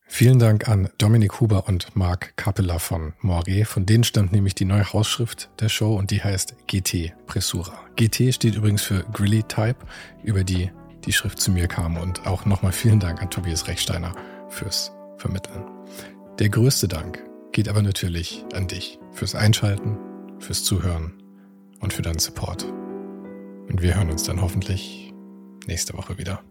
Vielen 0.07 0.37
Dank 0.37 0.69
an 0.69 0.89
Dominik 0.99 1.41
Huber 1.41 1.67
und 1.67 1.95
Marc 1.95 2.37
Capella 2.37 2.77
von 2.77 3.13
Moiré. 3.21 3.65
Von 3.65 3.85
denen 3.85 4.03
stammt 4.03 4.31
nämlich 4.31 4.53
die 4.53 4.65
neue 4.65 4.93
Hausschrift 4.93 5.49
der 5.59 5.69
Show 5.69 5.95
und 5.95 6.11
die 6.11 6.23
heißt 6.23 6.55
GT 6.67 7.13
Pressura. 7.25 7.79
GT 7.95 8.33
steht 8.33 8.55
übrigens 8.55 8.83
für 8.83 9.03
Grilly 9.13 9.43
Type, 9.43 9.77
über 10.23 10.43
die 10.43 10.71
die 11.05 11.13
Schrift 11.13 11.39
zu 11.39 11.51
mir 11.51 11.67
kam. 11.67 11.97
Und 11.97 12.27
auch 12.27 12.45
nochmal 12.45 12.71
vielen 12.71 12.99
Dank 12.99 13.21
an 13.21 13.31
Tobias 13.31 13.67
Rechsteiner 13.67 14.15
fürs 14.49 14.91
Vermitteln. 15.17 15.65
Der 16.39 16.49
größte 16.49 16.87
Dank 16.87 17.23
geht 17.51 17.67
aber 17.67 17.81
natürlich 17.81 18.45
an 18.53 18.67
dich 18.67 18.99
fürs 19.11 19.33
Einschalten, 19.33 19.97
fürs 20.39 20.63
Zuhören 20.63 21.13
und 21.79 21.93
für 21.93 22.01
deinen 22.01 22.19
Support. 22.19 22.63
Und 22.63 23.81
wir 23.81 23.95
hören 23.95 24.11
uns 24.11 24.23
dann 24.23 24.41
hoffentlich 24.41 25.13
nächste 25.67 25.93
Woche 25.93 26.17
wieder. 26.17 26.43